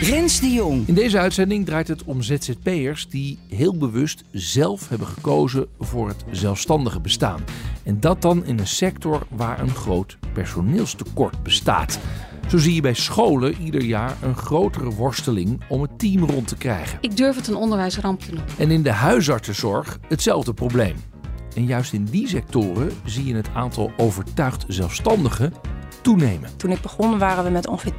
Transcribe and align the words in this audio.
Rens 0.00 0.40
de 0.40 0.50
Jong. 0.50 0.88
In 0.88 0.94
deze 0.94 1.18
uitzending 1.18 1.66
draait 1.66 1.88
het 1.88 2.04
om 2.04 2.22
ZZP'ers 2.22 3.08
die 3.08 3.38
heel 3.48 3.76
bewust 3.76 4.24
zelf 4.30 4.88
hebben 4.88 5.06
gekozen 5.06 5.66
voor 5.78 6.08
het 6.08 6.24
zelfstandige 6.30 7.00
bestaan. 7.00 7.44
En 7.84 8.00
dat 8.00 8.22
dan 8.22 8.44
in 8.44 8.58
een 8.58 8.66
sector 8.66 9.26
waar 9.30 9.60
een 9.60 9.74
groot 9.74 10.18
personeelstekort 10.32 11.42
bestaat. 11.42 11.98
Zo 12.48 12.58
zie 12.58 12.74
je 12.74 12.80
bij 12.80 12.94
scholen 12.94 13.54
ieder 13.62 13.82
jaar 13.82 14.16
een 14.22 14.36
grotere 14.36 14.90
worsteling 14.90 15.60
om 15.68 15.82
het 15.82 15.98
team 15.98 16.24
rond 16.24 16.48
te 16.48 16.56
krijgen. 16.56 16.98
Ik 17.00 17.16
durf 17.16 17.36
het 17.36 17.48
een 17.48 17.56
onderwijsramp 17.56 18.20
te 18.20 18.32
noemen. 18.32 18.54
En 18.58 18.70
in 18.70 18.82
de 18.82 18.92
huisartsenzorg 18.92 19.98
hetzelfde 20.08 20.54
probleem. 20.54 20.96
En 21.54 21.66
juist 21.66 21.92
in 21.92 22.04
die 22.04 22.28
sectoren 22.28 22.92
zie 23.04 23.24
je 23.24 23.34
het 23.34 23.48
aantal 23.54 23.92
overtuigd 23.96 24.64
zelfstandigen 24.68 25.52
toenemen. 26.06 26.50
Toen 26.56 26.70
ik 26.70 26.80
begon 26.80 27.18
waren 27.18 27.44
we 27.44 27.50
met 27.50 27.66
ongeveer 27.66 27.92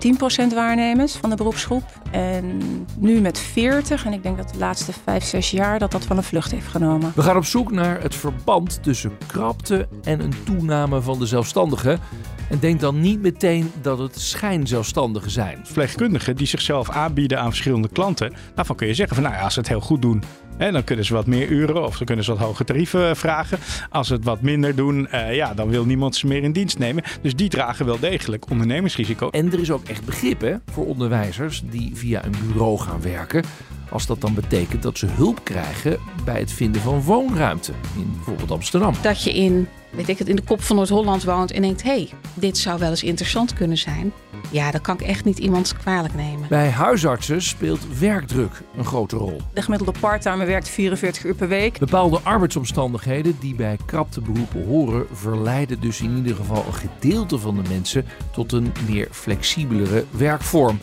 10% 0.52 0.54
waarnemers 0.54 1.14
van 1.14 1.30
de 1.30 1.36
beroepsgroep. 1.36 1.84
En 2.12 2.62
nu 3.00 3.22
met 3.22 3.40
40. 3.40 4.06
En 4.06 4.14
ik 4.14 4.24
denk 4.24 4.38
dat 4.38 4.50
de 4.50 4.58
laatste 4.58 4.94
5, 5.04 5.24
6 5.24 5.52
jaar 5.52 5.80
dat 5.80 5.92
dat 5.92 6.08
wel 6.08 6.18
een 6.18 6.24
vlucht 6.24 6.52
heeft 6.52 6.68
genomen. 6.68 7.12
We 7.16 7.22
gaan 7.22 7.36
op 7.38 7.46
zoek 7.46 7.72
naar 7.72 8.02
het 8.02 8.16
verband 8.16 8.84
tussen 8.84 9.18
krapte 9.26 9.88
en 10.04 10.20
een 10.20 10.34
toename 10.44 11.02
van 11.02 11.20
de 11.20 11.26
zelfstandigen. 11.26 12.00
En 12.50 12.60
denk 12.60 12.80
dan 12.80 13.00
niet 13.00 13.22
meteen 13.22 13.72
dat 13.82 14.00
het 14.00 14.20
schijnzelfstandigen 14.20 15.32
zijn. 15.32 15.60
Verpleegkundigen 15.64 16.36
die 16.36 16.48
zichzelf 16.48 16.90
aanbieden 16.90 17.40
aan 17.40 17.50
verschillende 17.50 17.90
klanten. 17.90 18.34
Daarvan 18.56 18.76
kun 18.76 18.88
je 18.88 18.94
zeggen 18.94 19.16
van 19.16 19.24
nou 19.24 19.36
ja, 19.36 19.44
als 19.44 19.54
ze 19.54 19.60
het 19.60 19.70
heel 19.70 19.82
goed 19.82 20.02
doen, 20.02 20.24
hè, 20.58 20.72
dan 20.72 20.84
kunnen 20.84 21.06
ze 21.06 21.14
wat 21.14 21.26
meer 21.26 21.48
uren 21.48 21.84
of 21.84 21.98
dan 21.98 22.06
kunnen 22.06 22.26
ze 22.26 22.32
wat 22.32 22.40
hoge 22.40 22.64
tarieven 22.64 23.16
vragen. 23.16 23.60
Als 23.90 24.08
ze 24.08 24.14
het 24.14 24.24
wat 24.24 24.42
minder 24.42 24.76
doen, 24.76 25.08
eh, 25.08 25.36
ja, 25.36 25.54
dan 25.54 25.70
wil 25.70 25.86
niemand 25.86 26.16
ze 26.16 26.28
meer 26.28 26.44
in 26.44 26.52
dienst 26.52 26.80
nemen. 26.80 27.04
Dus 27.22 27.36
die 27.36 27.50
dragen 27.50 27.86
wel 27.86 28.00
degelijk 28.00 28.50
ondernemersrisico. 28.50 29.30
En 29.30 29.52
er 29.52 29.60
is 29.60 29.72
ook 29.72 29.88
echt 29.88 30.06
begrip 30.06 30.42
hè, 30.42 30.56
voor 30.72 30.86
onderwijzers 30.86 31.62
die 31.70 31.92
via 31.94 32.26
een 32.26 32.36
bureau 32.48 32.78
gaan 32.80 33.02
werken. 33.02 33.44
Als 33.90 34.06
dat 34.06 34.22
dan 34.22 34.34
betekent 34.34 34.84
dat 34.84 34.98
ze 34.98 35.06
hulp 35.06 35.44
krijgen 35.44 36.00
bij 36.26 36.40
het 36.40 36.52
vinden 36.52 36.82
van 36.82 37.02
woonruimte 37.02 37.72
in 37.96 38.12
bijvoorbeeld 38.16 38.52
Amsterdam. 38.52 38.94
Dat 39.02 39.24
je 39.24 39.34
in, 39.34 39.68
weet 39.90 40.10
ik 40.10 40.18
het, 40.18 40.28
in 40.28 40.36
de 40.36 40.42
kop 40.42 40.62
van 40.62 40.76
Noord-Holland 40.76 41.24
woont 41.24 41.52
en 41.52 41.62
denkt: 41.62 41.84
hé, 41.84 41.90
hey, 41.90 42.10
dit 42.34 42.58
zou 42.58 42.80
wel 42.80 42.90
eens 42.90 43.04
interessant 43.04 43.54
kunnen 43.54 43.78
zijn. 43.78 44.12
Ja, 44.50 44.72
dat 44.72 44.82
kan 44.82 44.96
ik 44.96 45.02
echt 45.02 45.26
niet 45.26 45.40
iemand 45.40 45.78
kwalijk 45.78 46.16
nemen. 46.16 46.48
Bij 46.50 46.70
huisartsen 46.70 47.42
speelt 47.42 48.00
werkdruk 48.00 48.62
een 48.78 48.86
grote 48.86 49.16
rol. 49.16 49.42
De 49.54 49.62
gemiddelde 49.62 50.00
parttime 50.00 50.46
werkt 50.46 50.70
44 50.70 51.26
uur 51.26 51.36
per 51.36 51.48
week. 51.48 51.80
Bepaalde 51.80 52.20
arbeidsomstandigheden 52.24 53.36
die 53.40 53.56
bij 53.56 53.78
krapte 53.86 54.22
beroepen 54.22 54.66
horen, 54.66 55.06
verleiden 55.12 55.80
dus 55.80 56.02
in 56.02 56.16
ieder 56.16 56.36
geval 56.36 56.66
een 56.68 56.74
gedeelte 56.74 57.40
van 57.40 57.56
de 57.56 57.70
mensen 57.70 58.06
tot 58.32 58.52
een 58.52 58.72
meer 58.88 59.08
flexibelere 59.12 60.06
werkvorm. 60.10 60.80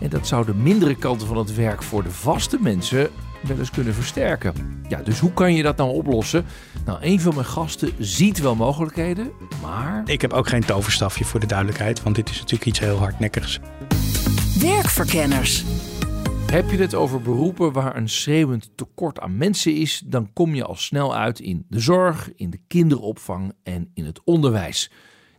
En 0.00 0.08
dat 0.08 0.26
zou 0.26 0.44
de 0.44 0.54
mindere 0.54 0.94
kanten 0.94 1.26
van 1.26 1.36
het 1.36 1.54
werk 1.54 1.82
voor 1.82 2.02
de 2.02 2.10
vaste 2.10 2.58
mensen 2.60 3.10
wel 3.42 3.58
eens 3.58 3.70
kunnen 3.70 3.94
versterken. 3.94 4.82
Ja, 4.88 5.02
dus 5.02 5.18
hoe 5.18 5.32
kan 5.32 5.54
je 5.54 5.62
dat 5.62 5.76
nou 5.76 5.90
oplossen? 5.90 6.44
Nou, 6.84 6.98
een 7.00 7.20
van 7.20 7.34
mijn 7.34 7.46
gasten 7.46 7.92
ziet 7.98 8.40
wel 8.40 8.54
mogelijkheden, 8.54 9.30
maar. 9.62 10.02
Ik 10.06 10.20
heb 10.20 10.32
ook 10.32 10.48
geen 10.48 10.64
toverstafje 10.64 11.24
voor 11.24 11.40
de 11.40 11.46
duidelijkheid, 11.46 12.02
want 12.02 12.16
dit 12.16 12.30
is 12.30 12.36
natuurlijk 12.36 12.66
iets 12.66 12.78
heel 12.78 12.98
hardnekkigs. 12.98 13.60
Werkverkenners. 14.60 15.64
Heb 16.52 16.70
je 16.70 16.76
het 16.76 16.94
over 16.94 17.20
beroepen 17.20 17.72
waar 17.72 17.96
een 17.96 18.08
schreeuwend 18.08 18.70
tekort 18.74 19.20
aan 19.20 19.36
mensen 19.36 19.74
is, 19.74 20.02
dan 20.06 20.32
kom 20.32 20.54
je 20.54 20.64
al 20.64 20.76
snel 20.76 21.16
uit 21.16 21.40
in 21.40 21.66
de 21.68 21.80
zorg, 21.80 22.30
in 22.36 22.50
de 22.50 22.60
kinderopvang 22.66 23.52
en 23.62 23.90
in 23.94 24.04
het 24.04 24.20
onderwijs. 24.24 24.90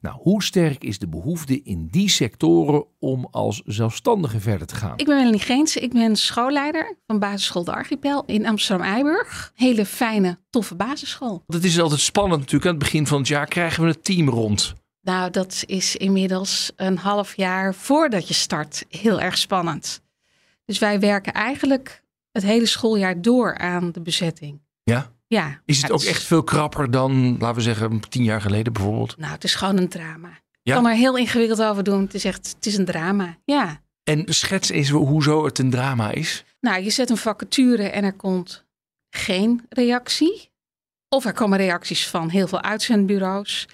Nou, 0.04 0.18
hoe 0.22 0.44
sterk 0.44 0.84
is 0.84 1.00
de 1.00 1.08
behoefte 1.08 1.62
in 1.62 1.88
die 1.88 2.10
sectoren 2.10 2.86
om 3.00 3.28
als 3.32 3.62
zelfstandige 3.66 4.40
verder 4.40 4.68
te 4.68 4.76
gaan? 4.76 4.98
Ik 4.98 5.06
ben 5.06 5.16
Melanie 5.18 5.40
Geens. 5.40 5.76
Ik 5.76 5.94
ben 5.94 6.16
schoolleider 6.16 6.98
van 7.08 7.20
basisschool 7.20 7.64
De 7.64 7.72
Archipel 7.72 8.24
in 8.26 8.46
Amsterdam-Eiburg. 8.46 9.52
Hele 9.56 9.86
fijne, 9.86 10.38
toffe 10.50 10.76
basisschool. 10.76 11.44
Het 11.48 11.64
is 11.64 11.80
altijd 11.80 12.00
spannend 12.00 12.40
natuurlijk. 12.40 12.66
Aan 12.66 12.76
het 12.76 12.84
begin 12.84 13.08
van 13.08 13.18
het 13.18 13.28
jaar 13.28 13.48
krijgen 13.48 13.84
we 13.84 13.90
het 13.90 14.04
team 14.04 14.30
rond. 14.30 14.74
Nou, 15.02 15.32
dat 15.32 15.64
is 15.66 15.96
inmiddels 15.96 16.72
een 16.76 16.98
half 16.98 17.36
jaar 17.36 17.76
voordat 17.76 18.28
je 18.28 18.34
start 18.34 18.86
heel 18.90 19.22
erg 19.22 19.38
spannend. 19.38 20.02
Dus 20.66 20.80
wij 20.80 21.00
werken 21.00 21.34
eigenlijk 21.34 22.04
het 22.32 22.44
hele 22.44 22.66
schooljaar 22.66 23.22
door 23.22 23.58
aan 23.58 23.92
de 23.92 24.02
bezetting. 24.02 24.62
Ja? 24.84 25.13
Ja. 25.34 25.62
Is 25.66 25.82
het 25.82 25.92
ook 25.92 26.02
echt 26.02 26.24
veel 26.24 26.44
krapper 26.44 26.92
dan, 26.92 27.38
laten 27.38 27.56
we 27.56 27.62
zeggen, 27.62 28.00
tien 28.10 28.24
jaar 28.24 28.42
geleden 28.42 28.74
bijvoorbeeld? 28.74 29.18
Nou, 29.18 29.32
het 29.32 29.44
is 29.44 29.56
gewoon 29.56 29.78
een 29.78 29.90
drama. 29.90 30.30
Ik 30.30 30.60
Ja? 30.64 30.76
kan 30.76 30.86
er 30.88 30.96
heel 30.96 31.18
ingewikkeld 31.18 31.62
over 31.62 31.84
doen. 31.84 32.02
Het 32.02 32.14
is 32.14 32.26
echt, 32.26 32.54
het 32.56 32.66
is 32.66 32.78
een 32.78 32.86
drama. 32.86 33.38
Ja. 33.46 33.82
En 34.04 34.24
schets 34.26 34.70
eens 34.70 34.90
hoezo 34.90 35.46
het 35.46 35.60
een 35.60 35.70
drama 35.70 36.12
is. 36.12 36.44
Nou, 36.60 36.84
je 36.84 36.90
zet 36.90 37.10
een 37.10 37.18
vacature 37.18 37.90
en 37.90 38.04
er 38.04 38.14
komt 38.14 38.66
geen 39.10 39.66
reactie. 39.70 40.52
Of 41.10 41.26
er 41.26 41.34
komen 41.34 41.58
reacties 41.58 42.08
van 42.08 42.30
heel 42.30 42.48
veel 42.48 42.62
uitzendbureaus. 42.62 43.68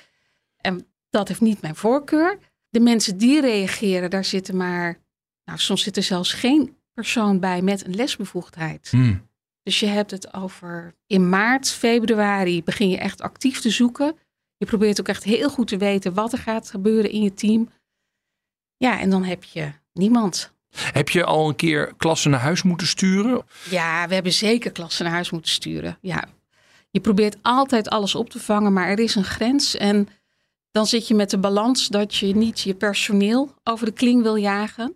En 0.58 0.88
dat 1.10 1.28
heeft 1.28 1.42
niet 1.42 1.62
mijn 1.62 1.76
voorkeur. 1.76 2.38
De 2.70 2.80
mensen 2.80 3.18
die 3.18 3.42
reageren, 3.42 4.10
daar 4.10 4.26
zitten 4.26 4.58
maar... 4.58 4.98
Nou, 5.46 5.60
soms 5.60 5.84
zit 5.84 5.98
er 5.98 6.04
zelfs 6.04 6.34
geen 6.34 6.78
persoon 6.94 7.40
bij 7.40 7.62
met 7.62 7.86
een 7.86 7.96
lesbevoegdheid. 7.96 8.88
Hmm. 8.92 9.29
Dus 9.70 9.80
je 9.80 9.86
hebt 9.86 10.12
het 10.12 10.34
over 10.34 10.96
in 11.08 11.30
maart, 11.30 11.70
februari 11.70 12.64
begin 12.64 12.90
je 12.90 12.98
echt 12.98 13.22
actief 13.22 13.62
te 13.62 13.70
zoeken. 13.70 14.18
Je 14.58 14.66
probeert 14.66 15.00
ook 15.00 15.08
echt 15.08 15.24
heel 15.24 15.50
goed 15.50 15.68
te 15.68 15.78
weten 15.78 16.14
wat 16.14 16.34
er 16.34 16.40
gaat 16.40 16.70
gebeuren 16.70 17.12
in 17.12 17.22
je 17.22 17.34
team. 17.34 17.70
Ja, 18.78 19.00
en 19.00 19.10
dan 19.10 19.24
heb 19.24 19.44
je 19.44 19.72
niemand. 19.94 20.54
Heb 20.76 21.10
je 21.10 21.24
al 21.24 21.48
een 21.48 21.56
keer 21.56 21.94
klassen 21.98 22.32
naar 22.32 22.40
huis 22.40 22.64
moeten 22.64 22.88
sturen? 22.88 23.46
Ja, 23.70 24.08
we 24.08 24.14
hebben 24.14 24.34
zeker 24.34 24.72
klassen 24.72 25.04
naar 25.04 25.14
huis 25.14 25.30
moeten 25.30 25.52
sturen. 25.52 25.98
Ja, 26.02 26.24
je 26.90 27.00
probeert 27.00 27.38
altijd 27.42 27.90
alles 27.90 28.16
op 28.16 28.30
te 28.30 28.40
vangen, 28.40 28.74
maar 28.74 28.88
er 28.88 29.00
is 29.00 29.16
een 29.16 29.24
grens. 29.24 29.76
En 29.76 30.08
dan 30.72 30.86
zit 30.86 31.08
je 31.08 31.16
met 31.16 31.30
de 31.30 31.40
balans 31.40 31.88
dat 31.88 32.16
je 32.16 32.36
niet 32.36 32.60
je 32.60 32.74
personeel 32.74 33.54
over 33.64 33.86
de 33.86 33.94
kling 33.94 34.22
wil 34.22 34.36
jagen. 34.36 34.96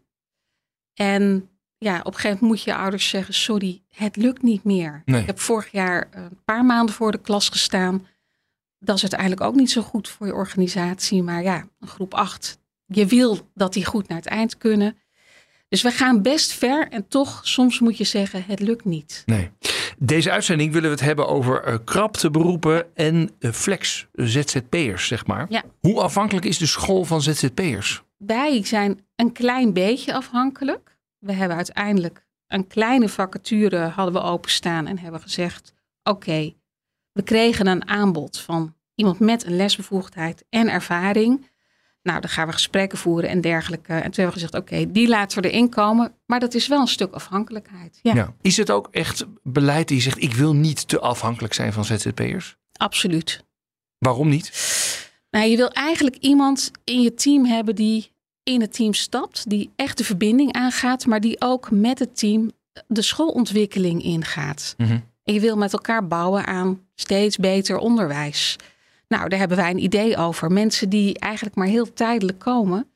En 0.94 1.50
ja, 1.84 2.00
op 2.00 2.06
een 2.06 2.14
gegeven 2.14 2.30
moment 2.30 2.50
moet 2.50 2.64
je 2.64 2.76
ouders 2.76 3.10
zeggen: 3.10 3.34
Sorry, 3.34 3.82
het 3.90 4.16
lukt 4.16 4.42
niet 4.42 4.64
meer. 4.64 5.02
Nee. 5.06 5.22
Ik 5.22 5.28
heb 5.28 5.40
vorig 5.40 5.72
jaar 5.72 6.08
een 6.12 6.40
paar 6.46 6.66
maanden 6.66 6.96
voor 6.96 7.12
de 7.12 7.22
klas 7.22 7.50
gestaan. 7.50 8.08
Dat 8.80 8.96
is 8.96 9.02
uiteindelijk 9.02 9.42
ook 9.42 9.56
niet 9.56 9.72
zo 9.72 9.82
goed 9.82 10.08
voor 10.08 10.28
je 10.28 10.34
organisatie. 10.34 11.24
Maar 11.24 11.44
ja, 11.44 11.68
een 11.80 11.88
groep 11.88 12.14
8. 12.14 12.60
Je 12.86 13.06
wil 13.06 13.52
dat 13.54 13.74
die 13.74 13.86
goed 13.86 14.08
naar 14.08 14.18
het 14.18 14.28
eind 14.28 14.58
kunnen. 14.58 14.98
Dus 15.70 15.82
we 15.82 15.92
gaan 15.92 16.22
best 16.22 16.54
ver 16.54 16.88
en 16.90 17.08
toch, 17.08 17.40
soms 17.44 17.80
moet 17.80 17.98
je 17.98 18.04
zeggen: 18.04 18.44
het 18.48 18.60
lukt 18.60 18.86
niet. 18.86 19.24
Nee. 19.26 19.52
Deze 19.98 20.32
uitzending 20.32 20.72
willen 20.74 20.90
we 20.90 20.96
het 20.96 21.06
hebben 21.06 21.28
over 21.28 21.64
eh, 21.64 21.76
krapte 21.84 22.32
beroepen 22.32 22.96
en 22.96 23.30
eh, 23.40 23.52
flex, 23.52 24.08
eh, 24.14 24.26
ZZP'ers, 24.26 25.08
zeg 25.08 25.26
maar. 25.26 25.46
Ja. 25.50 25.64
Hoe 25.80 26.02
afhankelijk 26.02 26.46
is 26.46 26.58
de 26.58 26.66
school 26.66 27.04
van 27.04 27.22
ZZP'ers? 27.22 28.04
Wij 28.18 28.66
zijn 28.66 29.06
een 29.16 29.32
klein 29.32 29.74
beetje 29.74 30.14
afhankelijk. 30.14 30.93
We 31.24 31.34
hebben 31.34 31.58
uiteindelijk 31.58 32.26
een 32.48 32.68
kleine 32.68 33.10
vacature 33.10 33.78
hadden 33.78 34.14
we 34.14 34.22
openstaan 34.22 34.88
en 34.88 35.00
hebben 35.00 35.22
gezegd: 35.22 35.74
oké, 36.04 36.54
we 37.12 37.22
kregen 37.24 37.68
een 37.68 37.88
aanbod 37.88 38.40
van 38.40 38.76
iemand 38.96 39.20
met 39.20 39.46
een 39.46 39.56
lesbevoegdheid 39.56 40.46
en 40.50 40.70
ervaring. 40.70 41.52
Nou, 42.02 42.22
dan 42.22 42.30
gaan 42.30 42.48
we 42.48 42.54
gesprekken 42.54 42.98
voeren 42.98 43.30
en 43.30 43.42
dergelijke. 43.42 43.94
En 43.94 44.02
toen 44.02 44.24
hebben 44.24 44.26
we 44.26 44.32
gezegd: 44.32 44.56
oké, 44.56 44.92
die 44.92 45.08
laten 45.08 45.42
we 45.42 45.50
erin 45.50 45.70
komen. 45.70 46.14
Maar 46.26 46.40
dat 46.40 46.54
is 46.54 46.68
wel 46.68 46.80
een 46.80 46.88
stuk 46.88 47.14
afhankelijkheid. 47.14 48.00
Ja, 48.02 48.14
Ja. 48.14 48.34
Is 48.42 48.58
het 48.58 48.72
ook 48.72 48.88
echt 48.92 49.26
beleid 49.44 49.88
die 49.88 50.02
zegt: 50.02 50.22
ik 50.22 50.34
wil 50.34 50.54
niet 50.54 50.88
te 50.88 51.00
afhankelijk 51.00 51.54
zijn 51.54 51.74
van 51.74 51.86
ZZP'ers? 51.86 52.56
absoluut. 52.74 53.44
Waarom 53.98 54.30
niet? 54.30 54.52
Nou, 55.30 55.46
je 55.46 55.58
wil 55.58 55.70
eigenlijk 55.70 56.16
iemand 56.16 56.72
in 56.84 57.02
je 57.02 57.14
team 57.14 57.46
hebben 57.46 57.76
die 57.76 58.12
in 58.44 58.62
het 58.62 58.74
team 58.74 58.94
stapt, 58.94 59.50
die 59.50 59.70
echt 59.76 59.98
de 59.98 60.04
verbinding 60.04 60.54
aangaat, 60.54 61.06
maar 61.06 61.22
die 61.22 61.42
ook 61.42 61.72
met 61.72 62.00
het 62.00 62.18
team 62.18 62.52
de 62.88 63.02
schoolontwikkeling 63.02 64.04
ingaat. 64.04 64.74
Mhm. 64.78 65.00
En 65.24 65.34
je 65.34 65.40
wil 65.40 65.58
met 65.58 65.74
elkaar 65.74 66.08
bouwen 66.08 66.46
aan 66.46 66.82
steeds 66.96 67.38
beter 67.38 67.78
onderwijs. 67.78 68.56
Nou, 69.08 69.30
daar 69.30 69.40
hebben 69.40 69.58
wij 69.58 69.70
een 69.70 69.84
idee 69.84 70.18
over. 70.18 70.52
Mensen 70.52 70.90
die 70.90 71.20
eigenlijk 71.20 71.56
maar 71.56 71.68
heel 71.68 71.94
tijdelijk 71.94 72.40
komen, 72.40 72.88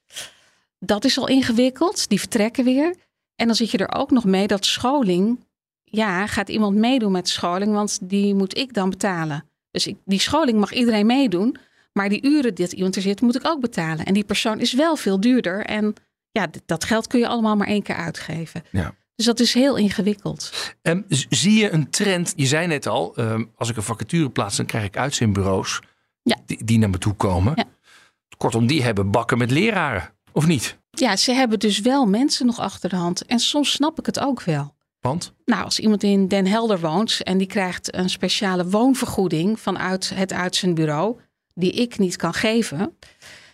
dat 0.79 1.05
is 1.05 1.17
al 1.17 1.27
ingewikkeld. 1.27 2.09
Die 2.09 2.19
vertrekken 2.19 2.63
weer. 2.63 2.95
En 3.35 3.45
dan 3.45 3.55
zit 3.55 3.71
je 3.71 3.77
er 3.77 3.95
ook 3.95 4.11
nog 4.11 4.25
mee 4.25 4.47
dat 4.47 4.65
scholing, 4.65 5.39
ja, 5.83 6.27
gaat 6.27 6.49
iemand 6.49 6.75
meedoen 6.75 7.11
met 7.11 7.29
scholing, 7.29 7.73
want 7.73 7.99
die 8.01 8.35
moet 8.35 8.57
ik 8.57 8.73
dan 8.73 8.89
betalen. 8.89 9.45
Dus 9.71 9.87
ik, 9.87 9.97
die 10.05 10.19
scholing 10.19 10.59
mag 10.59 10.73
iedereen 10.73 11.05
meedoen, 11.05 11.57
maar 11.97 12.09
die 12.09 12.25
uren 12.25 12.55
dat 12.55 12.71
iemand 12.71 12.95
er 12.95 13.01
zit, 13.01 13.21
moet 13.21 13.35
ik 13.35 13.47
ook 13.47 13.59
betalen. 13.61 14.05
En 14.05 14.13
die 14.13 14.23
persoon 14.23 14.59
is 14.59 14.73
wel 14.73 14.95
veel 14.95 15.19
duurder. 15.19 15.65
En 15.65 15.93
ja, 16.31 16.47
dat 16.65 16.83
geld 16.83 17.07
kun 17.07 17.19
je 17.19 17.27
allemaal 17.27 17.55
maar 17.55 17.67
één 17.67 17.81
keer 17.83 17.95
uitgeven. 17.95 18.63
Ja. 18.71 18.93
Dus 19.15 19.25
dat 19.25 19.39
is 19.39 19.53
heel 19.53 19.75
ingewikkeld. 19.75 20.51
Z- 21.09 21.25
zie 21.29 21.59
je 21.59 21.69
een 21.71 21.89
trend? 21.89 22.33
Je 22.35 22.45
zei 22.45 22.67
net 22.67 22.87
al, 22.87 23.15
ehm, 23.15 23.43
als 23.55 23.69
ik 23.69 23.75
een 23.77 23.83
vacature 23.83 24.29
plaats, 24.29 24.57
dan 24.57 24.65
krijg 24.65 24.85
ik 24.85 24.97
uitzendbureaus 24.97 25.79
Ja. 26.21 26.35
die, 26.45 26.63
die 26.63 26.77
naar 26.77 26.89
me 26.89 26.97
toe 26.97 27.13
komen. 27.13 27.53
Ja. 27.55 27.63
Kortom, 28.37 28.67
die 28.67 28.83
hebben 28.83 29.11
bakken 29.11 29.37
met 29.37 29.51
leraren, 29.51 30.09
of 30.31 30.47
niet? 30.47 30.77
Ja, 30.89 31.15
ze 31.15 31.31
hebben 31.31 31.59
dus 31.59 31.79
wel 31.79 32.05
mensen 32.05 32.45
nog 32.45 32.59
achter 32.59 32.89
de 32.89 32.95
hand. 32.95 33.25
En 33.25 33.39
soms 33.39 33.71
snap 33.71 33.99
ik 33.99 34.05
het 34.05 34.19
ook 34.19 34.41
wel. 34.43 34.75
Want? 34.99 35.33
Nou, 35.45 35.63
als 35.63 35.79
iemand 35.79 36.03
in 36.03 36.27
Den 36.27 36.47
Helder 36.47 36.79
woont 36.79 37.23
en 37.23 37.37
die 37.37 37.47
krijgt 37.47 37.95
een 37.95 38.09
speciale 38.09 38.69
woonvergoeding 38.69 39.59
vanuit 39.59 40.11
het 40.15 40.33
uitzendbureau, 40.33 41.19
die 41.57 41.71
ik 41.71 41.97
niet 41.97 42.15
kan 42.15 42.33
geven, 42.33 42.97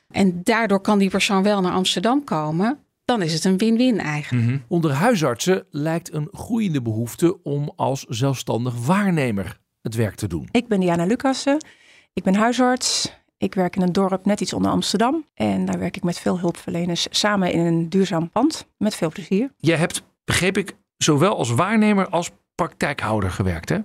en 0.07 0.43
daardoor 0.43 0.79
kan 0.79 0.97
die 0.97 1.09
persoon 1.09 1.43
wel 1.43 1.61
naar 1.61 1.71
Amsterdam 1.71 2.23
komen, 2.23 2.79
dan 3.05 3.21
is 3.21 3.33
het 3.33 3.43
een 3.43 3.57
win-win 3.57 3.99
eigenlijk. 3.99 4.61
Onder 4.67 4.91
huisartsen 4.91 5.65
lijkt 5.69 6.13
een 6.13 6.27
groeiende 6.31 6.81
behoefte 6.81 7.43
om 7.43 7.73
als 7.75 8.05
zelfstandig 8.09 8.85
waarnemer 8.85 9.59
het 9.81 9.95
werk 9.95 10.15
te 10.15 10.27
doen. 10.27 10.47
Ik 10.51 10.67
ben 10.67 10.79
Diana 10.79 11.05
Lucassen. 11.05 11.65
Ik 12.13 12.23
ben 12.23 12.35
huisarts. 12.35 13.13
Ik 13.37 13.53
werk 13.53 13.75
in 13.75 13.81
een 13.81 13.91
dorp 13.91 14.25
net 14.25 14.41
iets 14.41 14.53
onder 14.53 14.71
Amsterdam. 14.71 15.25
En 15.33 15.65
daar 15.65 15.79
werk 15.79 15.97
ik 15.97 16.03
met 16.03 16.19
veel 16.19 16.39
hulpverleners 16.39 17.07
samen 17.09 17.51
in 17.51 17.59
een 17.59 17.89
duurzaam 17.89 18.29
pand. 18.29 18.67
Met 18.77 18.95
veel 18.95 19.09
plezier. 19.09 19.51
Jij 19.57 19.77
hebt, 19.77 20.03
begreep 20.25 20.57
ik, 20.57 20.75
zowel 20.97 21.37
als 21.37 21.51
waarnemer 21.51 22.09
als 22.09 22.31
praktijkhouder 22.55 23.31
gewerkt, 23.31 23.69
hè? 23.69 23.79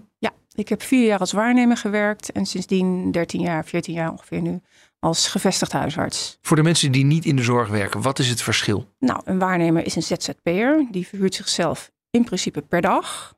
Ik 0.59 0.69
heb 0.69 0.83
vier 0.83 1.07
jaar 1.07 1.19
als 1.19 1.33
waarnemer 1.33 1.77
gewerkt. 1.77 2.33
En 2.33 2.47
sindsdien 2.47 3.11
13 3.11 3.41
jaar, 3.41 3.65
14 3.65 3.95
jaar 3.95 4.11
ongeveer 4.11 4.41
nu 4.41 4.61
als 4.99 5.29
gevestigd 5.29 5.73
huisarts. 5.73 6.39
Voor 6.43 6.57
de 6.57 6.63
mensen 6.63 6.93
die 6.93 7.05
niet 7.05 7.25
in 7.25 7.37
de 7.37 7.43
zorg 7.43 7.69
werken, 7.69 8.03
wat 8.03 8.19
is 8.19 8.29
het 8.29 8.43
verschil? 8.43 8.89
Nou, 8.99 9.21
een 9.25 9.39
waarnemer 9.39 9.87
is 9.87 9.97
een 9.97 10.03
ZZP'er. 10.03 10.87
Die 10.91 11.07
verhuurt 11.07 11.35
zichzelf 11.35 11.91
in 12.11 12.25
principe 12.25 12.63
per 12.63 12.81
dag. 12.81 13.37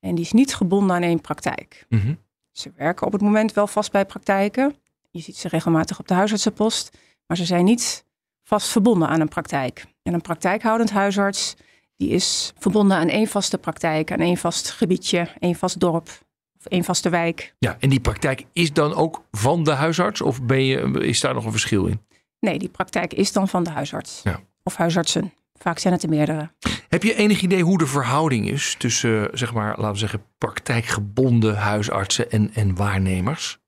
En 0.00 0.14
die 0.14 0.24
is 0.24 0.32
niet 0.32 0.54
gebonden 0.54 0.96
aan 0.96 1.02
één 1.02 1.20
praktijk. 1.20 1.86
Mhm. 1.88 2.14
Ze 2.52 2.72
werken 2.76 3.06
op 3.06 3.12
het 3.12 3.22
moment 3.22 3.52
wel 3.52 3.66
vast 3.66 3.92
bij 3.92 4.04
praktijken. 4.04 4.76
Je 5.10 5.20
ziet 5.20 5.36
ze 5.36 5.48
regelmatig 5.48 5.98
op 5.98 6.08
de 6.08 6.14
huisartsenpost. 6.14 6.98
Maar 7.26 7.36
ze 7.36 7.44
zijn 7.44 7.64
niet 7.64 8.04
vast 8.42 8.68
verbonden 8.68 9.08
aan 9.08 9.20
een 9.20 9.28
praktijk. 9.28 9.84
En 10.02 10.14
een 10.14 10.20
praktijkhoudend 10.20 10.90
huisarts, 10.90 11.56
die 11.96 12.08
is 12.08 12.52
verbonden 12.58 12.96
aan 12.96 13.08
één 13.08 13.26
vaste 13.26 13.58
praktijk, 13.58 14.12
aan 14.12 14.20
één 14.20 14.36
vast 14.36 14.70
gebiedje, 14.70 15.28
één 15.38 15.54
vast 15.54 15.80
dorp 15.80 16.28
of 16.60 16.66
één 16.66 16.84
vaste 16.84 17.08
wijk. 17.08 17.54
Ja, 17.58 17.76
en 17.80 17.88
die 17.88 18.00
praktijk 18.00 18.44
is 18.52 18.72
dan 18.72 18.94
ook 18.94 19.24
van 19.30 19.64
de 19.64 19.72
huisarts? 19.72 20.20
Of 20.20 20.42
ben 20.42 20.64
je, 20.64 20.90
is 21.00 21.20
daar 21.20 21.34
nog 21.34 21.44
een 21.44 21.50
verschil 21.50 21.86
in? 21.86 22.00
Nee, 22.40 22.58
die 22.58 22.68
praktijk 22.68 23.14
is 23.14 23.32
dan 23.32 23.48
van 23.48 23.62
de 23.62 23.70
huisarts. 23.70 24.20
Ja. 24.24 24.40
Of 24.62 24.76
huisartsen. 24.76 25.32
Vaak 25.58 25.78
zijn 25.78 25.94
het 25.94 26.02
er 26.02 26.08
meerdere. 26.08 26.50
Heb 26.88 27.02
je 27.02 27.14
enig 27.14 27.42
idee 27.42 27.62
hoe 27.62 27.78
de 27.78 27.86
verhouding 27.86 28.48
is 28.48 28.74
tussen, 28.78 29.28
zeg 29.32 29.52
maar, 29.52 29.68
laten 29.76 29.92
we 29.92 29.98
zeggen, 29.98 30.22
praktijkgebonden 30.38 31.56
huisartsen 31.56 32.30
en, 32.30 32.50
en 32.54 32.74
waarnemers? 32.74 33.60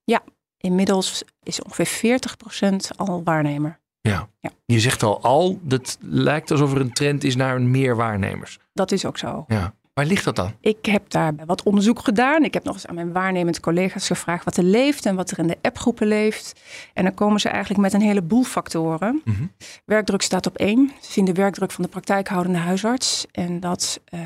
Inmiddels 0.63 1.25
is 1.43 1.63
ongeveer 1.63 2.21
40% 2.65 2.97
al 2.97 3.23
waarnemer. 3.25 3.81
Ja. 4.01 4.29
Ja. 4.41 4.51
Je 4.65 4.81
zegt 4.81 5.03
al, 5.03 5.23
al, 5.23 5.59
dat 5.63 5.99
lijkt 6.01 6.51
alsof 6.51 6.73
er 6.73 6.81
een 6.81 6.93
trend 6.93 7.25
is 7.25 7.37
naar 7.37 7.61
meer 7.61 7.97
waarnemers. 7.97 8.59
Dat 8.73 8.93
is 8.93 9.05
ook 9.05 9.19
zo. 9.19 9.45
Ja. 9.49 9.75
Waar 9.95 10.07
ligt 10.07 10.25
dat 10.25 10.37
dan? 10.37 10.55
Ik 10.61 10.85
heb 10.87 11.11
daar 11.11 11.35
wat 11.47 11.63
onderzoek 11.63 11.99
gedaan. 11.99 12.45
Ik 12.45 12.55
heb 12.55 12.65
nog 12.65 12.75
eens 12.75 12.87
aan 12.87 12.95
mijn 12.95 13.13
waarnemend 13.13 13.61
collega's 13.61 14.07
gevraagd 14.07 14.45
wat 14.45 14.57
er 14.57 14.63
leeft 14.63 15.07
en 15.07 15.17
wat 15.17 15.31
er 15.31 15.39
in 15.39 15.47
de 15.47 15.59
appgroepen 15.63 16.07
leeft. 16.07 16.61
En 16.95 17.05
dan 17.05 17.15
komen 17.15 17.41
ze 17.41 17.49
eigenlijk 17.49 17.81
met 17.81 17.93
een 17.93 18.01
heleboel 18.01 18.43
factoren. 18.43 19.23
Mhm. 19.25 19.47
Werkdruk 19.85 20.23
staat 20.23 20.47
op 20.47 20.57
één. 20.57 20.93
Ze 21.01 21.13
zien 21.13 21.25
de 21.25 21.33
werkdruk 21.33 21.71
van 21.71 21.85
de 21.85 21.91
praktijkhoudende 21.91 22.59
huisarts. 22.59 23.27
En 23.31 23.61
dat 23.61 24.01
eh, 24.05 24.21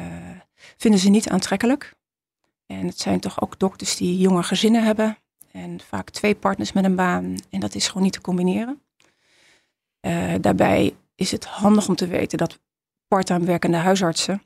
vinden 0.76 1.00
ze 1.00 1.08
niet 1.08 1.28
aantrekkelijk. 1.28 1.94
En 2.66 2.86
het 2.86 3.00
zijn 3.00 3.20
toch 3.20 3.40
ook 3.40 3.58
dokters 3.58 3.96
die 3.96 4.18
jonge 4.18 4.42
gezinnen 4.42 4.84
hebben. 4.84 5.18
En 5.52 5.80
vaak 5.80 6.10
twee 6.10 6.34
partners 6.34 6.72
met 6.72 6.84
een 6.84 6.96
baan. 6.96 7.34
En 7.50 7.60
dat 7.60 7.74
is 7.74 7.86
gewoon 7.86 8.02
niet 8.02 8.12
te 8.12 8.20
combineren. 8.20 8.80
Eh, 10.00 10.34
daarbij 10.40 10.94
is 11.14 11.30
het 11.30 11.44
handig 11.44 11.88
om 11.88 11.94
te 11.94 12.06
weten 12.06 12.38
dat 12.38 12.58
parttime 13.08 13.44
werkende 13.44 13.76
huisartsen 13.76 14.42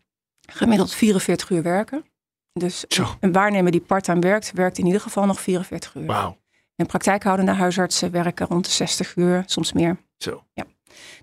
gemiddeld 0.50 0.94
44 0.94 1.50
uur 1.50 1.62
werken. 1.62 2.04
Dus 2.52 2.80
Zo. 2.80 3.16
een 3.20 3.32
waarnemer 3.32 3.72
die 3.72 3.80
parttime 3.80 4.20
werkt, 4.20 4.52
werkt 4.52 4.78
in 4.78 4.86
ieder 4.86 5.00
geval 5.00 5.26
nog 5.26 5.40
44 5.40 5.94
uur. 5.94 6.06
Wauw. 6.06 6.38
En 6.76 6.86
praktijkhoudende 6.86 7.52
huisartsen 7.52 8.10
werken 8.10 8.46
rond 8.46 8.64
de 8.64 8.70
60 8.70 9.16
uur, 9.16 9.42
soms 9.46 9.72
meer. 9.72 9.96
Zo. 10.16 10.44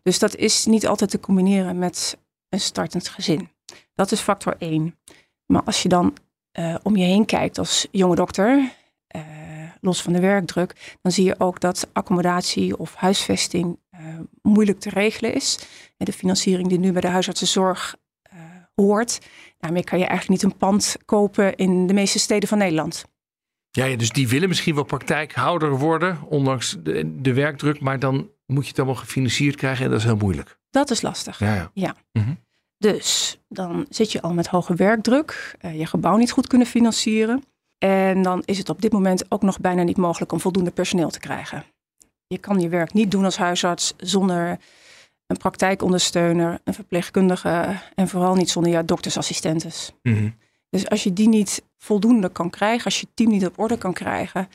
Dus 0.04 0.20
dat 0.20 0.36
is 0.36 0.66
niet 0.66 0.88
altijd 0.88 1.10
te 1.10 1.20
combineren 1.20 1.80
met 1.80 2.18
een 2.50 2.60
startend 2.60 3.08
gezin. 3.08 3.50
Dat 3.96 4.12
is 4.12 4.20
factor 4.20 4.56
1. 4.58 5.00
Maar 5.46 5.64
als 5.64 5.82
je 5.82 5.90
dan 5.90 6.14
eh, 6.52 6.76
om 6.84 6.96
je 6.96 7.06
heen 7.06 7.26
kijkt 7.26 7.58
als 7.58 7.88
jonge 7.92 8.16
dokter, 8.16 8.72
eh, 9.08 9.22
los 9.82 10.02
van 10.02 10.14
de 10.14 10.20
werkdruk, 10.20 10.98
dan 11.02 11.12
zie 11.12 11.26
je 11.26 11.40
ook 11.40 11.60
dat 11.60 11.90
accommodatie 11.94 12.78
of 12.78 12.96
huisvesting 12.96 13.80
eh, 13.90 14.00
moeilijk 14.42 14.80
te 14.80 14.90
regelen 14.90 15.34
is. 15.34 15.60
En 15.98 16.06
de 16.06 16.14
financiering 16.14 16.68
die 16.68 16.80
nu 16.80 16.92
bij 16.92 17.02
de 17.02 17.08
huisartsenzorg 17.08 17.96
hoort, 18.82 19.20
daarmee 19.58 19.84
kan 19.84 20.00
je 20.00 20.06
eigenlijk 20.06 20.42
niet 20.42 20.52
een 20.52 20.58
pand 20.58 20.98
kopen 21.06 21.56
in 21.56 21.88
de 21.88 21.94
meeste 21.94 22.20
steden 22.20 22.50
van 22.50 22.58
Nederland. 22.58 23.06
Ja, 23.72 23.86
ja, 23.86 23.98
dus 23.98 24.12
die 24.12 24.28
willen 24.28 24.48
misschien 24.48 24.76
wel 24.76 24.84
praktijkhouder 24.84 25.78
worden, 25.78 26.20
ondanks 26.30 26.78
de, 26.84 27.22
de 27.22 27.34
werkdruk, 27.34 27.80
maar 27.80 28.00
dan 28.00 28.30
moet 28.46 28.64
je 28.64 28.70
het 28.70 28.80
allemaal 28.80 28.96
gefinancierd 28.96 29.56
krijgen 29.56 29.86
en 29.86 29.92
dat 29.92 30.00
is 30.00 30.06
heel 30.06 30.16
moeilijk. 30.16 30.60
Dat 30.70 30.90
is 30.90 31.02
lastig. 31.02 31.40
Ja, 31.40 31.72
ja. 31.74 31.96
Dus 32.78 33.40
dan 33.48 33.86
zit 33.90 34.12
je 34.12 34.22
al 34.22 34.34
met 34.34 34.48
hoge 34.48 34.76
werkdruk, 34.76 35.56
eh, 35.60 35.80
je 35.80 35.86
gebouw 35.86 36.18
niet 36.18 36.32
goed 36.32 36.48
kunnen 36.48 36.68
financieren. 36.68 37.44
En 37.78 38.22
dan 38.22 38.42
is 38.46 38.58
het 38.58 38.70
op 38.70 38.82
dit 38.82 38.92
moment 38.92 39.32
ook 39.32 39.42
nog 39.42 39.60
bijna 39.60 39.84
niet 39.84 39.98
mogelijk 39.98 40.32
om 40.32 40.40
voldoende 40.40 40.72
personeel 40.72 41.10
te 41.10 41.20
krijgen. 41.20 41.64
Je 42.28 42.38
kan 42.38 42.60
je 42.60 42.70
werk 42.70 42.94
niet 42.94 43.12
doen 43.12 43.26
als 43.26 43.38
huisarts 43.38 43.94
zonder 43.98 44.58
een 45.28 45.38
praktijkondersteuner, 45.38 46.60
een 46.64 46.74
verpleegkundige 46.74 47.80
en 47.96 48.08
vooral 48.08 48.36
niet 48.36 48.50
zonder 48.50 48.72
ja, 48.72 48.84
doktersassistentes. 48.84 49.92
Mhm. 50.02 50.30
Dus 50.70 50.90
als 50.90 51.04
je 51.04 51.14
die 51.14 51.28
niet 51.28 51.64
voldoende 51.78 52.30
kan 52.30 52.50
krijgen, 52.50 52.86
als 52.86 53.00
je 53.00 53.06
het 53.06 53.16
team 53.16 53.30
niet 53.30 53.46
op 53.46 53.60
orde 53.60 53.78
kan 53.78 53.94
krijgen, 53.94 54.50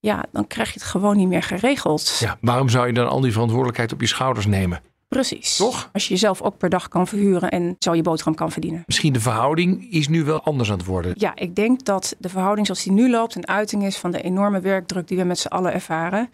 ja, 0.00 0.24
dan 0.32 0.46
krijg 0.46 0.68
je 0.68 0.78
het 0.78 0.88
gewoon 0.88 1.16
niet 1.16 1.28
meer 1.28 1.42
geregeld. 1.42 2.16
ja. 2.20 2.38
Waarom 2.40 2.68
zou 2.68 2.86
je 2.86 2.92
dan 2.92 3.08
al 3.08 3.20
die 3.20 3.32
verantwoordelijkheid 3.32 3.92
op 3.92 4.00
je 4.00 4.06
schouders 4.06 4.46
nemen? 4.46 4.80
Precies. 5.08 5.56
Toch? 5.56 5.90
Als 5.92 6.04
je 6.04 6.10
jezelf 6.10 6.42
ook 6.42 6.58
per 6.58 6.68
dag 6.68 6.88
kan 6.88 7.06
verhuren 7.06 7.50
en 7.50 7.76
zo 7.78 7.94
je 7.94 8.02
boterham 8.02 8.34
kan 8.34 8.52
verdienen. 8.52 8.82
Misschien 8.86 9.12
de 9.12 9.20
verhouding 9.20 9.92
is 9.92 10.08
nu 10.08 10.24
wel 10.24 10.42
anders 10.42 10.70
aan 10.70 10.78
het 10.78 10.86
worden. 10.86 11.14
Ja, 11.16 11.32
ik 11.36 11.54
denk 11.54 11.84
dat 11.84 12.16
de 12.18 12.28
verhouding 12.28 12.66
zoals 12.66 12.82
die 12.82 12.92
nu 12.92 13.10
loopt 13.10 13.34
een 13.34 13.48
uiting 13.48 13.84
is 13.84 13.96
van 13.96 14.10
de 14.10 14.22
enorme 14.22 14.60
werkdruk 14.60 15.08
die 15.08 15.16
we 15.16 15.24
met 15.24 15.38
z'n 15.38 15.48
allen 15.48 15.72
ervaren. 15.72 16.30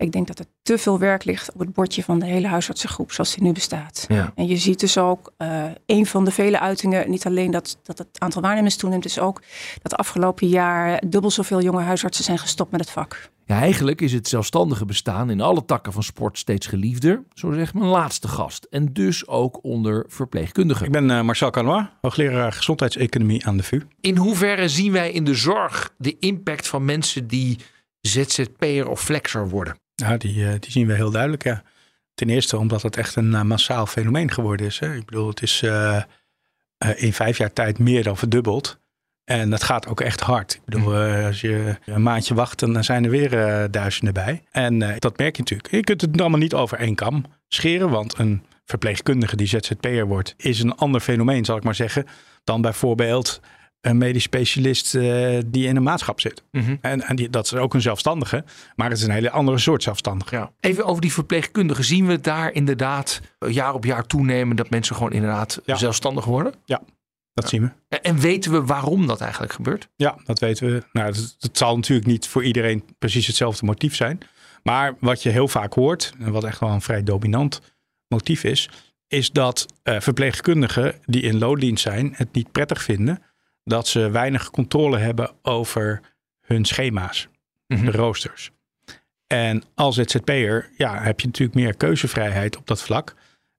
Ik 0.00 0.12
denk 0.12 0.26
dat 0.26 0.38
er 0.38 0.44
te 0.62 0.78
veel 0.78 0.98
werk 0.98 1.24
ligt 1.24 1.52
op 1.52 1.60
het 1.60 1.72
bordje 1.72 2.02
van 2.02 2.18
de 2.18 2.26
hele 2.26 2.46
huisartsengroep 2.46 3.12
zoals 3.12 3.34
die 3.34 3.42
nu 3.42 3.52
bestaat. 3.52 4.04
Ja. 4.08 4.32
En 4.34 4.46
je 4.46 4.56
ziet 4.56 4.80
dus 4.80 4.98
ook 4.98 5.32
eh, 5.36 5.64
een 5.86 6.06
van 6.06 6.24
de 6.24 6.30
vele 6.30 6.60
uitingen, 6.60 7.10
niet 7.10 7.26
alleen 7.26 7.50
dat, 7.50 7.78
dat 7.82 7.98
het 7.98 8.08
aantal 8.18 8.42
waarnemers 8.42 8.76
toeneemt, 8.76 9.04
is 9.04 9.18
ook 9.18 9.42
dat 9.82 9.96
afgelopen 9.96 10.48
jaar 10.48 11.02
dubbel 11.06 11.30
zoveel 11.30 11.62
jonge 11.62 11.82
huisartsen 11.82 12.24
zijn 12.24 12.38
gestopt 12.38 12.70
met 12.70 12.80
het 12.80 12.90
vak. 12.90 13.30
Ja, 13.44 13.60
eigenlijk 13.60 14.00
is 14.00 14.12
het 14.12 14.28
zelfstandige 14.28 14.84
bestaan 14.84 15.30
in 15.30 15.40
alle 15.40 15.64
takken 15.64 15.92
van 15.92 16.02
sport 16.02 16.38
steeds 16.38 16.66
geliefder. 16.66 17.22
Zo 17.34 17.52
zegt 17.52 17.74
mijn 17.74 17.90
laatste 17.90 18.28
gast. 18.28 18.66
En 18.70 18.92
dus 18.92 19.26
ook 19.26 19.64
onder 19.64 20.04
verpleegkundigen. 20.08 20.86
Ik 20.86 20.92
ben 20.92 21.10
eh, 21.10 21.22
Marcel 21.22 21.50
Canois, 21.50 21.86
hoogleraar 22.00 22.52
gezondheidseconomie 22.52 23.46
aan 23.46 23.56
de 23.56 23.62
VU. 23.62 23.80
In 24.00 24.16
hoeverre 24.16 24.68
zien 24.68 24.92
wij 24.92 25.10
in 25.10 25.24
de 25.24 25.34
zorg 25.34 25.94
de 25.98 26.18
impact 26.18 26.68
van 26.68 26.84
mensen 26.84 27.26
die 27.26 27.58
ZZP'er 28.00 28.88
of 28.88 29.00
flexer 29.00 29.48
worden? 29.48 29.78
Ja, 30.00 30.16
die, 30.16 30.46
eh, 30.46 30.52
die 30.60 30.70
zien 30.70 30.86
we 30.86 30.94
heel 30.94 31.10
duidelijk, 31.10 31.44
ja. 31.44 31.62
Ten 32.20 32.28
eerste 32.28 32.58
omdat 32.58 32.82
het 32.82 32.96
echt 32.96 33.16
een 33.16 33.34
eh, 33.34 33.42
massaal 33.42 33.86
fenomeen 33.86 34.30
geworden 34.30 34.66
is. 34.66 34.78
Hè. 34.78 34.94
Ik 34.94 35.04
bedoel, 35.04 35.28
het 35.28 35.42
is 35.42 35.62
eh, 35.62 36.02
in 36.96 37.12
vijf 37.12 37.38
jaar 37.38 37.52
tijd 37.52 37.78
meer 37.78 38.02
dan 38.02 38.16
verdubbeld. 38.16 38.78
En 39.24 39.50
dat 39.50 39.62
gaat 39.62 39.86
ook 39.86 40.00
echt 40.00 40.20
hard. 40.20 40.54
Ik 40.54 40.64
bedoel, 40.64 40.94
eh, 40.94 41.26
als 41.26 41.40
je 41.40 41.76
een 41.84 42.02
maandje 42.02 42.34
wacht, 42.34 42.58
dan 42.58 42.84
zijn 42.84 43.04
er 43.04 43.10
weer 43.10 43.70
duizenden 43.70 44.14
bij. 44.14 44.42
En 44.50 44.78
dat 44.98 45.18
merk 45.18 45.36
je 45.36 45.42
natuurlijk. 45.42 45.70
Je 45.70 45.80
kunt 45.80 46.00
het 46.00 46.20
allemaal 46.20 46.38
niet 46.38 46.54
over 46.54 46.78
één 46.78 46.94
kam 46.94 47.24
scheren, 47.48 47.90
want 47.90 48.18
een 48.18 48.44
verpleegkundige 48.64 49.36
die 49.36 49.46
ZZP'er 49.46 50.06
wordt, 50.06 50.34
is 50.36 50.60
een 50.60 50.74
ander 50.74 51.00
fenomeen, 51.00 51.44
zal 51.44 51.56
ik 51.56 51.64
maar 51.64 51.74
zeggen, 51.74 52.06
dan 52.44 52.60
bijvoorbeeld 52.60 53.40
een 53.80 53.98
medisch 53.98 54.22
specialist 54.22 54.94
eh, 54.94 55.38
die 55.46 55.66
in 55.66 55.76
een 55.76 55.82
maatschap 55.82 56.20
zit. 56.20 56.42
Mhm. 56.50 56.76
En, 56.80 57.02
en 57.02 57.16
die, 57.16 57.30
dat 57.30 57.44
is 57.44 57.54
ook 57.54 57.74
een 57.74 57.80
zelfstandige, 57.80 58.44
maar 58.76 58.88
het 58.88 58.98
is 58.98 59.04
een 59.04 59.10
hele 59.10 59.30
andere 59.30 59.58
soort 59.58 59.82
zelfstandige. 59.82 60.34
Ja. 60.36 60.50
Even 60.60 60.84
over 60.84 61.00
die 61.02 61.12
verpleegkundigen. 61.12 61.84
Zien 61.84 62.06
we 62.06 62.20
daar 62.20 62.52
inderdaad 62.52 63.20
eh, 63.38 63.50
jaar 63.50 63.74
op 63.74 63.84
jaar 63.84 64.06
toenemen 64.06 64.56
dat 64.56 64.70
mensen 64.70 64.96
gewoon 64.96 65.12
inderdaad 65.12 65.60
Ja. 65.64 65.74
zelfstandig 65.76 66.24
worden? 66.24 66.54
Dat 67.34 67.48
zien 67.48 67.62
we. 67.62 67.70
En- 67.88 68.02
En 68.02 68.18
weten 68.18 68.52
we 68.52 68.64
waarom 68.64 69.06
dat 69.06 69.20
eigenlijk 69.20 69.52
gebeurt? 69.52 69.88
Ja, 69.96 70.16
dat 70.24 70.38
weten 70.38 70.72
we. 70.72 70.82
Nou, 70.92 71.06
het, 71.06 71.36
het 71.38 71.58
zal 71.58 71.76
natuurlijk 71.76 72.06
niet 72.08 72.28
voor 72.28 72.44
iedereen 72.44 72.84
precies 72.98 73.26
hetzelfde 73.26 73.66
motief 73.66 73.94
zijn. 73.96 74.18
Maar 74.62 74.94
wat 75.00 75.22
je 75.22 75.28
heel 75.30 75.48
vaak 75.48 75.72
hoort, 75.74 76.12
en 76.18 76.32
wat 76.32 76.44
echt 76.44 76.60
wel 76.60 76.68
een 76.70 76.80
vrij 76.82 77.02
dominant 77.02 77.60
motief 78.08 78.44
is, 78.44 78.70
is 79.08 79.30
dat 79.30 79.66
eh, 79.82 80.00
verpleegkundigen 80.00 80.94
die 81.04 81.22
in 81.22 81.38
loondienst 81.38 81.82
zijn 81.82 82.12
het 82.16 82.32
niet 82.32 82.52
prettig 82.52 82.82
vinden 82.82 83.22
dat 83.64 83.88
ze 83.88 84.10
weinig 84.10 84.50
controle 84.50 84.98
hebben 84.98 85.30
over 85.42 86.00
hun 86.40 86.64
schema's, 86.64 87.28
de 87.66 87.90
roosters. 87.90 88.50
En 89.26 89.62
als 89.74 89.94
ZZP'er 89.96 90.70
ja, 90.76 91.02
heb 91.02 91.20
je 91.20 91.26
natuurlijk 91.26 91.56
meer 91.58 91.76
keuzevrijheid 91.76 92.56
op 92.56 92.66
dat 92.66 92.82
vlak. 92.82 93.14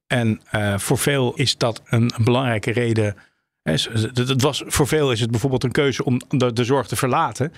En 0.08 0.42
eh, 0.50 0.78
voor 0.78 0.98
veel 0.98 1.34
is 1.36 1.58
dat 1.58 1.82
een, 1.86 2.12
een 2.18 2.24
belangrijke 2.24 2.72
reden. 2.72 3.16
Z- 3.64 3.88
Het 4.14 4.42
was, 4.42 4.64
voor 4.66 4.88
veel 4.88 5.12
is 5.12 5.20
het 5.20 5.32
bijvoorbeeld 5.32 5.64
een 5.64 5.72
keuze 5.72 6.06
om 6.06 6.22
de, 6.28 6.54
de 6.54 6.64
zorg 6.64 6.88
te 6.88 6.96
verlaten. 6.96 7.54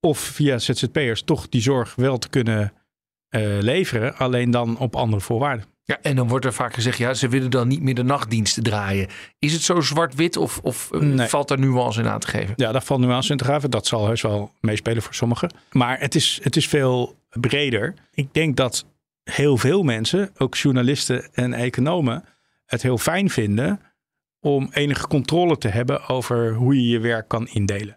Of 0.00 0.18
via 0.18 0.58
ZZP'ers 0.58 1.22
toch 1.22 1.48
die 1.48 1.60
zorg 1.60 1.94
wel 1.94 2.18
te 2.18 2.28
kunnen 2.28 2.72
eh, 3.28 3.42
leveren. 3.60 4.16
Alleen 4.16 4.50
dan 4.50 4.78
op 4.78 4.96
andere 4.96 5.22
voorwaarden. 5.22 5.66
Ja, 5.84 5.98
en 6.02 6.16
dan 6.16 6.28
wordt 6.28 6.44
er 6.44 6.52
vaak 6.52 6.74
gezegd, 6.74 6.98
ja, 6.98 7.14
ze 7.14 7.28
willen 7.28 7.50
dan 7.50 7.68
niet 7.68 7.82
meer 7.82 7.94
de 7.94 8.02
nachtdiensten 8.02 8.62
draaien. 8.62 9.08
Is 9.38 9.52
het 9.52 9.62
zo 9.62 9.80
zwart-wit 9.80 10.36
of, 10.36 10.58
of 10.62 10.90
eh, 10.92 11.00
Nee. 11.00 11.28
valt 11.28 11.48
daar 11.48 11.58
nuance 11.58 12.00
in 12.00 12.08
aan 12.08 12.20
te 12.20 12.26
geven? 12.28 12.52
Ja, 12.56 12.72
daar 12.72 12.82
valt 12.82 13.00
nuance 13.00 13.30
in 13.30 13.36
te 13.36 13.44
graven. 13.44 13.70
Dat 13.70 13.86
zal 13.86 14.06
heus 14.06 14.22
wel 14.22 14.52
meespelen 14.60 15.02
voor 15.02 15.14
sommigen. 15.14 15.54
Maar 15.72 16.00
het 16.00 16.14
is, 16.14 16.40
het 16.42 16.56
is 16.56 16.68
veel 16.68 17.16
breder. 17.30 17.94
Ik 18.14 18.34
denk 18.34 18.56
dat 18.56 18.86
heel 19.24 19.56
veel 19.56 19.82
mensen, 19.82 20.30
ook 20.36 20.54
journalisten 20.54 21.28
en 21.34 21.52
economen, 21.54 22.24
het 22.66 22.82
heel 22.82 22.98
fijn 22.98 23.30
vinden 23.30 23.80
om 24.40 24.68
enige 24.72 25.06
controle 25.06 25.58
te 25.58 25.68
hebben 25.68 26.08
over 26.08 26.54
hoe 26.54 26.74
je 26.74 26.88
je 26.88 26.98
werk 26.98 27.28
kan 27.28 27.48
indelen. 27.48 27.96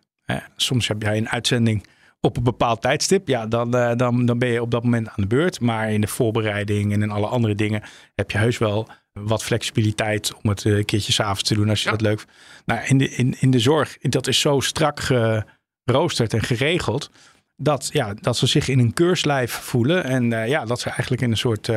Soms 0.56 0.88
heb 0.88 1.01
jij 1.01 1.18
een 1.18 1.30
uitzending 1.30 1.86
op 2.25 2.38
een 2.38 2.44
bepaald 2.44 2.82
tijdstip. 2.82 3.27
Ja, 3.27 3.46
dan, 3.46 3.75
eh, 3.75 3.96
dan, 3.96 4.25
dan 4.25 4.39
ben 4.39 4.50
je 4.50 4.62
op 4.62 4.72
dat 4.72 4.84
moment 4.84 5.08
aan 5.08 5.13
de 5.15 5.27
beurt. 5.27 5.60
Maar 5.60 5.91
in 5.91 6.01
de 6.01 6.08
voorbereiding 6.08 6.94
en 6.94 7.01
in 7.01 7.12
alle 7.12 7.27
andere 7.27 7.55
dingen 7.55 7.82
heb 8.15 8.32
je 8.32 8.38
heus 8.38 8.58
wel 8.58 8.88
wat 9.13 9.44
flexibiliteit 9.44 10.34
om 10.44 10.50
het 10.50 10.65
eh, 10.65 10.77
een 10.77 10.86
keertje 10.86 11.12
s'avonds 11.12 11.44
te 11.44 11.53
doen 11.53 11.70
als 11.70 11.79
je 11.79 11.86
Ja. 11.86 11.91
dat 11.91 12.01
leuk 12.01 12.20
vindt. 12.20 12.34
Nou, 12.65 12.86
in 12.86 12.98
de, 12.98 13.10
in, 13.10 13.36
in 13.39 13.51
de 13.51 13.60
zorg, 13.60 13.98
dat 14.01 14.27
is 14.27 14.39
zo 14.39 14.60
strak 14.60 15.00
geroosterd 15.00 16.34
en 16.34 16.41
geregeld. 16.44 17.12
Dat, 17.58 17.89
ja, 17.94 18.13
dat 18.13 18.38
ze 18.38 18.48
zich 18.48 18.67
in 18.67 18.79
een 18.79 18.94
keurslijf 18.94 19.51
voelen. 19.51 20.03
En 20.03 20.34
eh, 20.34 20.48
ja, 20.48 20.65
dat 20.65 20.79
ze 20.79 20.89
eigenlijk 20.89 21.22
in 21.22 21.32
een 21.32 21.38
soort 21.38 21.67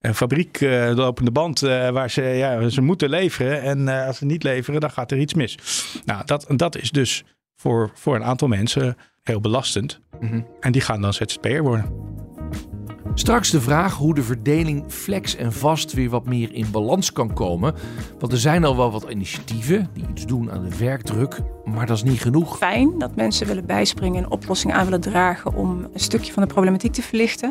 een 0.00 0.14
fabriek 0.14 0.60
eh, 0.60 0.90
lopende 0.94 1.30
band 1.30 1.60
waar 1.60 2.10
ze, 2.10 2.22
ja, 2.22 2.68
ze 2.68 2.80
moeten 2.80 3.10
leveren. 3.10 3.62
En 3.62 3.88
als 3.88 4.18
ze 4.18 4.24
niet 4.24 4.42
leveren, 4.42 4.80
dan 4.80 4.90
gaat 4.90 5.10
er 5.10 5.18
iets 5.18 5.34
mis. 5.34 5.58
Nou, 6.04 6.24
dat, 6.24 6.44
dat 6.48 6.76
is 6.76 6.90
dus 6.90 7.24
voor, 7.56 7.90
voor 7.94 8.14
een 8.14 8.24
aantal 8.24 8.48
mensen 8.48 8.96
heel 9.28 9.40
belastend. 9.40 10.00
Mhm. 10.20 10.40
En 10.60 10.72
die 10.72 10.80
gaan 10.80 11.00
dan 11.00 11.12
ZZP'er 11.12 11.62
worden. 11.62 12.08
Straks 13.14 13.50
de 13.50 13.60
vraag 13.60 13.94
hoe 13.94 14.14
de 14.14 14.22
verdeling 14.22 14.84
flex 14.88 15.36
en 15.36 15.52
vast 15.52 15.92
weer 15.92 16.10
wat 16.10 16.26
meer 16.26 16.52
in 16.52 16.70
balans 16.70 17.12
kan 17.12 17.32
komen. 17.32 17.74
Want 18.18 18.32
er 18.32 18.38
zijn 18.38 18.64
al 18.64 18.76
wel 18.76 18.90
wat 18.90 19.06
initiatieven 19.10 19.88
die 19.94 20.04
iets 20.10 20.26
doen 20.26 20.50
aan 20.50 20.64
de 20.68 20.76
werkdruk, 20.76 21.40
maar 21.64 21.86
dat 21.86 21.96
is 21.96 22.02
niet 22.02 22.20
genoeg. 22.20 22.56
Fijn 22.56 22.98
dat 22.98 23.16
mensen 23.16 23.46
willen 23.46 23.66
bijspringen 23.66 24.24
en 24.24 24.30
oplossingen 24.30 24.76
aan 24.76 24.84
willen 24.84 25.00
dragen 25.00 25.54
om 25.54 25.88
een 25.92 26.00
stukje 26.00 26.32
van 26.32 26.42
de 26.42 26.48
problematiek 26.48 26.92
te 26.92 27.02
verlichten. 27.02 27.50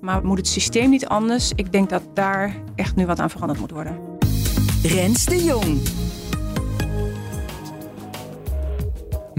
Maar 0.00 0.24
moet 0.24 0.38
het 0.38 0.46
systeem 0.46 0.90
niet 0.90 1.06
anders? 1.06 1.52
Ik 1.54 1.72
denk 1.72 1.90
dat 1.90 2.02
daar 2.14 2.54
echt 2.74 2.96
nu 2.96 3.06
wat 3.06 3.20
aan 3.20 3.30
veranderd 3.30 3.60
moet 3.60 3.70
worden. 3.70 3.98
Rens 4.82 5.24
de 5.24 5.44
Jong. 5.44 5.99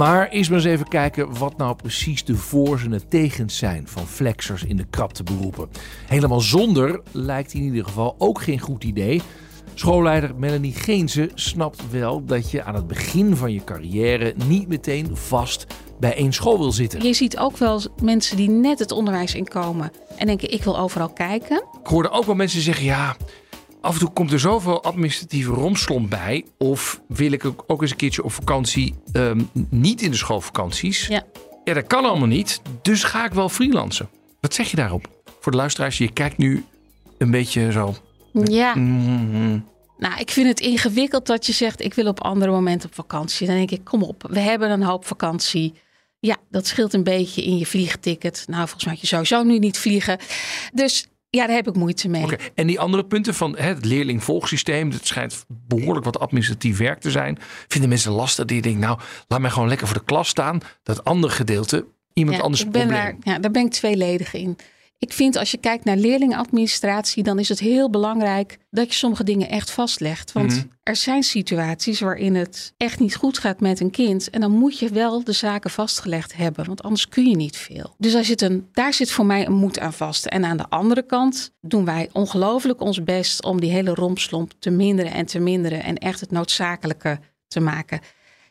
Maar 0.02 0.30
eerst 0.30 0.50
maar 0.50 0.60
eens 0.60 0.68
even 0.68 0.88
kijken 0.88 1.38
wat 1.38 1.58
nou 1.58 1.76
precies 1.76 2.24
de 2.24 2.36
voor's 2.36 2.84
en 2.84 2.90
de 2.90 3.08
tegens 3.08 3.58
zijn 3.58 3.88
van 3.88 4.08
flexers 4.08 4.64
in 4.64 4.78
de 4.78 4.86
krapte 4.90 5.24
beroepen. 5.24 5.70
Helemaal 6.08 6.40
zonder 6.40 7.02
lijkt 7.12 7.54
in 7.54 7.62
ieder 7.62 7.84
geval 7.84 8.16
ook 8.18 8.42
geen 8.42 8.60
goed 8.60 8.84
idee. 8.84 9.22
Schoolleider 9.74 10.36
Melanie 10.36 10.74
Geense 10.74 11.30
snapt 11.36 11.90
wel 11.90 12.26
dat 12.26 12.52
je 12.52 12.64
aan 12.64 12.76
het 12.76 12.88
begin 12.88 13.36
van 13.36 13.54
je 13.54 13.64
carrière 13.64 14.34
niet 14.48 14.68
meteen 14.68 15.18
vast 15.18 15.66
bij 16.00 16.16
één 16.16 16.34
school 16.34 16.58
wil 16.58 16.72
zitten. 16.72 17.04
Je 17.04 17.14
ziet 17.14 17.38
ook 17.38 17.58
wel 17.58 17.82
mensen 18.02 18.38
die 18.38 18.50
net 18.50 18.80
het 18.80 18.92
onderwijs 18.92 19.36
inkomen 19.36 19.92
en 20.18 20.26
denken 20.26 20.52
ik 20.52 20.64
wil 20.64 20.80
overal 20.80 21.10
kijken. 21.10 21.58
Ik 21.82 21.88
hoorde 21.88 22.10
ook 22.10 22.26
wel 22.26 22.36
mensen 22.36 22.62
zeggen, 22.62 22.86
ja, 22.86 23.16
af 23.82 23.94
en 23.94 24.00
toe 24.00 24.10
komt 24.14 24.32
er 24.32 24.40
zoveel 24.40 24.84
administratieve 24.84 25.52
romslomp 25.52 26.10
bij. 26.10 26.46
Of 26.58 27.02
wil 27.08 27.32
ik 27.32 27.46
ook 27.68 27.82
eens 27.82 27.92
een 27.92 27.98
keertje 27.98 28.24
op 28.24 28.32
vakantie, 28.32 28.96
ehm, 29.12 29.42
niet 29.70 30.02
in 30.02 30.12
de 30.12 30.18
schoolvakanties. 30.18 31.08
Ja. 31.08 31.24
ja, 31.64 31.74
dat 31.74 31.88
kan 31.88 32.06
allemaal 32.06 32.28
niet, 32.28 32.62
dus 32.82 33.04
ga 33.04 33.26
ik 33.26 33.34
wel 33.34 33.50
freelancen. 33.50 34.10
Wat 34.40 34.54
zeg 34.54 34.70
je 34.70 34.76
daarop? 34.76 35.08
Voor 35.40 35.52
de 35.52 35.58
luisteraars, 35.58 35.98
je 35.98 36.12
kijkt 36.12 36.38
nu 36.38 36.66
een 37.18 37.32
beetje 37.32 37.72
zo. 37.72 37.96
Ja, 38.34 38.76
Mhm. 38.76 39.60
nou 39.98 40.20
ik 40.20 40.30
vind 40.32 40.48
het 40.48 40.60
ingewikkeld 40.60 41.26
dat 41.26 41.46
je 41.46 41.54
zegt 41.54 41.82
ik 41.82 41.94
wil 41.94 42.08
op 42.08 42.22
andere 42.22 42.52
momenten 42.52 42.90
op 42.90 42.96
vakantie. 42.96 43.48
Dan 43.48 43.56
denk 43.56 43.72
ik 43.72 43.84
kom 43.84 44.04
op, 44.04 44.26
we 44.30 44.40
hebben 44.40 44.70
een 44.72 44.84
hoop 44.84 45.06
vakantie. 45.06 45.74
Ja, 46.20 46.38
dat 46.50 46.68
scheelt 46.68 46.94
een 46.94 47.04
beetje 47.04 47.44
in 47.44 47.58
je 47.58 47.66
vliegticket. 47.66 48.44
Nou, 48.48 48.62
volgens 48.62 48.84
mij 48.84 48.94
had 48.94 49.02
je 49.02 49.08
sowieso 49.08 49.44
nu 49.44 49.60
niet 49.60 49.78
vliegen. 49.80 50.20
Dus 50.74 51.08
ja, 51.38 51.48
daar 51.48 51.56
heb 51.56 51.68
ik 51.68 51.76
moeite 51.76 52.10
mee. 52.10 52.24
Oké, 52.24 52.36
En 52.56 52.68
die 52.68 52.80
andere 52.80 53.06
punten 53.06 53.34
van 53.34 53.58
het 53.58 53.86
leerlingvolgsysteem, 53.86 54.90
dat 54.92 55.06
schijnt 55.08 55.46
behoorlijk 55.48 56.06
wat 56.06 56.20
administratief 56.20 56.78
werk 56.78 57.00
te 57.00 57.12
zijn. 57.12 57.38
Vinden 57.68 57.90
mensen 57.90 58.12
lastig 58.12 58.46
die 58.46 58.62
denken, 58.62 58.82
nou, 58.82 59.00
laat 59.28 59.40
mij 59.40 59.50
gewoon 59.50 59.68
lekker 59.68 59.88
voor 59.88 59.98
de 59.98 60.04
klas 60.06 60.28
staan. 60.28 60.60
Dat 60.84 61.04
andere 61.04 61.34
gedeelte, 61.34 61.86
iemand 62.14 62.38
Ja, 62.38 62.44
anders 62.44 62.64
ik 62.64 62.72
ben 62.72 62.82
probleem. 62.88 63.04
daar, 63.04 63.34
ja, 63.34 63.40
daar 63.40 63.52
ben 63.52 63.66
ik 63.66 63.72
tweeledig 63.72 64.34
in. 64.34 64.58
Ik 65.04 65.14
vind 65.14 65.36
als 65.36 65.52
je 65.52 65.58
kijkt 65.58 65.84
naar 65.86 65.98
leerlingadministratie, 65.98 67.24
dan 67.24 67.40
is 67.40 67.50
het 67.50 67.60
heel 67.60 67.90
belangrijk 67.90 68.58
dat 68.70 68.88
je 68.88 68.94
sommige 68.94 69.24
dingen 69.24 69.50
echt 69.50 69.72
vastlegt. 69.72 70.32
Want 70.32 70.52
Mhm. 70.56 70.66
er 70.84 70.96
zijn 70.96 71.24
situaties 71.24 72.00
waarin 72.00 72.36
het 72.36 72.74
echt 72.78 73.00
niet 73.00 73.16
goed 73.16 73.38
gaat 73.38 73.60
met 73.60 73.80
een 73.80 73.90
kind. 73.90 74.30
En 74.30 74.42
dan 74.42 74.52
moet 74.52 74.80
je 74.80 74.90
wel 74.90 75.24
de 75.24 75.32
zaken 75.32 75.70
vastgelegd 75.70 76.36
hebben, 76.36 76.66
want 76.66 76.84
anders 76.84 77.08
kun 77.08 77.30
je 77.30 77.36
niet 77.36 77.58
veel. 77.58 77.96
Dus 77.98 78.12
daar 78.12 78.24
zit, 78.26 78.42
een, 78.42 78.68
daar 78.72 78.94
zit 78.94 79.12
voor 79.12 79.26
mij 79.26 79.46
een 79.46 79.54
moed 79.54 79.80
aan 79.80 79.94
vast. 79.94 80.26
En 80.26 80.46
aan 80.46 80.58
de 80.58 80.70
andere 80.70 81.02
kant 81.06 81.52
doen 81.62 81.86
wij 81.86 82.10
ongelooflijk 82.12 82.82
ons 82.82 83.04
best 83.04 83.44
om 83.44 83.62
die 83.62 83.72
hele 83.72 83.94
rompslomp 83.94 84.52
te 84.60 84.70
minderen 84.70 85.12
en 85.14 85.26
te 85.26 85.40
minderen. 85.40 85.84
En 85.84 85.98
echt 85.98 86.20
het 86.20 86.32
noodzakelijke 86.32 87.20
te 87.48 87.60
maken. 87.60 88.00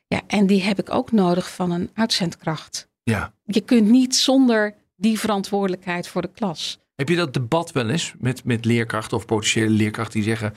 Ja, 0.07 0.21
en 0.27 0.47
die 0.47 0.63
heb 0.63 0.79
ik 0.79 0.91
ook 0.95 1.13
nodig 1.13 1.51
van 1.55 1.71
een 1.71 1.91
uitzendkracht 1.95 2.89
Ja. 3.03 3.33
je 3.45 3.61
kunt 3.61 3.89
niet 3.89 4.17
zonder 4.17 4.75
die 5.01 5.19
verantwoordelijkheid 5.19 6.09
voor 6.09 6.23
de 6.23 6.31
klas. 6.35 6.79
Heb 6.95 7.09
je 7.09 7.17
dat 7.17 7.35
debat 7.35 7.73
wel 7.73 7.89
eens 7.89 8.15
met, 8.19 8.45
met 8.45 8.65
leerkrachten 8.65 9.17
of 9.17 9.27
potentiële 9.27 9.71
leerkrachten 9.71 10.21
die 10.21 10.29
zeggen: 10.29 10.55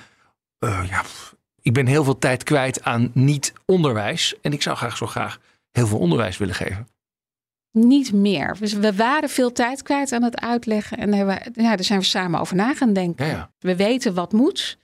eh, 0.60 0.84
ja, 0.90 1.02
pff, 1.02 1.36
ik 1.62 1.74
ben 1.74 1.86
heel 1.86 2.04
veel 2.04 2.18
tijd 2.18 2.44
kwijt 2.44 2.84
aan 2.84 3.12
niet-onderwijs 3.14 4.36
en 4.42 4.54
ik 4.54 4.62
zou 4.62 4.78
graag 4.78 4.98
zo 4.98 5.06
graag 5.06 5.40
heel 5.72 5.88
veel 5.88 6.00
onderwijs 6.00 6.38
willen 6.38 6.56
geven? 6.56 6.88
Niet 7.72 8.14
meer. 8.14 8.56
Dus 8.60 8.74
we 8.74 8.96
waren 8.96 9.30
veel 9.30 9.52
tijd 9.52 9.82
kwijt 9.82 10.12
aan 10.12 10.24
het 10.24 10.40
uitleggen. 10.40 10.98
En 10.98 11.12
daar, 11.12 11.20
hebben 11.20 11.64
ja, 11.64 11.76
daar 11.76 11.84
zijn 11.84 12.00
we 12.00 12.06
samen 12.06 12.40
over 12.40 12.56
na 12.56 12.74
gaan 12.74 12.94
denken. 12.94 13.26
Ja, 13.26 13.32
ja. 13.32 13.52
We 13.60 13.76
weten 13.76 14.14
wat 14.14 14.32
moet. 14.32 14.78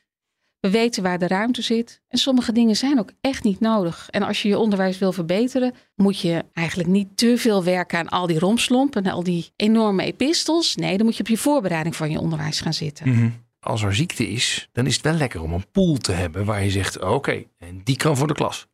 We 0.60 0.70
weten 0.70 1.04
waar 1.04 1.20
de 1.20 1.28
ruimte 1.28 1.62
zit. 1.62 2.02
En 2.08 2.18
sommige 2.18 2.52
dingen 2.52 2.76
zijn 2.76 3.00
ook 3.00 3.12
echt 3.22 3.44
niet 3.44 3.60
nodig. 3.60 4.08
En 4.10 4.24
als 4.24 4.42
je 4.42 4.48
je 4.48 4.58
onderwijs 4.58 4.98
wil 4.98 5.12
verbeteren, 5.12 5.74
moet 5.96 6.20
je 6.20 6.46
eigenlijk 6.54 6.90
niet 6.90 7.18
te 7.18 7.38
veel 7.38 7.64
werken 7.64 8.00
aan 8.00 8.10
al 8.10 8.28
die 8.28 8.40
romslomp 8.40 8.96
en 8.96 9.06
al 9.06 9.24
die 9.24 9.52
enorme 9.56 10.04
epistels. 10.04 10.76
Nee, 10.76 10.98
dan 10.98 11.06
moet 11.06 11.16
je 11.16 11.24
op 11.24 11.30
je 11.30 11.38
voorbereiding 11.38 11.96
van 11.96 12.12
je 12.12 12.20
onderwijs 12.20 12.62
gaan 12.62 12.74
zitten. 12.74 13.10
Mhm. 13.10 13.30
Als 13.60 13.82
er 13.82 13.96
ziekte 13.96 14.28
is, 14.28 14.70
dan 14.72 14.86
is 14.86 14.94
het 14.94 15.04
wel 15.04 15.14
lekker 15.14 15.42
om 15.42 15.54
een 15.54 15.72
pool 15.72 15.98
te 15.98 16.12
hebben 16.12 16.46
waar 16.46 16.64
je 16.64 16.70
zegt: 16.70 17.02
oké, 17.02 17.44
en 17.58 17.82
die 17.84 17.98
kan 17.98 18.18
voor 18.18 18.28
de 18.28 18.34
klas. 18.34 18.68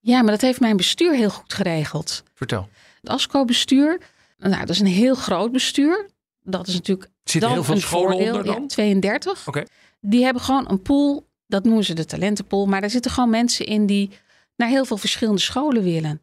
Ja, 0.00 0.22
maar 0.22 0.30
dat 0.30 0.40
heeft 0.40 0.60
mijn 0.60 0.76
bestuur 0.76 1.14
heel 1.14 1.30
goed 1.30 1.52
geregeld. 1.52 2.22
Vertel. 2.34 2.68
Het 3.00 3.10
ASCO-bestuur, 3.10 4.00
nou, 4.38 4.58
dat 4.58 4.68
is 4.68 4.80
een 4.80 4.86
heel 4.86 5.14
groot 5.14 5.52
bestuur. 5.52 6.10
Dat 6.42 6.66
is 6.66 6.74
natuurlijk 6.74 7.10
Zitten 7.24 7.40
dan 7.40 7.58
heel 7.58 7.64
veel 7.64 7.74
een 7.74 7.80
scholen 7.80 8.16
onder 8.16 8.44
dan? 8.44 8.60
Ja, 8.60 8.66
32. 8.66 9.48
Oké. 9.48 9.64
Die 10.00 10.24
hebben 10.24 10.42
gewoon 10.42 10.70
een 10.70 10.82
pool, 10.82 11.27
dat 11.48 11.64
noemen 11.64 11.84
ze 11.84 11.94
de 11.94 12.04
talentenpool. 12.04 12.66
Maar 12.66 12.80
daar 12.80 12.90
zitten 12.90 13.10
gewoon 13.10 13.30
mensen 13.30 13.66
in 13.66 13.86
die 13.86 14.10
naar 14.56 14.68
heel 14.68 14.84
veel 14.84 14.96
verschillende 14.96 15.40
scholen 15.40 15.82
willen. 15.82 16.22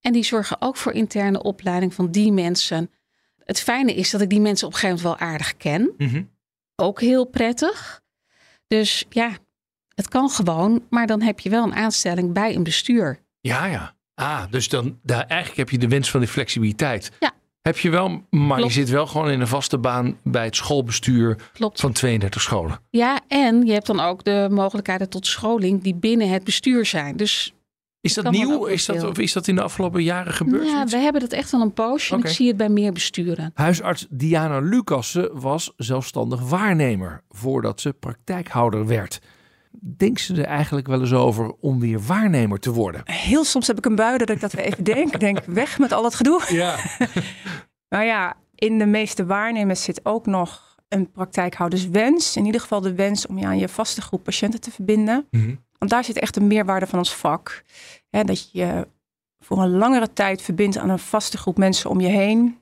En 0.00 0.12
die 0.12 0.24
zorgen 0.24 0.56
ook 0.60 0.76
voor 0.76 0.92
interne 0.92 1.42
opleiding 1.42 1.94
van 1.94 2.10
die 2.10 2.32
mensen. 2.32 2.90
Het 3.44 3.60
fijne 3.60 3.94
is 3.94 4.10
dat 4.10 4.20
ik 4.20 4.28
die 4.30 4.40
mensen 4.40 4.66
op 4.66 4.72
een 4.72 4.78
gegeven 4.78 5.02
moment 5.02 5.20
wel 5.20 5.28
aardig 5.28 5.56
ken. 5.56 5.90
Mhm. 5.98 6.22
Ook 6.76 7.00
heel 7.00 7.24
prettig. 7.24 8.02
Dus 8.66 9.04
ja, 9.08 9.36
het 9.94 10.08
kan 10.08 10.30
gewoon, 10.30 10.86
maar 10.90 11.06
dan 11.06 11.22
heb 11.22 11.40
je 11.40 11.50
wel 11.50 11.64
een 11.64 11.74
aanstelling 11.74 12.32
bij 12.32 12.54
een 12.54 12.62
bestuur. 12.62 13.18
Ja, 13.40 13.66
ja. 13.66 13.94
Ah, 14.14 14.44
dus 14.50 14.68
dan 14.68 14.98
daar, 15.02 15.26
eigenlijk 15.26 15.58
heb 15.58 15.70
je 15.70 15.78
de 15.78 15.88
wens 15.88 16.10
van 16.10 16.20
die 16.20 16.28
flexibiliteit. 16.28 17.10
Ja. 17.20 17.32
Heb 17.64 17.78
je 17.78 17.90
wel, 17.90 18.22
maar 18.30 18.56
Klopt. 18.56 18.74
je 18.74 18.80
zit 18.80 18.88
wel 18.90 19.06
gewoon 19.06 19.30
in 19.30 19.40
een 19.40 19.46
vaste 19.46 19.78
baan 19.78 20.16
bij 20.22 20.44
het 20.44 20.56
schoolbestuur 20.56 21.38
Klopt. 21.52 21.80
van 21.80 21.92
32 21.92 22.42
scholen. 22.42 22.78
Ja, 22.90 23.20
en 23.28 23.66
je 23.66 23.72
hebt 23.72 23.86
dan 23.86 24.00
ook 24.00 24.24
de 24.24 24.48
mogelijkheden 24.50 25.08
tot 25.08 25.26
scholing 25.26 25.82
die 25.82 25.94
binnen 25.94 26.28
het 26.28 26.44
bestuur 26.44 26.86
zijn. 26.86 27.16
Dus 27.16 27.54
Is 28.00 28.14
dat 28.14 28.30
nieuw? 28.30 28.64
Is 28.64 28.84
dat, 28.84 29.02
of 29.04 29.18
is 29.18 29.32
dat 29.32 29.48
in 29.48 29.54
de 29.54 29.62
afgelopen 29.62 30.02
jaren 30.02 30.32
gebeurd? 30.32 30.66
ja, 30.66 30.84
we 30.86 30.96
hebben 30.96 31.20
dat 31.20 31.32
echt 31.32 31.52
al 31.52 31.60
een 31.60 31.72
poosje. 31.72 32.14
En 32.14 32.20
ik 32.20 32.26
zie 32.28 32.48
het 32.48 32.56
bij 32.56 32.68
meer 32.68 32.92
besturen. 32.92 33.50
Huisarts 33.54 34.06
Diana 34.10 34.58
Lucassen 34.58 35.40
was 35.40 35.72
zelfstandig 35.76 36.40
waarnemer 36.48 37.22
voordat 37.28 37.80
ze 37.80 37.92
praktijkhouder 37.92 38.86
werd. 38.86 39.20
Denkt 39.86 40.20
ze 40.20 40.34
er 40.34 40.44
eigenlijk 40.44 40.86
wel 40.86 41.00
eens 41.00 41.12
over 41.12 41.52
om 41.60 41.80
weer 41.80 42.00
waarnemer 42.00 42.58
te 42.58 42.72
worden? 42.72 43.00
Heel 43.04 43.44
soms 43.44 43.66
heb 43.66 43.78
ik 43.78 43.84
een 43.84 43.94
bui 43.94 44.18
dat 44.18 44.30
ik 44.30 44.40
dat 44.40 44.52
weer 44.52 44.64
even 44.64 44.84
denk. 44.84 45.12
Ik 45.12 45.20
Denk 45.20 45.44
weg 45.44 45.78
met 45.78 45.92
al 45.92 46.02
dat 46.02 46.14
gedoe. 46.14 46.42
Ja. 46.48 46.76
Nou 47.88 48.06
ja, 48.06 48.36
in 48.54 48.78
de 48.78 48.86
meeste 48.86 49.26
waarnemers 49.26 49.82
zit 49.82 50.00
ook 50.02 50.26
nog 50.26 50.76
een 50.88 51.10
praktijkhouderswens. 51.10 52.36
In 52.36 52.44
ieder 52.44 52.60
geval 52.60 52.80
de 52.80 52.94
wens 52.94 53.26
om 53.26 53.38
je 53.38 53.46
aan 53.46 53.58
je 53.58 53.68
vaste 53.68 54.02
groep 54.02 54.24
patiënten 54.24 54.60
te 54.60 54.70
verbinden. 54.70 55.26
Mhm. 55.30 55.54
Want 55.78 55.90
daar 55.90 56.04
zit 56.04 56.18
echt 56.18 56.34
de 56.34 56.40
meerwaarde 56.40 56.86
van 56.86 56.98
ons 56.98 57.14
vak. 57.14 57.64
Hè, 58.10 58.24
dat 58.24 58.50
je 58.50 58.58
je 58.58 58.88
voor 59.38 59.62
een 59.62 59.76
langere 59.76 60.12
tijd 60.12 60.42
verbindt 60.42 60.76
aan 60.76 60.90
een 60.90 60.98
vaste 60.98 61.38
groep 61.38 61.58
mensen 61.58 61.90
om 61.90 62.00
je 62.00 62.08
heen. 62.08 62.58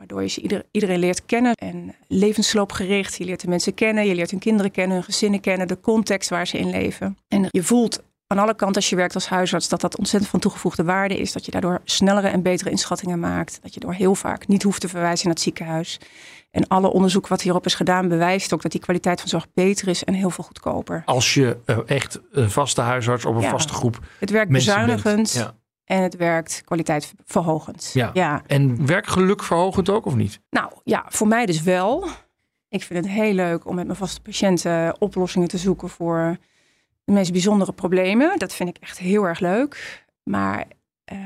Waardoor 0.00 0.22
je 0.22 0.40
ieder, 0.40 0.62
iedereen 0.70 0.98
leert 0.98 1.26
kennen. 1.26 1.54
En 1.54 1.94
levensloopgericht. 2.08 3.16
Je 3.16 3.24
leert 3.24 3.40
de 3.40 3.48
mensen 3.48 3.74
kennen. 3.74 4.06
Je 4.06 4.14
leert 4.14 4.30
hun 4.30 4.40
kinderen 4.40 4.70
kennen, 4.70 4.96
hun 4.96 5.04
gezinnen 5.04 5.40
kennen. 5.40 5.68
De 5.68 5.80
context 5.80 6.30
waar 6.30 6.46
ze 6.46 6.58
in 6.58 6.70
leven. 6.70 7.18
En 7.28 7.46
je 7.50 7.62
voelt 7.62 8.02
aan 8.26 8.38
alle 8.38 8.54
kanten 8.54 8.76
als 8.76 8.90
je 8.90 8.96
werkt 8.96 9.14
als 9.14 9.28
huisarts 9.28 9.68
dat 9.68 9.80
dat 9.80 9.98
ontzettend 9.98 10.30
van 10.30 10.40
toegevoegde 10.40 10.84
waarde 10.84 11.18
is. 11.18 11.32
Dat 11.32 11.44
je 11.44 11.50
daardoor 11.50 11.80
snellere 11.84 12.28
en 12.28 12.42
betere 12.42 12.70
inschattingen 12.70 13.18
maakt. 13.18 13.58
Dat 13.62 13.74
je 13.74 13.80
door 13.80 13.92
heel 13.92 14.14
vaak 14.14 14.46
niet 14.48 14.62
hoeft 14.62 14.80
te 14.80 14.88
verwijzen 14.88 15.24
naar 15.26 15.34
het 15.34 15.42
ziekenhuis. 15.42 16.00
En 16.50 16.68
alle 16.68 16.90
onderzoek 16.92 17.28
wat 17.28 17.42
hierop 17.42 17.66
is 17.66 17.74
gedaan 17.74 18.08
bewijst 18.08 18.52
ook 18.52 18.62
dat 18.62 18.72
die 18.72 18.80
kwaliteit 18.80 19.20
van 19.20 19.28
zorg 19.28 19.46
beter 19.54 19.88
is 19.88 20.04
en 20.04 20.14
heel 20.14 20.30
veel 20.30 20.44
goedkoper. 20.44 21.02
Als 21.04 21.34
je 21.34 21.56
eh, 21.64 21.78
echt 21.86 22.20
een 22.32 22.50
vaste 22.50 22.80
huisarts 22.80 23.24
op 23.24 23.34
een 23.34 23.40
Ja. 23.40 23.50
vaste 23.50 23.72
groep 23.72 23.98
Het 24.18 24.30
werkt 24.30 24.50
bezuinigend 24.50 25.32
Ja. 25.32 25.54
En 25.90 26.02
het 26.02 26.16
werkt 26.16 26.62
kwaliteit 26.64 27.14
verhogend. 27.24 27.90
Ja. 27.92 28.10
ja. 28.12 28.42
En 28.46 28.86
werkgeluk 28.86 29.42
verhogend 29.42 29.88
ook 29.88 30.06
of 30.06 30.14
niet? 30.14 30.40
Nou 30.50 30.72
ja, 30.84 31.04
voor 31.08 31.26
mij 31.26 31.46
dus 31.46 31.62
wel. 31.62 32.08
Ik 32.68 32.82
vind 32.82 33.04
het 33.04 33.14
heel 33.14 33.32
leuk 33.32 33.66
om 33.66 33.74
met 33.74 33.86
mijn 33.86 33.98
vaste 33.98 34.20
patiënten 34.20 35.00
oplossingen 35.00 35.48
te 35.48 35.58
zoeken 35.58 35.88
voor 35.88 36.36
de 37.04 37.12
meest 37.12 37.32
bijzondere 37.32 37.72
problemen. 37.72 38.38
Dat 38.38 38.52
vind 38.52 38.68
ik 38.68 38.76
echt 38.80 38.98
heel 38.98 39.24
erg 39.24 39.40
leuk. 39.40 40.04
Maar 40.22 40.66
eh, 41.04 41.18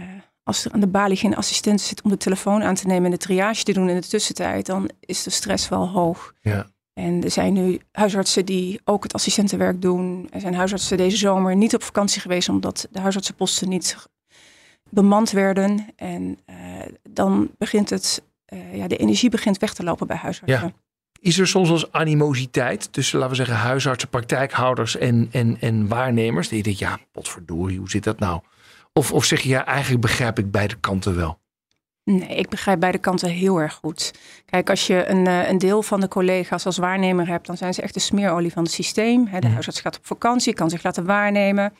als 0.42 0.64
er 0.64 0.72
aan 0.72 0.80
de 0.80 0.86
balie 0.86 1.16
geen 1.16 1.36
assistent 1.36 1.80
zit 1.80 2.02
om 2.02 2.10
de 2.10 2.16
telefoon 2.16 2.62
aan 2.62 2.74
te 2.74 2.86
nemen 2.86 3.04
en 3.04 3.10
de 3.10 3.16
triage 3.16 3.64
te 3.64 3.72
doen 3.72 3.88
in 3.88 4.00
de 4.00 4.08
tussentijd, 4.08 4.66
dan 4.66 4.90
is 5.00 5.22
de 5.22 5.30
stress 5.30 5.68
wel 5.68 5.88
hoog. 5.88 6.34
Ja. 6.40 6.66
En 6.94 7.22
er 7.24 7.30
zijn 7.30 7.52
nu 7.52 7.80
huisartsen 7.92 8.44
die 8.44 8.80
ook 8.84 9.02
het 9.02 9.12
assistentenwerk 9.12 9.82
doen. 9.82 10.28
Er 10.30 10.40
zijn 10.40 10.54
huisartsen 10.54 10.96
deze 10.96 11.16
zomer 11.16 11.56
niet 11.56 11.74
op 11.74 11.82
vakantie 11.82 12.20
geweest 12.20 12.48
omdat 12.48 12.88
de 12.90 13.00
huisartsenposten 13.00 13.68
niet 13.68 13.96
bemand 14.94 15.30
werden. 15.30 15.86
En 15.96 16.38
eh, 16.46 16.56
dan 17.10 17.50
begint 17.58 17.90
het, 17.90 18.22
eh, 18.44 18.76
ja, 18.76 18.86
de 18.88 18.96
energie 18.96 19.30
begint 19.30 19.58
weg 19.58 19.74
te 19.74 19.82
lopen 19.84 20.06
bij 20.06 20.16
huisartsen. 20.16 20.60
Ja. 20.60 20.72
Is 21.20 21.38
er 21.38 21.46
soms 21.46 21.70
als 21.70 21.92
animositeit 21.92 22.92
tussen, 22.92 23.18
laten 23.18 23.36
we 23.36 23.44
zeggen, 23.44 23.64
huisartsen, 23.64 24.08
praktijkhouders 24.08 24.96
en, 24.96 25.28
en, 25.32 25.56
en 25.60 25.88
waarnemers? 25.88 26.48
Dat 26.48 26.56
je 26.56 26.62
denkt, 26.64 26.78
ja, 26.78 26.98
potverdorie, 27.12 27.78
hoe 27.78 27.90
zit 27.90 28.04
dat 28.04 28.18
nou? 28.18 28.40
Of, 28.92 29.12
of 29.12 29.24
zeg 29.24 29.40
je, 29.40 29.48
ja, 29.48 29.66
eigenlijk 29.66 30.00
begrijp 30.02 30.38
ik 30.38 30.50
beide 30.50 30.74
kanten 30.80 31.16
wel. 31.16 31.38
Nee, 32.04 32.36
ik 32.36 32.48
begrijp 32.48 32.80
beide 32.80 32.98
kanten 32.98 33.28
heel 33.30 33.58
erg 33.60 33.74
goed. 33.74 34.12
Kijk, 34.46 34.70
als 34.70 34.86
je 34.86 35.06
een, 35.08 35.26
eh, 35.26 35.48
een 35.48 35.58
deel 35.58 35.82
van 35.82 36.00
de 36.00 36.08
collega's 36.08 36.66
als 36.66 36.76
waarnemer 36.76 37.26
hebt, 37.26 37.46
dan 37.46 37.56
zijn 37.56 37.74
ze 37.74 37.82
echt 37.82 37.94
de 37.94 38.00
smeerolie 38.00 38.52
van 38.52 38.62
het 38.62 38.72
systeem. 38.72 39.24
De 39.24 39.30
Mhm. 39.30 39.52
huisarts 39.52 39.80
gaat 39.80 39.96
op 39.96 40.06
vakantie, 40.06 40.54
kan 40.54 40.70
zich 40.70 40.82
laten 40.82 41.04
waarnemen. 41.04 41.72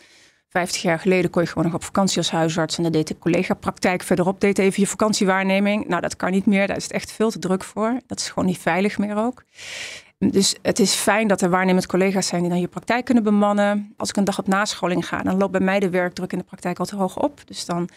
Vijftig 0.56 0.82
jaar 0.82 0.98
geleden 0.98 1.30
kon 1.30 1.42
je 1.42 1.48
gewoon 1.48 1.64
nog 1.64 1.74
op 1.74 1.84
vakantie 1.84 2.18
als 2.18 2.30
huisarts. 2.30 2.76
En 2.76 2.82
dan 2.82 2.92
deed 2.92 3.08
de 3.08 3.18
collega-praktijk 3.18 4.02
verderop, 4.02 4.40
deed 4.40 4.58
even 4.58 4.80
je 4.80 4.88
vakantiewaarneming. 4.88 5.88
Nou, 5.88 6.00
dat 6.00 6.16
kan 6.16 6.30
niet 6.30 6.46
meer. 6.46 6.66
Daar 6.66 6.76
is 6.76 6.82
het 6.82 6.92
echt 6.92 7.12
veel 7.12 7.30
te 7.30 7.38
druk 7.38 7.64
voor. 7.64 8.00
Dat 8.06 8.18
is 8.18 8.28
gewoon 8.28 8.48
niet 8.48 8.58
veilig 8.58 8.98
meer 8.98 9.16
ook. 9.16 9.44
Dus 10.18 10.56
het 10.62 10.78
is 10.78 10.94
fijn 10.94 11.28
dat 11.28 11.40
er 11.40 11.50
waarnemend 11.50 11.86
collega's 11.86 12.26
zijn 12.26 12.40
die 12.40 12.50
dan 12.50 12.60
je 12.60 12.68
praktijk 12.68 13.04
kunnen 13.04 13.24
bemannen. 13.24 13.94
Als 13.96 14.08
ik 14.08 14.16
een 14.16 14.24
dag 14.24 14.38
op 14.38 14.46
nascholing 14.46 15.06
ga, 15.06 15.22
dan 15.22 15.36
loopt 15.36 15.52
bij 15.52 15.60
mij 15.60 15.80
de 15.80 15.90
werkdruk 15.90 16.32
in 16.32 16.38
de 16.38 16.44
praktijk 16.44 16.78
al 16.78 16.86
te 16.86 16.96
hoog 16.96 17.18
op. 17.22 17.40
Dus 17.44 17.64
dan 17.64 17.88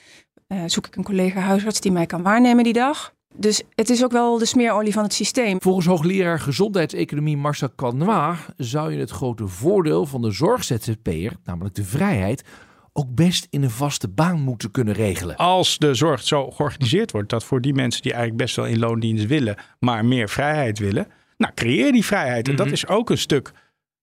eh, 0.47 0.63
zoek 0.65 0.87
ik 0.87 0.95
een 0.95 1.03
collega 1.03 1.39
huisarts 1.39 1.81
die 1.81 1.91
mij 1.91 2.05
kan 2.05 2.21
waarnemen 2.21 2.63
die 2.63 2.73
dag. 2.73 3.13
Dus 3.35 3.61
het 3.75 3.89
is 3.89 4.03
ook 4.03 4.11
wel 4.11 4.37
de 4.37 4.45
smeerolie 4.45 4.93
van 4.93 5.03
het 5.03 5.13
systeem. 5.13 5.61
Volgens 5.61 5.85
hoogleraar 5.85 6.39
gezondheidseconomie 6.39 7.37
Marcel 7.37 7.69
Canois 7.75 8.37
zou 8.57 8.91
je 8.93 8.99
het 8.99 9.09
grote 9.09 9.47
voordeel 9.47 10.05
van 10.05 10.21
de 10.21 10.31
zorg-ZZP'er, 10.31 11.31
namelijk 11.43 11.75
de 11.75 11.83
vrijheid, 11.83 12.43
ook 12.93 13.15
best 13.15 13.47
in 13.49 13.63
een 13.63 13.69
vaste 13.69 14.07
baan 14.07 14.39
moeten 14.41 14.71
kunnen 14.71 14.93
regelen. 14.93 15.35
Als 15.35 15.77
de 15.77 15.93
zorg 15.93 16.21
zo 16.23 16.51
georganiseerd 16.51 17.11
wordt 17.11 17.29
dat 17.29 17.43
voor 17.43 17.61
die 17.61 17.73
mensen 17.73 18.01
die 18.01 18.11
eigenlijk 18.13 18.41
best 18.41 18.55
wel 18.55 18.65
in 18.65 18.79
loondienst 18.79 19.25
willen, 19.25 19.55
maar 19.79 20.05
meer 20.05 20.29
vrijheid 20.29 20.79
willen, 20.79 21.07
nou 21.37 21.53
creëer 21.53 21.91
die 21.91 22.05
vrijheid. 22.05 22.47
En 22.47 22.55
dat 22.55 22.65
Mhm. 22.65 22.73
is 22.75 22.87
ook 22.87 23.09
een 23.09 23.17
stuk 23.17 23.51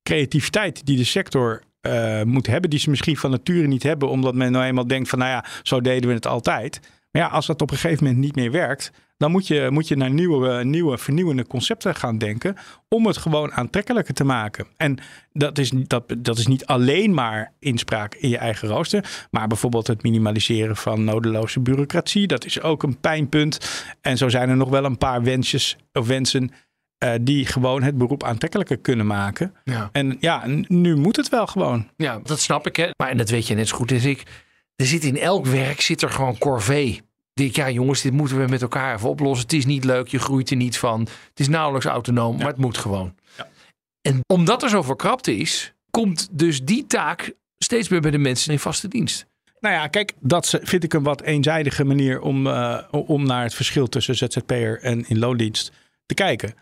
creativiteit 0.03 0.87
die 0.87 0.97
de 0.97 1.05
sector 1.05 1.63
eh, 1.81 2.23
moet 2.23 2.47
hebben, 2.47 2.71
die 2.71 2.79
ze 2.79 2.91
misschien 2.91 3.17
van 3.17 3.31
nature 3.31 3.67
niet 3.67 3.83
hebben, 3.83 4.09
omdat 4.09 4.35
men 4.35 4.53
nou 4.53 4.65
eenmaal 4.65 4.87
denkt 4.87 5.09
van 5.09 5.19
nou 5.19 5.31
ja, 5.31 5.45
zo 5.63 5.81
deden 5.81 6.09
we 6.09 6.15
het 6.15 6.27
altijd. 6.27 6.81
Maar 7.11 7.23
ja, 7.23 7.29
als 7.29 7.47
dat 7.47 7.63
op 7.63 7.71
een 7.71 7.77
gegeven 7.77 8.05
moment 8.05 8.23
niet 8.23 8.35
meer 8.35 8.51
werkt, 8.51 8.91
dan 9.17 9.31
moet 9.31 9.47
je, 9.47 9.69
moet 9.71 9.89
je 9.89 9.97
naar 9.97 10.11
nieuwe, 10.11 10.65
nieuwe, 10.65 10.99
vernieuwende 10.99 11.47
concepten 11.47 11.95
gaan 11.95 12.19
denken 12.19 12.57
om 12.89 13.07
het 13.07 13.17
gewoon 13.17 13.53
aantrekkelijker 13.53 14.15
te 14.15 14.25
maken. 14.25 14.67
En 14.77 14.99
dat 15.33 15.59
is, 15.59 15.71
dat, 15.75 16.15
dat 16.19 16.39
is 16.39 16.47
niet 16.47 16.67
alleen 16.67 17.15
maar 17.15 17.53
inspraak 17.59 18.15
in 18.15 18.29
je 18.29 18.39
eigen 18.39 18.69
rooster, 18.69 19.27
maar 19.31 19.47
bijvoorbeeld 19.47 19.87
het 19.87 20.03
minimaliseren 20.03 20.77
van 20.77 21.05
nodeloze 21.05 21.61
bureaucratie. 21.61 22.27
Dat 22.27 22.45
is 22.45 22.61
ook 22.61 22.83
een 22.83 23.01
pijnpunt. 23.01 23.85
En 24.01 24.17
zo 24.17 24.29
zijn 24.29 24.49
er 24.49 24.57
nog 24.57 24.69
wel 24.69 24.85
een 24.85 24.99
paar 24.99 25.23
wensjes 25.23 25.77
of 25.93 26.07
wensen 26.07 26.51
eh, 26.99 27.13
die 27.21 27.47
gewoon 27.47 27.83
het 27.83 27.99
beroep 27.99 28.23
aantrekkelijker 28.23 28.79
kunnen 28.79 29.07
maken. 29.07 29.55
Ja. 29.65 29.89
En 29.93 30.17
ja, 30.21 30.43
nu 30.67 30.97
moet 30.97 31.17
het 31.17 31.29
wel 31.29 31.47
gewoon. 31.47 31.91
Ja, 31.97 32.21
dat 32.23 32.41
snap 32.41 32.67
ik. 32.67 32.77
Hè. 32.77 32.91
Maar 32.97 33.09
en 33.09 33.17
dat 33.17 33.31
weet 33.31 33.47
je 33.47 33.55
net 33.55 33.69
zo 33.69 33.77
goed 33.77 33.93
als 33.93 34.05
ik. 34.05 34.23
Er 34.77 34.87
zit 34.87 35.05
in 35.05 35.19
elk 35.19 35.47
werk 35.47 35.81
zit 35.81 36.03
er 36.03 36.11
gewoon 36.11 36.39
corvée. 36.39 37.01
Die 37.35 37.49
ik, 37.49 37.57
ja 37.57 37.71
jongens, 37.71 38.03
dit 38.03 38.13
moeten 38.13 38.39
we 38.39 38.49
met 38.49 38.63
elkaar 38.63 38.95
even 38.95 39.09
oplossen. 39.09 39.45
Het 39.45 39.53
is 39.55 39.67
niet 39.67 39.85
leuk, 39.85 40.09
je 40.09 40.19
groeit 40.19 40.51
er 40.51 40.57
niet 40.57 40.79
van. 40.79 41.01
Het 41.01 41.41
is 41.41 41.49
nauwelijks 41.49 41.87
autonoom, 41.87 42.37
maar 42.37 42.47
het 42.47 42.57
moet 42.57 42.79
gewoon. 42.79 43.15
Ja. 43.37 43.49
En 44.01 44.21
omdat 44.27 44.63
er 44.63 44.69
zoveel 44.69 44.97
krapte 44.97 45.37
is, 45.37 45.75
komt 45.91 46.29
dus 46.31 46.63
die 46.63 46.87
taak 46.87 47.35
steeds 47.59 47.89
meer 47.89 48.01
bij 48.01 48.11
de 48.11 48.19
mensen 48.19 48.53
in 48.53 48.59
vaste 48.59 48.89
dienst. 48.89 49.27
Nou 49.61 49.75
ja, 49.75 49.87
kijk, 49.87 50.13
dat 50.21 50.59
vind 50.63 50.85
ik 50.85 50.93
een 50.93 51.03
wat 51.03 51.23
eenzijdige 51.23 51.85
manier 51.85 52.21
om, 52.21 52.47
eh, 52.47 52.79
om 52.91 53.27
naar 53.27 53.43
het 53.43 53.55
verschil 53.55 53.87
tussen 53.87 54.15
ZZP'er 54.15 54.81
en 54.81 55.09
in 55.09 55.19
loondienst 55.19 55.73
te 56.07 56.15
kijken. 56.15 56.55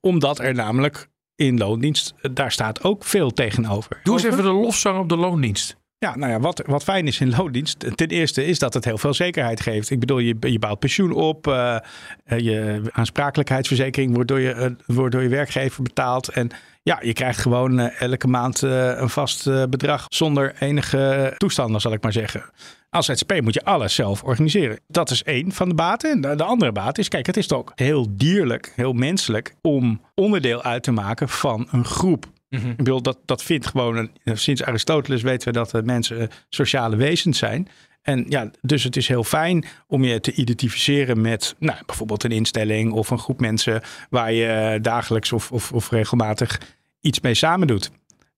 Omdat 0.00 0.38
er 0.38 0.54
namelijk 0.54 1.08
in 1.34 1.58
loondienst, 1.58 2.14
eh, 2.20 2.30
daar 2.34 2.52
staat 2.52 2.82
ook 2.82 3.04
veel 3.04 3.30
tegenover. 3.30 4.00
Doe 4.02 4.14
eens 4.14 4.24
even 4.24 4.42
de 4.42 4.50
lofzang 4.50 4.98
op 4.98 5.08
de 5.08 5.16
loondienst. 5.16 5.76
Ja, 6.00 6.16
nou 6.16 6.32
ja, 6.32 6.40
wat, 6.40 6.62
wat 6.66 6.82
fijn 6.82 7.06
is 7.06 7.20
in 7.20 7.30
loondienst. 7.36 7.96
Ten 7.96 8.08
eerste 8.08 8.44
is 8.44 8.58
dat 8.58 8.74
het 8.74 8.84
heel 8.84 8.98
veel 8.98 9.14
zekerheid 9.14 9.60
geeft. 9.60 9.90
Ik 9.90 10.00
bedoel, 10.00 10.18
je, 10.18 10.36
je 10.40 10.58
bouwt 10.58 10.78
pensioen 10.78 11.12
op. 11.12 11.46
eh, 11.46 11.76
eh, 12.24 12.38
je 12.38 12.82
aansprakelijkheidsverzekering 12.92 14.14
wordt 14.14 14.28
door, 14.28 14.40
je, 14.40 14.52
eh, 14.52 14.70
wordt 14.86 15.12
door 15.12 15.22
je 15.22 15.28
werkgever 15.28 15.82
betaald. 15.82 16.28
En 16.28 16.50
ja, 16.82 16.98
je 17.02 17.12
krijgt 17.12 17.40
gewoon 17.40 17.80
elke 17.80 18.26
maand 18.26 18.62
een 18.62 19.08
vast 19.08 19.44
bedrag 19.70 20.04
zonder 20.08 20.54
enige 20.58 21.34
toestanden, 21.36 21.80
zal 21.80 21.92
ik 21.92 22.02
maar 22.02 22.12
zeggen. 22.12 22.50
Als 22.90 23.06
ZZP 23.06 23.40
moet 23.40 23.54
je 23.54 23.64
alles 23.64 23.94
zelf 23.94 24.22
organiseren. 24.22 24.80
Dat 24.86 25.10
is 25.10 25.22
één 25.22 25.52
van 25.52 25.68
de 25.68 25.74
baten. 25.74 26.10
En 26.10 26.20
de, 26.20 26.34
de 26.34 26.44
andere 26.44 26.72
baat 26.72 26.98
is, 26.98 27.08
kijk, 27.08 27.26
het 27.26 27.36
is 27.36 27.46
toch 27.46 27.72
heel 27.74 28.06
dierlijk, 28.10 28.72
heel 28.76 28.92
menselijk 28.92 29.54
om 29.62 30.00
onderdeel 30.14 30.62
uit 30.62 30.82
te 30.82 30.92
maken 30.92 31.28
van 31.28 31.68
een 31.70 31.84
groep. 31.84 32.26
Ik 32.50 32.76
bedoel, 32.76 33.02
dat, 33.02 33.18
dat 33.24 33.42
vindt 33.42 33.66
gewoon, 33.66 34.10
sinds 34.24 34.62
Aristoteles 34.62 35.22
weten 35.22 35.52
we 35.52 35.54
dat 35.54 35.84
mensen 35.84 36.20
eh, 36.20 36.26
sociale 36.48 36.96
wezens 36.96 37.38
zijn. 37.38 37.68
En 38.02 38.24
ja, 38.28 38.50
dus 38.60 38.84
het 38.84 38.96
is 38.96 39.08
heel 39.08 39.24
fijn 39.24 39.64
om 39.86 40.04
je 40.04 40.20
te 40.20 40.32
identificeren 40.32 41.20
met 41.20 41.54
nou, 41.58 41.78
bijvoorbeeld 41.86 42.24
een 42.24 42.30
instelling 42.30 42.92
of 42.92 43.10
een 43.10 43.18
groep 43.18 43.40
mensen 43.40 43.82
waar 44.10 44.32
je 44.32 44.46
eh, 44.46 44.82
dagelijks 44.82 45.32
of, 45.32 45.52
of, 45.52 45.72
of 45.72 45.90
regelmatig 45.90 46.60
iets 47.00 47.20
mee 47.20 47.34
samen 47.34 47.66
doet. 47.66 47.90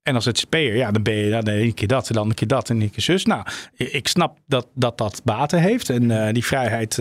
En 0.03 0.15
als 0.15 0.25
ZZP'er, 0.25 0.77
ja, 0.77 0.91
dan 0.91 1.03
ben 1.03 1.15
je 1.15 1.31
dan 1.31 1.49
een 1.49 1.75
keer 1.75 1.89
dat, 1.89 2.09
en 2.09 2.15
dan 2.15 2.29
een 2.29 2.35
keer 2.35 2.49
dat 2.49 2.71
en 2.71 2.81
een 2.81 2.91
keer 2.91 3.03
zus. 3.03 3.25
Nou, 3.25 3.47
ik 3.77 4.09
snap 4.09 4.39
dat 4.47 4.67
dat, 4.75 4.99
dat 4.99 5.21
baten 5.25 5.61
heeft 5.61 5.91
en 5.91 6.11
uh, 6.11 6.33
die 6.33 6.45
vrijheid, 6.45 6.97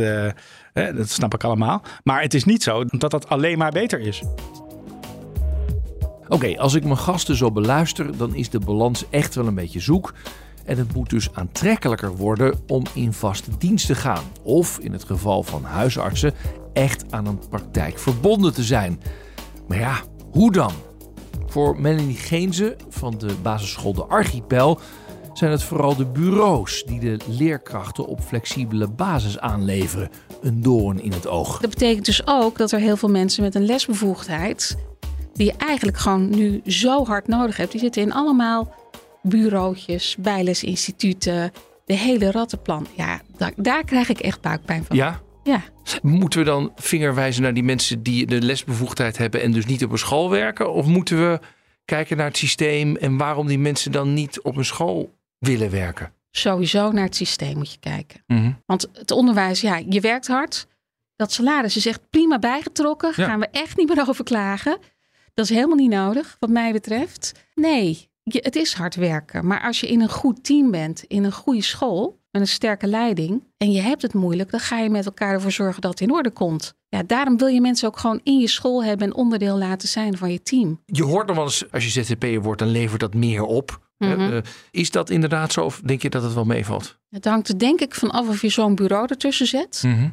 dat 0.74 1.10
snap 1.10 1.34
ik 1.34 1.43
allemaal. 1.43 1.82
Maar 2.04 2.22
het 2.22 2.34
is 2.34 2.43
niet 2.43 2.63
zo 2.63 2.86
dat 2.86 3.12
dat 3.12 3.30
alleen 3.30 3.58
maar 3.58 3.72
beter 3.72 4.00
is. 4.00 4.22
Oké, 6.30 6.58
als 6.58 6.74
ik 6.74 6.84
mijn 6.84 6.98
gasten 6.98 7.36
zo 7.36 7.52
beluister, 7.52 8.18
dan 8.18 8.36
is 8.36 8.50
de 8.50 8.60
balans 8.60 9.06
echt 9.10 9.36
wel 9.36 9.48
een 9.48 9.56
beetje 9.56 9.80
zoek. 9.80 10.13
En 10.65 10.78
het 10.78 10.94
moet 10.94 11.10
dus 11.10 11.34
aantrekkelijker 11.34 12.15
worden 12.15 12.60
om 12.68 12.84
in 12.94 13.13
vaste 13.13 13.52
dienst 13.58 13.86
te 13.86 13.96
gaan. 13.96 14.24
Of 14.44 14.80
in 14.80 14.92
het 14.92 15.04
geval 15.04 15.44
van 15.44 15.63
huisartsen 15.63 16.34
echt 16.74 17.04
aan 17.10 17.26
een 17.26 17.39
praktijk 17.50 18.00
verbonden 18.00 18.54
te 18.54 18.63
zijn. 18.63 19.02
Maar 19.68 19.78
ja, 19.80 20.02
hoe 20.32 20.52
dan? 20.52 20.72
Voor 21.48 21.82
Melanie 21.82 22.15
Geenze 22.15 22.76
van 22.89 23.18
de 23.18 23.36
basisschool 23.42 23.94
De 23.94 24.04
Archipel 24.04 24.80
zijn 25.34 25.52
het 25.52 25.63
vooral 25.63 25.96
de 25.96 26.06
bureaus 26.06 26.84
die 26.84 27.00
de 27.00 27.18
leerkrachten 27.28 28.08
op 28.08 28.22
flexibele 28.22 28.88
basis 28.88 29.39
aanleveren. 29.39 30.10
Een 30.42 30.62
doorn 30.62 31.02
in 31.02 31.12
het 31.12 31.28
oog. 31.28 31.60
Dat 31.60 31.70
betekent 31.70 32.06
dus 32.06 32.28
ook 32.28 32.58
dat 32.58 32.72
er 32.72 32.80
heel 32.80 32.98
veel 32.98 33.10
mensen 33.10 33.44
met 33.44 33.56
een 33.56 33.65
lesbevoegdheid, 33.65 34.78
die 35.39 35.47
je 35.47 35.58
eigenlijk 35.58 35.97
gewoon 35.97 36.30
nu 36.30 36.62
zo 36.65 37.06
hard 37.06 37.28
nodig 37.28 37.58
hebt, 37.58 37.71
die 37.71 37.80
zitten 37.80 38.02
in 38.02 38.13
allemaal 38.13 38.75
bureautjes, 39.21 40.15
bijlesinstituten, 40.19 41.52
de 41.86 41.93
hele 41.93 42.32
rattenplan. 42.32 42.88
Ja, 42.95 43.21
daar, 43.38 43.52
daar 43.56 43.84
krijg 43.84 44.10
ik 44.10 44.19
echt 44.19 44.41
buikpijn 44.41 44.84
van. 44.84 44.95
Ja? 44.95 45.21
Ja. 45.43 45.63
Moeten 46.02 46.39
we 46.39 46.45
dan 46.45 46.71
vingerwijzen 46.75 47.41
naar 47.41 47.54
die 47.54 47.63
mensen 47.63 48.04
die 48.04 48.25
de 48.25 48.41
lesbevoegdheid 48.41 49.17
hebben 49.17 49.41
en 49.41 49.52
dus 49.52 49.65
niet 49.65 49.84
op 49.84 49.91
een 49.91 49.97
school 49.97 50.30
werken? 50.30 50.73
Of 50.73 50.86
moeten 50.86 51.17
we 51.17 51.39
kijken 51.86 52.17
naar 52.17 52.28
het 52.28 52.38
systeem 52.38 52.95
en 52.95 53.17
waarom 53.17 53.47
die 53.47 53.60
mensen 53.60 53.91
dan 53.91 54.13
niet 54.13 54.41
op 54.41 54.56
een 54.56 54.65
school 54.65 55.13
willen 55.38 55.71
werken? 55.71 56.13
Sowieso 56.32 56.91
naar 56.91 57.04
het 57.04 57.15
systeem 57.15 57.58
moet 57.58 57.71
je 57.71 57.80
kijken. 57.80 58.23
Mhm. 58.28 58.52
Want 58.65 58.89
het 58.93 59.12
onderwijs, 59.12 59.62
ja, 59.62 59.82
je 59.89 60.02
werkt 60.02 60.28
hard. 60.28 60.67
Dat 61.15 61.32
salaris 61.32 61.75
is 61.75 61.86
echt 61.86 62.10
prima 62.10 62.39
bijgetrokken. 62.39 63.13
Ja. 63.15 63.25
Gaan 63.25 63.39
we 63.39 63.47
echt 63.52 63.78
niet 63.78 63.95
meer 63.95 64.08
over 64.08 64.23
klagen. 64.23 64.78
Dat 65.39 65.49
is 65.49 65.56
helemaal 65.56 65.78
niet 65.78 65.89
nodig, 65.89 66.38
wat 66.39 66.49
mij 66.49 66.71
betreft. 66.71 67.32
Nee, 67.56 68.10
je, 68.23 68.39
het 68.43 68.56
is 68.56 68.73
hard 68.73 68.95
werken. 68.95 69.47
Maar 69.47 69.62
als 69.62 69.80
je 69.80 69.88
in 69.88 70.02
een 70.02 70.10
goed 70.10 70.43
team 70.43 70.71
bent, 70.71 71.04
in 71.04 71.23
een 71.23 71.32
goede 71.32 71.62
school, 71.62 72.19
met 72.32 72.41
een 72.41 72.47
sterke 72.47 72.88
leiding, 72.88 73.43
en 73.58 73.71
je 73.71 73.82
hebt 73.82 74.02
het 74.02 74.13
moeilijk, 74.13 74.52
dan 74.52 74.60
ga 74.60 74.80
je 74.80 74.89
met 74.89 75.06
elkaar 75.06 75.34
ervoor 75.34 75.52
zorgen 75.52 75.82
dat 75.82 75.91
het 75.91 76.02
in 76.02 76.12
orde 76.12 76.32
komt. 76.32 76.73
Ja, 76.89 77.04
daarom 77.04 77.38
wil 77.38 77.47
je 77.47 77.62
mensen 77.62 77.88
ook 77.88 77.99
gewoon 77.99 78.19
in 78.23 78.39
je 78.39 78.47
school 78.47 78.84
hebben 78.84 79.08
en 79.08 79.15
onderdeel 79.15 79.58
laten 79.58 79.88
zijn 79.88 80.17
van 80.17 80.32
je 80.32 80.41
team. 80.41 80.82
Je 80.86 81.04
hoort 81.04 81.28
nog 81.28 81.36
wel 81.36 81.45
eens, 81.45 81.71
als 81.71 81.93
je 81.93 82.04
ZZP'er 82.04 82.41
wordt, 82.41 82.60
dan 82.60 82.69
levert 82.71 82.99
dat 82.99 83.13
meer 83.13 83.43
op. 83.43 83.89
Mhm. 83.97 84.34
Eh, 84.34 84.38
is 84.71 84.91
dat 84.91 85.10
inderdaad 85.10 85.52
zo 85.52 85.65
of 85.65 85.82
denk 85.84 86.02
je 86.02 86.10
dat 86.10 86.23
het 86.23 86.34
wel 86.34 86.45
meevalt? 86.45 86.99
Het 87.10 87.25
hangt 87.25 87.47
er 87.47 87.60
denk 87.60 87.80
ik 87.80 87.95
van 87.95 88.12
af 88.12 88.28
of 88.28 88.41
je 88.41 88.49
zo'n 88.49 88.75
bureau 88.75 89.06
ertussen 89.10 89.47
zet. 89.47 89.82
Mhm. 89.86 90.10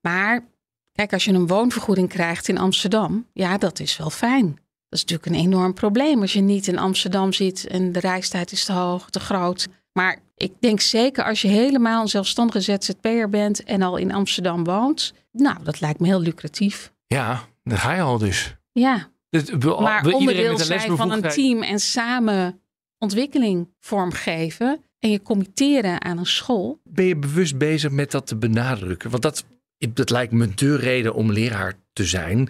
Maar 0.00 0.50
kijk, 0.92 1.12
als 1.12 1.24
je 1.24 1.32
een 1.32 1.46
woonvergoeding 1.46 2.08
krijgt 2.08 2.48
in 2.48 2.58
Amsterdam, 2.58 3.26
ja, 3.32 3.58
dat 3.58 3.80
is 3.80 3.96
wel 3.96 4.10
fijn. 4.10 4.60
Dat 4.92 5.00
is 5.00 5.06
natuurlijk 5.10 5.36
een 5.36 5.52
enorm 5.52 5.74
probleem 5.74 6.20
als 6.20 6.32
je 6.32 6.40
niet 6.40 6.66
in 6.66 6.78
Amsterdam 6.78 7.32
zit 7.32 7.66
en 7.66 7.92
de 7.92 8.00
reistijd 8.00 8.52
is 8.52 8.64
te 8.64 8.72
hoog, 8.72 9.10
te 9.10 9.20
groot. 9.20 9.68
Maar 9.92 10.18
ik 10.36 10.52
denk 10.60 10.80
zeker 10.80 11.24
als 11.24 11.42
je 11.42 11.48
helemaal 11.48 12.02
een 12.02 12.08
zelfstandige 12.08 12.60
ZZP'er 12.60 13.28
bent 13.28 13.64
en 13.64 13.82
al 13.82 13.96
in 13.96 14.12
Amsterdam 14.12 14.64
woont, 14.64 15.14
nou, 15.30 15.56
dat 15.62 15.80
lijkt 15.80 16.00
me 16.00 16.06
heel 16.06 16.20
lucratief. 16.20 16.92
Ja, 17.06 17.48
daar 17.62 17.78
ga 17.78 17.94
je 17.94 18.00
al 18.00 18.18
dus. 18.18 18.56
Ja, 18.72 19.08
Dus 19.30 19.42
wil, 19.58 19.80
maar 19.80 19.96
iedereen 19.96 20.20
onderdeel 20.20 20.58
zijn 20.58 20.96
van 20.96 21.10
een 21.10 21.22
team 21.22 21.62
en 21.62 21.78
samen 21.78 22.60
ontwikkeling 22.98 23.68
vormgeven 23.80 24.80
en 24.98 25.10
je 25.10 25.22
committeren 25.22 26.02
aan 26.02 26.18
een 26.18 26.26
school. 26.26 26.80
Ben 26.84 27.04
je 27.04 27.16
bewust 27.16 27.58
bezig 27.58 27.90
met 27.90 28.10
dat 28.10 28.26
te 28.26 28.36
benadrukken? 28.36 29.10
Want 29.10 29.22
dat, 29.22 29.44
dat 29.78 30.10
lijkt 30.10 30.32
me 30.32 30.54
de 30.54 30.76
reden 30.76 31.14
om 31.14 31.32
leraar 31.32 31.74
te 31.92 32.04
zijn. 32.04 32.48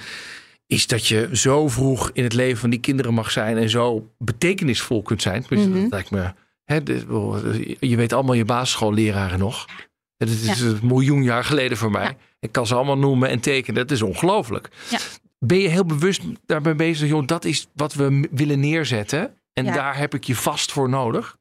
Is 0.73 0.87
dat 0.87 1.07
je 1.07 1.29
zo 1.33 1.69
vroeg 1.69 2.11
in 2.13 2.23
het 2.25 2.33
leven 2.33 2.59
van 2.59 2.71
die 2.71 2.81
kinderen 2.81 3.15
mag 3.15 3.31
zijn 3.31 3.57
en 3.59 3.69
zo 3.71 4.11
betekenisvol 4.19 5.03
kunt 5.03 5.23
zijn. 5.23 5.45
Dus 5.49 5.67
Mhm. 5.67 5.81
Dat 5.81 5.91
lijkt 5.91 6.11
me. 6.11 6.33
Hè, 6.65 6.83
de- 6.83 7.77
je 7.81 7.97
weet 7.97 8.13
allemaal 8.13 8.35
je 8.35 8.45
basisschoolleraren 8.45 9.39
nog. 9.39 9.67
Het 10.17 10.29
is 10.29 10.45
Ja. 10.61 10.67
een 10.67 10.79
miljoen 10.83 11.23
jaar 11.23 11.45
geleden 11.45 11.77
voor 11.77 11.91
mij. 11.91 12.03
Ja. 12.05 12.17
Ik 12.41 12.53
kan 12.53 12.67
ze 12.67 12.75
allemaal 12.75 12.99
noemen 12.99 13.29
en 13.29 13.41
tekenen. 13.41 13.81
Dat 13.81 13.91
is 13.91 14.03
ongelooflijk. 14.03 14.69
Ja. 14.91 14.99
Ben 15.39 15.59
je 15.59 15.69
heel 15.69 15.85
bewust 15.85 16.23
daarbij 16.47 16.77
bezig? 16.77 17.09
Joh, 17.09 17.27
dat 17.27 17.45
is 17.45 17.67
wat 17.75 17.95
we 17.95 18.29
willen 18.31 18.61
neerzetten. 18.61 19.35
En 19.53 19.65
Ja. 19.65 19.73
daar 19.75 19.97
heb 19.99 20.15
ik 20.15 20.25
je 20.25 20.35
vast 20.37 20.73
voor 20.73 20.89
nodig. 20.89 21.41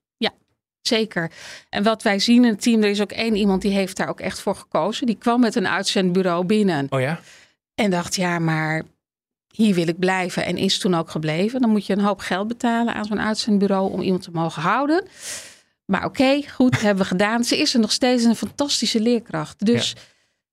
Zeker. 0.82 1.32
En 1.70 1.84
wat 1.84 2.04
wij 2.04 2.20
zien 2.20 2.44
in 2.44 2.50
het 2.50 2.62
team, 2.62 2.84
er 2.84 2.90
is 2.90 3.02
ook 3.02 3.12
één 3.12 3.36
iemand 3.36 3.62
die 3.62 3.72
heeft 3.72 3.98
daar 3.98 4.10
ook 4.10 4.20
echt 4.20 4.40
voor 4.42 4.56
gekozen. 4.56 5.06
Die 5.06 5.16
kwam 5.16 5.40
met 5.40 5.56
een 5.56 5.68
uitzendbureau 5.68 6.46
binnen 6.46 6.88
Oh 6.90 7.00
ja? 7.00 7.20
en 7.76 7.92
dacht, 7.92 8.16
ja, 8.16 8.40
maar 8.40 8.84
hier 9.52 9.76
wil 9.76 9.88
ik 9.88 10.00
blijven. 10.00 10.46
En 10.46 10.58
is 10.58 10.80
toen 10.80 10.96
ook 10.96 11.10
gebleven. 11.10 11.62
Dan 11.62 11.70
moet 11.70 11.86
je 11.86 11.94
een 11.94 12.04
hoop 12.04 12.20
geld 12.20 12.48
betalen 12.48 12.94
aan 12.94 13.06
zo'n 13.06 13.22
uitzendbureau 13.22 13.92
om 13.92 14.02
iemand 14.02 14.22
te 14.24 14.32
mogen 14.32 14.62
houden. 14.62 15.08
Maar 15.86 16.06
oké, 16.06 16.42
goed, 16.50 16.82
hebben 16.82 17.04
we 17.04 17.10
gedaan. 17.10 17.44
Ze 17.44 17.58
is 17.58 17.74
er 17.74 17.80
nog 17.80 17.92
steeds 17.92 18.24
een 18.24 18.36
fantastische 18.36 19.00
leerkracht. 19.00 19.66
Dus 19.66 19.96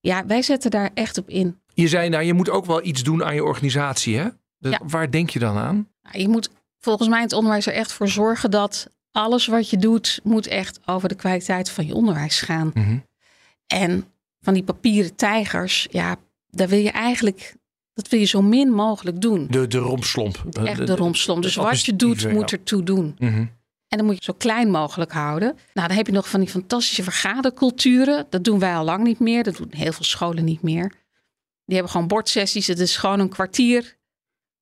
ja, 0.01 0.27
wij 0.27 0.43
zetten 0.43 0.71
daar 0.71 0.91
echt 0.95 1.19
op 1.19 1.29
in. 1.29 1.61
Je 1.75 1.89
zei, 1.89 2.09
nou, 2.09 2.25
je 2.25 2.35
moet 2.35 2.51
ook 2.51 2.67
wel 2.67 2.85
iets 2.85 3.03
doen 3.03 3.25
aan 3.25 3.35
je 3.35 3.45
organisatie, 3.45 4.17
hè? 4.17 4.29
Dus 4.59 4.73
Ja. 4.73 4.81
Waar 4.87 5.11
denk 5.11 5.31
je 5.31 5.39
dan 5.39 5.57
aan? 5.57 5.89
Nou, 6.03 6.19
Je 6.19 6.29
moet 6.29 6.51
volgens 6.79 7.09
mij 7.09 7.19
in 7.19 7.25
het 7.25 7.33
onderwijs 7.33 7.67
er 7.67 7.73
echt 7.73 7.93
voor 7.93 8.09
zorgen 8.09 8.51
dat 8.51 8.89
alles 9.13 9.47
wat 9.47 9.71
je 9.71 9.77
doet, 9.77 10.21
moet 10.23 10.47
echt 10.47 10.81
over 10.87 11.09
de 11.09 11.15
kwaliteit 11.15 11.71
van 11.71 11.87
je 11.87 11.95
onderwijs 11.95 12.41
gaan. 12.41 12.71
Mhm. 12.75 12.99
En 13.67 14.07
van 14.41 14.55
die 14.55 14.63
papieren 14.63 15.15
tijgers, 15.17 15.87
ja, 15.91 16.17
daar 16.51 16.69
wil 16.69 16.79
je 16.79 16.91
eigenlijk, 16.91 17.55
dat 17.99 18.09
wil 18.09 18.21
je 18.21 18.27
zo 18.27 18.43
min 18.43 18.71
mogelijk 18.71 19.21
doen. 19.21 19.47
De, 19.51 19.67
de 19.67 19.79
rompslomp. 19.79 20.45
Echt 20.65 20.87
de 20.87 20.97
rompslomp. 20.97 21.43
Dus 21.43 21.55
wat 21.55 21.85
je 21.85 21.97
doet, 21.97 22.33
moet 22.33 22.53
ertoe 22.53 22.83
doen. 22.83 23.17
Mhm. 23.19 23.47
En 23.89 23.97
dan 23.99 24.05
moet 24.05 24.11
je 24.11 24.15
het 24.15 24.25
zo 24.25 24.49
klein 24.49 24.71
mogelijk 24.71 25.13
houden. 25.13 25.57
Nou, 25.75 25.89
dan 25.89 25.97
heb 25.97 26.07
je 26.07 26.13
nog 26.13 26.29
van 26.29 26.41
die 26.41 26.49
fantastische 26.49 27.03
vergaderculturen. 27.03 28.27
Dat 28.31 28.45
doen 28.45 28.59
wij 28.59 28.75
al 28.75 28.85
lang 28.85 29.05
niet 29.05 29.19
meer. 29.19 29.43
Dat 29.43 29.57
doen 29.57 29.71
heel 29.71 29.93
veel 29.93 30.05
scholen 30.05 30.45
niet 30.45 30.63
meer. 30.63 30.89
Die 31.65 31.75
hebben 31.75 31.91
gewoon 31.91 32.07
bordsessies. 32.07 32.67
Het 32.67 32.79
is 32.79 32.97
gewoon 32.97 33.21
een 33.21 33.29
kwartier, 33.29 33.97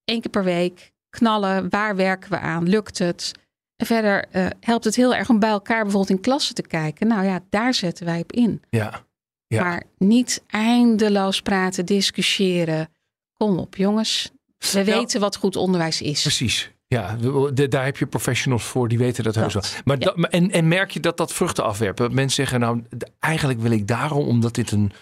één 0.05 0.21
keer 0.21 0.31
per 0.31 0.45
week. 0.45 0.93
Knallen, 1.11 1.71
waar 1.71 1.97
werken 1.97 2.31
we 2.31 2.39
aan? 2.39 2.69
Lukt 2.69 2.99
het? 2.99 3.33
En 3.77 3.87
verder 3.87 4.25
eh, 4.31 4.47
helpt 4.61 4.85
het 4.85 4.97
heel 4.97 5.15
erg 5.15 5.29
om 5.29 5.39
bij 5.39 5.51
elkaar 5.51 5.83
bijvoorbeeld 5.83 6.17
in 6.17 6.21
klassen 6.21 6.55
te 6.55 6.63
kijken. 6.63 7.07
Nou 7.07 7.25
ja, 7.25 7.41
daar 7.51 7.75
zetten 7.75 8.07
wij 8.07 8.21
op 8.21 8.33
in. 8.33 8.63
Ja. 8.71 9.05
Ja. 9.47 9.63
Maar 9.63 9.83
niet 9.99 10.43
eindeloos 10.47 11.43
praten, 11.43 11.87
discussiëren. 11.87 12.89
Kom 13.37 13.59
op, 13.59 13.77
jongens. 13.77 14.31
We 14.73 14.79
Ja. 14.79 14.85
weten 14.85 15.21
wat 15.21 15.37
goed 15.37 15.57
onderwijs 15.57 16.03
is. 16.03 16.21
Precies. 16.23 16.71
Ja, 16.89 17.17
de- 17.53 17.69
daar 17.69 17.85
heb 17.85 17.97
je 17.97 18.07
professionals 18.07 18.65
voor, 18.65 18.89
die 18.89 18.99
weten 18.99 19.25
dat 19.25 19.35
heus 19.35 19.53
wel. 19.53 19.63
Dat, 19.63 19.81
Maar 19.85 19.99
ja. 19.99 20.05
dat- 20.05 20.17
maar- 20.17 20.31
en, 20.31 20.51
en 20.51 20.69
merk 20.69 20.91
je 20.91 21.01
dat 21.01 21.17
dat 21.17 21.33
vruchten 21.33 21.65
afwerpen? 21.65 22.05
Dat 22.05 22.15
mensen 22.15 22.35
zeggen, 22.37 22.61
nou, 22.61 22.83
eigenlijk 23.19 23.61
wil 23.61 23.71
ik 23.71 23.87
daarom, 23.87 24.27
omdat 24.27 24.55
dit 24.55 24.71
een, 24.71 24.93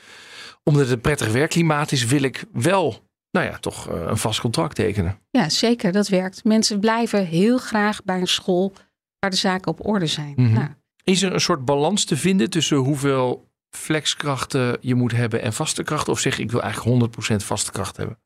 omdat 0.63 0.83
het 0.83 0.91
een 0.91 1.01
prettig 1.01 1.33
werkklimaat 1.33 1.93
is, 1.93 2.05
wil 2.05 2.23
ik 2.23 2.45
wel, 2.53 3.05
nou 3.31 3.47
ja, 3.47 3.59
toch 3.59 3.89
eh, 3.89 4.01
een 4.07 4.17
vast 4.17 4.41
contract 4.41 4.75
tekenen. 4.75 5.19
Ja, 5.31 5.49
zeker. 5.49 5.93
Dat 5.93 6.09
werkt. 6.09 6.45
Mensen 6.45 6.81
blijven 6.81 7.27
heel 7.27 7.59
graag 7.59 8.05
bij 8.05 8.21
een 8.21 8.27
school 8.29 8.73
waar 9.19 9.31
de 9.31 9.37
zaken 9.37 9.71
op 9.71 9.87
orde 9.87 10.07
zijn. 10.07 10.33
Mhm. 10.37 10.53
Nou, 10.53 10.69
Is 11.05 11.23
er 11.23 11.33
een 11.33 11.41
soort 11.41 11.65
balans 11.65 12.05
te 12.05 12.17
vinden 12.17 12.51
tussen 12.51 12.77
hoeveel 12.77 13.49
flexkrachten 13.77 14.79
je 14.81 14.95
moet 14.95 15.13
hebben 15.13 15.43
en 15.43 15.53
vaste 15.53 15.83
krachten? 15.83 16.13
Of 16.13 16.19
zeg 16.21 16.39
ik 16.39 16.51
wil 16.51 16.63
eigenlijk 16.63 16.91
100% 16.91 17.45
vaste 17.45 17.71
kracht 17.73 17.97
hebben? 17.97 18.19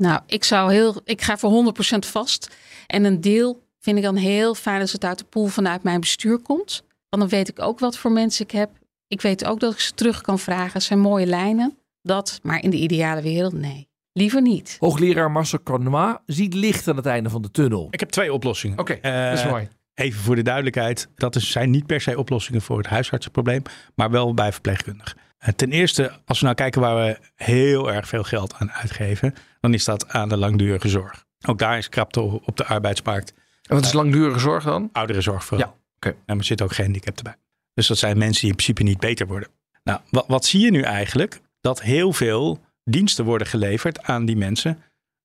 Nou, 0.00 0.20
ik 0.26 0.44
zou 0.44 0.72
heel, 0.72 1.00
ik 1.04 1.22
ga 1.22 1.36
voor 1.38 1.72
100% 1.74 1.98
vast. 1.98 2.56
En 2.86 3.04
een 3.04 3.20
deel 3.20 3.62
vind 3.80 3.96
ik 3.96 4.02
dan 4.02 4.16
heel 4.16 4.54
fijn 4.54 4.80
als 4.80 4.92
het 4.92 5.04
uit 5.04 5.18
de 5.18 5.24
pool 5.24 5.46
vanuit 5.46 5.82
mijn 5.82 6.00
bestuur 6.00 6.38
komt. 6.38 6.82
Want 7.08 7.22
dan 7.22 7.28
weet 7.28 7.48
ik 7.48 7.60
ook 7.60 7.78
wat 7.78 7.98
voor 7.98 8.12
mensen 8.12 8.44
ik 8.44 8.50
heb. 8.50 8.70
Ik 9.08 9.20
weet 9.20 9.44
ook 9.44 9.60
dat 9.60 9.72
ik 9.72 9.80
ze 9.80 9.94
terug 9.94 10.20
kan 10.20 10.38
vragen. 10.38 10.72
Het 10.72 10.82
zijn 10.82 10.98
mooie 11.00 11.26
lijnen. 11.26 11.78
Dat, 12.02 12.40
maar 12.42 12.62
in 12.62 12.70
de 12.70 12.76
ideale 12.76 13.22
wereld, 13.22 13.52
nee. 13.52 13.88
Liever 14.12 14.42
niet. 14.42 14.76
Hoogleraar 14.78 15.30
Marcel 15.30 15.62
Cornois 15.62 16.16
ziet 16.26 16.54
licht 16.54 16.88
aan 16.88 16.96
het 16.96 17.06
einde 17.06 17.30
van 17.30 17.42
de 17.42 17.50
tunnel. 17.50 17.86
Ik 17.90 18.00
heb 18.00 18.10
twee 18.10 18.32
oplossingen. 18.32 18.78
Oké, 18.78 18.92
Eh, 18.92 19.28
dat 19.30 19.38
is 19.38 19.44
mooi. 19.44 19.68
Even 19.94 20.20
voor 20.20 20.36
de 20.36 20.42
duidelijkheid, 20.42 21.08
dat 21.14 21.36
is, 21.36 21.50
zijn 21.50 21.70
niet 21.70 21.86
per 21.86 22.00
se 22.00 22.18
oplossingen 22.18 22.62
voor 22.62 22.78
het 22.78 22.86
huisartsenprobleem, 22.86 23.62
maar 23.94 24.10
wel 24.10 24.34
bij 24.34 24.52
verpleegkundigen. 24.52 25.16
Eh, 25.40 25.52
Ten 25.52 25.70
eerste, 25.72 26.12
als 26.26 26.38
we 26.38 26.44
nou 26.44 26.56
kijken 26.56 26.80
waar 26.80 26.96
we 27.06 27.18
heel 27.34 27.92
erg 27.92 28.08
veel 28.08 28.22
geld 28.22 28.54
aan 28.54 28.72
uitgeven, 28.72 29.34
dan 29.60 29.74
is 29.74 29.84
dat 29.84 30.08
aan 30.08 30.28
de 30.28 30.36
langdurige 30.36 30.88
zorg. 30.88 31.24
Ook 31.46 31.58
daar 31.58 31.78
is 31.78 31.88
krapte 31.88 32.20
op 32.20 32.56
de 32.56 32.64
arbeidsmarkt. 32.64 33.34
En 33.68 33.74
wat 33.76 33.84
is 33.84 33.92
langdurige 33.92 34.38
zorg 34.38 34.64
dan? 34.64 34.88
Ouderenzorg 34.92 35.44
vooral. 35.44 35.66
Ja, 35.68 35.74
oké. 35.96 36.16
En 36.26 36.38
er 36.38 36.44
zitten 36.44 36.66
ook 36.66 36.72
gehandicapten 36.74 37.24
bij. 37.24 37.36
Dus 37.74 37.86
dat 37.86 37.98
zijn 37.98 38.18
mensen 38.18 38.40
die 38.40 38.50
in 38.50 38.56
principe 38.56 38.82
niet 38.82 38.98
beter 38.98 39.26
worden. 39.26 39.48
Nou, 39.84 40.00
wat, 40.10 40.24
wat 40.28 40.44
zie 40.44 40.60
je 40.60 40.70
nu 40.70 40.80
eigenlijk? 40.82 41.40
Dat 41.60 41.82
heel 41.82 42.12
veel 42.12 42.60
diensten 42.84 43.24
worden 43.24 43.46
geleverd 43.46 44.02
aan 44.02 44.24
die 44.24 44.36
mensen 44.36 44.82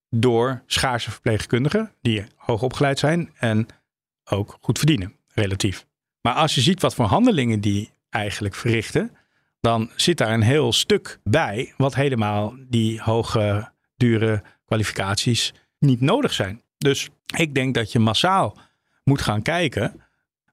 door 0.10 0.64
schaarse 0.66 1.12
verpleegkundigen 1.12 1.92
die 2.02 2.26
hoog 2.36 2.62
opgeleid 2.62 3.00
zijn 3.00 3.32
en 3.38 3.68
ook 4.30 4.58
goed 4.62 4.78
verdienen, 4.78 5.16
relatief. 5.34 5.86
Maar 6.22 6.34
als 6.34 6.56
je 6.56 6.62
ziet 6.62 6.82
wat 6.82 6.96
voor 6.96 7.06
handelingen 7.06 7.60
die 7.60 7.92
eigenlijk 8.10 8.56
verrichten, 8.56 9.12
dan 9.66 9.90
zit 9.96 10.18
daar 10.18 10.34
een 10.34 10.42
heel 10.42 10.74
stuk 10.74 11.20
bij 11.24 11.74
wat 11.78 11.96
helemaal 11.96 12.54
die 12.68 13.02
hoge, 13.02 13.72
dure 13.98 14.44
kwalificaties 14.66 15.54
niet 15.80 16.02
nodig 16.02 16.34
zijn. 16.34 16.62
Dus 16.78 17.10
ik 17.38 17.54
denk 17.54 17.74
dat 17.74 17.92
je 17.92 18.00
massaal 18.00 18.58
moet 19.04 19.22
gaan 19.22 19.42
kijken 19.42 20.02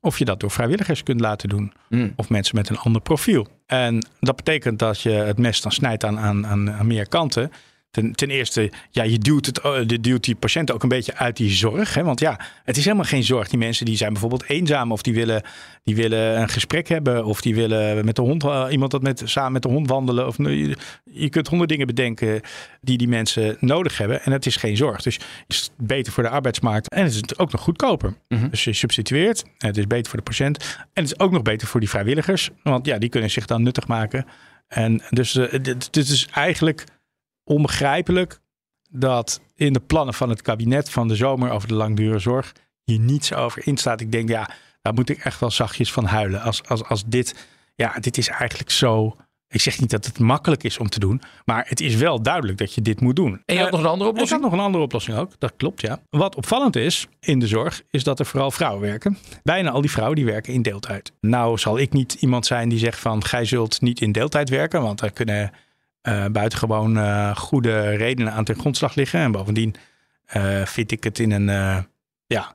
of 0.00 0.18
je 0.18 0.24
dat 0.24 0.40
door 0.40 0.50
vrijwilligers 0.50 1.02
kunt 1.02 1.20
laten 1.20 1.48
doen. 1.48 1.72
Mm. 1.88 2.12
Of 2.16 2.28
mensen 2.28 2.56
met 2.56 2.68
een 2.68 2.78
ander 2.78 3.02
profiel. 3.02 3.46
En 3.66 4.06
dat 4.20 4.36
betekent 4.36 4.78
dat 4.78 5.00
je 5.00 5.10
het 5.10 5.38
mes 5.38 5.60
dan 5.60 5.72
snijdt 5.72 6.04
aan, 6.04 6.18
aan, 6.18 6.46
aan, 6.46 6.72
aan 6.72 6.86
meer 6.86 7.08
kanten. 7.08 7.52
Ten, 7.92 8.12
ten 8.12 8.30
eerste, 8.30 8.70
ja, 8.90 9.02
je 9.02 9.18
duwt, 9.18 9.46
het, 9.46 9.60
eh, 9.60 9.80
je 9.86 10.00
duwt 10.00 10.24
die 10.24 10.34
patiënt 10.34 10.72
ook 10.72 10.82
een 10.82 10.88
beetje 10.88 11.16
uit 11.16 11.36
die 11.36 11.50
zorg. 11.50 11.94
Hè? 11.94 12.04
Want 12.04 12.20
ja, 12.20 12.40
het 12.64 12.76
is 12.76 12.84
helemaal 12.84 13.04
geen 13.04 13.24
zorg. 13.24 13.48
Die 13.48 13.58
mensen 13.58 13.86
die 13.86 13.96
zijn 13.96 14.12
bijvoorbeeld 14.12 14.44
eenzaam 14.48 14.92
of 14.92 15.02
die 15.02 15.14
willen, 15.14 15.42
die 15.84 15.94
willen 15.94 16.40
een 16.40 16.48
gesprek 16.48 16.88
hebben. 16.88 17.24
Of 17.24 17.40
die 17.40 17.54
willen 17.54 18.04
met 18.04 18.16
de 18.16 18.22
hond, 18.22 18.44
eh, 18.44 18.66
iemand 18.70 18.90
dat 18.90 19.02
met, 19.02 19.22
samen 19.24 19.52
met 19.52 19.62
de 19.62 19.68
hond 19.68 19.88
wandelen. 19.88 20.26
Of, 20.26 20.36
je, 20.36 20.76
je 21.04 21.28
kunt 21.28 21.48
honderd 21.48 21.70
dingen 21.70 21.86
bedenken 21.86 22.40
die 22.80 22.98
die 22.98 23.08
mensen 23.08 23.56
nodig 23.60 23.98
hebben. 23.98 24.22
En 24.22 24.32
het 24.32 24.46
is 24.46 24.56
geen 24.56 24.76
zorg. 24.76 25.02
Dus 25.02 25.14
het 25.14 25.24
is 25.46 25.70
beter 25.76 26.12
voor 26.12 26.22
de 26.22 26.28
arbeidsmarkt. 26.28 26.88
En 26.88 27.04
het 27.04 27.14
is 27.14 27.38
ook 27.38 27.52
nog 27.52 27.60
goedkoper. 27.60 28.14
Mhm. 28.28 28.48
Dus 28.48 28.64
je 28.64 28.72
substitueert. 28.72 29.44
Het 29.58 29.76
is 29.76 29.86
beter 29.86 30.10
voor 30.10 30.18
de 30.18 30.24
patiënt. 30.24 30.58
En 30.92 31.02
het 31.02 31.12
is 31.12 31.18
ook 31.18 31.32
nog 31.32 31.42
beter 31.42 31.68
voor 31.68 31.80
die 31.80 31.88
vrijwilligers. 31.88 32.50
Want 32.62 32.86
ja, 32.86 32.98
die 32.98 33.08
kunnen 33.08 33.30
zich 33.30 33.46
dan 33.46 33.62
nuttig 33.62 33.86
maken. 33.86 34.26
En 34.68 35.02
dus 35.10 35.32
dit, 35.32 35.92
dit 35.92 36.08
is 36.08 36.28
eigenlijk 36.32 36.84
onbegrijpelijk 37.44 38.40
dat 38.90 39.40
in 39.54 39.72
de 39.72 39.80
plannen 39.80 40.14
van 40.14 40.28
het 40.28 40.42
kabinet 40.42 40.90
van 40.90 41.08
de 41.08 41.16
zomer 41.16 41.50
over 41.50 41.68
de 41.68 41.74
langdurige 41.74 42.18
zorg 42.18 42.52
hier 42.84 42.98
niets 42.98 43.32
over 43.32 43.66
in 43.66 43.76
staat. 43.76 44.00
Ik 44.00 44.12
denk, 44.12 44.28
ja, 44.28 44.50
daar 44.82 44.94
moet 44.94 45.08
ik 45.08 45.18
echt 45.18 45.40
wel 45.40 45.50
zachtjes 45.50 45.92
van 45.92 46.04
huilen. 46.04 46.40
Als, 46.42 46.62
als, 46.64 46.84
als 46.84 47.04
dit, 47.06 47.46
ja, 47.74 47.92
dit 48.00 48.18
is 48.18 48.28
eigenlijk 48.28 48.70
zo. 48.70 49.16
Ik 49.48 49.60
zeg 49.60 49.80
niet 49.80 49.90
dat 49.90 50.04
het 50.04 50.18
makkelijk 50.18 50.62
is 50.62 50.78
om 50.78 50.88
te 50.88 50.98
doen, 50.98 51.22
maar 51.44 51.64
het 51.68 51.80
is 51.80 51.94
wel 51.94 52.22
duidelijk 52.22 52.58
dat 52.58 52.74
je 52.74 52.82
dit 52.82 53.00
moet 53.00 53.16
doen. 53.16 53.42
En 53.44 53.54
je 53.54 53.60
had 53.60 53.68
Eh, 53.68 53.72
nog 53.72 53.80
een 53.82 53.86
andere 53.86 54.04
er 54.04 54.14
oplossing? 54.14 54.40
staat 54.40 54.50
nog 54.50 54.58
een 54.60 54.64
andere 54.66 54.84
oplossing 54.84 55.16
ook. 55.16 55.32
Dat 55.38 55.52
klopt, 55.56 55.80
ja. 55.80 56.00
Wat 56.10 56.34
opvallend 56.34 56.76
is 56.76 57.06
in 57.20 57.38
de 57.38 57.46
zorg, 57.46 57.82
is 57.90 58.04
dat 58.04 58.18
er 58.18 58.26
vooral 58.26 58.50
vrouwen 58.50 58.80
werken. 58.80 59.18
Bijna 59.42 59.70
al 59.70 59.80
die 59.80 59.90
vrouwen 59.90 60.16
die 60.16 60.24
werken 60.24 60.52
in 60.52 60.62
deeltijd. 60.62 61.12
Nou 61.20 61.58
zal 61.58 61.78
ik 61.78 61.92
niet 61.92 62.12
iemand 62.12 62.46
zijn 62.46 62.68
die 62.68 62.78
zegt 62.78 62.98
van... 62.98 63.24
gij 63.24 63.44
zult 63.44 63.80
niet 63.80 64.00
in 64.00 64.12
deeltijd 64.12 64.48
werken, 64.48 64.82
want 64.82 65.00
er 65.00 65.10
kunnen 65.10 65.52
eh, 66.02 66.26
buitengewoon 66.26 66.96
eh, 66.96 67.36
goede 67.36 67.90
redenen 67.90 68.32
aan 68.32 68.44
ten 68.44 68.58
grondslag 68.58 68.94
liggen. 68.94 69.20
En 69.20 69.32
bovendien 69.32 69.74
eh, 70.24 70.64
vind 70.64 70.90
ik 70.90 71.04
het 71.04 71.18
in 71.18 71.30
een, 71.30 71.84
ja, 72.26 72.54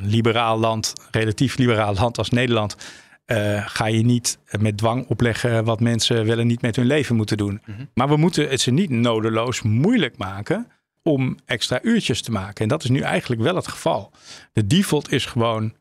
liberaal 0.00 0.58
land, 0.58 0.92
relatief 1.10 1.56
liberaal 1.56 1.94
land 1.94 2.18
als 2.18 2.30
Nederland... 2.30 2.76
ga 3.66 3.86
je 3.86 4.04
niet 4.04 4.38
met 4.58 4.76
dwang 4.76 5.06
opleggen 5.08 5.64
wat 5.64 5.80
mensen 5.80 6.26
wel 6.26 6.38
en 6.38 6.46
niet 6.46 6.62
met 6.62 6.76
hun 6.76 6.86
leven 6.86 7.16
moeten 7.16 7.36
doen. 7.36 7.62
Maar 7.94 8.08
we 8.08 8.16
moeten 8.16 8.48
het 8.48 8.60
ze 8.60 8.70
niet 8.70 8.90
nodeloos 8.90 9.62
moeilijk 9.62 10.16
maken 10.16 10.68
om 11.02 11.36
extra 11.44 11.78
uurtjes 11.82 12.22
te 12.22 12.30
maken. 12.30 12.62
En 12.62 12.68
dat 12.68 12.84
is 12.84 12.90
nu 12.90 13.00
eigenlijk 13.00 13.42
wel 13.42 13.56
het 13.56 13.68
geval. 13.68 14.10
De 14.52 14.66
default 14.66 15.12
is 15.12 15.26
gewoon 15.26 15.72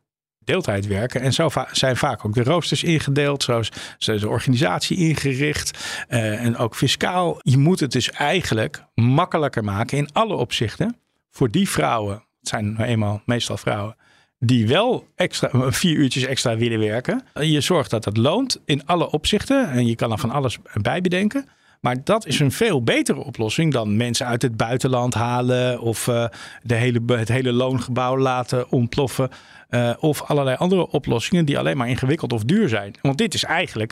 deeltijd 0.46 0.88
werken. 0.88 1.22
En 1.22 1.34
zo 1.34 1.50
zijn 1.72 1.98
vaak 1.98 2.26
ook 2.26 2.34
de 2.34 2.44
roosters 2.44 2.84
ingedeeld. 2.84 3.44
Zo 3.44 3.60
is 3.60 3.72
de 3.98 4.30
organisatie 4.30 4.98
ingericht. 4.98 5.78
eh, 6.08 6.46
en 6.46 6.58
ook 6.58 6.76
fiscaal. 6.76 7.40
Je 7.42 7.58
moet 7.58 7.80
het 7.80 7.92
dus 7.92 8.12
eigenlijk 8.12 8.84
makkelijker 8.96 9.64
maken 9.64 9.98
in 9.98 10.10
alle 10.14 10.36
opzichten. 10.36 10.98
Voor 11.30 11.52
die 11.52 11.70
vrouwen, 11.70 12.14
het 12.40 12.48
zijn 12.48 12.74
nou 12.74 12.84
eenmaal 12.84 13.22
meestal 13.26 13.58
vrouwen... 13.58 13.96
die 14.40 14.68
wel 14.68 15.08
extra, 15.16 15.72
vier 15.72 15.96
uurtjes 15.96 16.24
extra 16.24 16.58
willen 16.58 16.80
werken. 16.80 17.24
Je 17.34 17.62
zorgt 17.62 17.90
dat 17.90 18.06
het 18.06 18.18
loont 18.18 18.62
in 18.66 18.86
alle 18.86 19.12
opzichten. 19.12 19.70
En 19.70 19.86
je 19.86 19.96
kan 19.96 20.12
er 20.12 20.18
van 20.18 20.32
alles 20.32 20.58
bij 20.82 21.02
bedenken. 21.02 21.50
Maar 21.84 22.04
dat 22.04 22.26
is 22.26 22.40
een 22.40 22.52
veel 22.52 22.84
betere 22.84 23.24
oplossing 23.24 23.74
dan 23.74 23.98
mensen 23.98 24.26
uit 24.26 24.42
het 24.42 24.58
buitenland 24.58 25.14
halen 25.14 25.80
of 25.82 26.08
eh, 26.08 26.26
de 26.62 26.76
hele, 26.76 27.02
het 27.06 27.28
hele 27.28 27.52
loongebouw 27.52 28.18
laten 28.18 28.72
ontploffen. 28.72 29.30
eh, 29.70 29.94
of 30.00 30.22
allerlei 30.22 30.58
andere 30.58 30.88
oplossingen 30.88 31.46
die 31.46 31.58
alleen 31.58 31.78
maar 31.78 31.90
ingewikkeld 31.90 32.34
of 32.34 32.44
duur 32.44 32.70
zijn. 32.70 32.96
Want 33.02 33.18
dit 33.18 33.34
is 33.34 33.44
eigenlijk, 33.44 33.92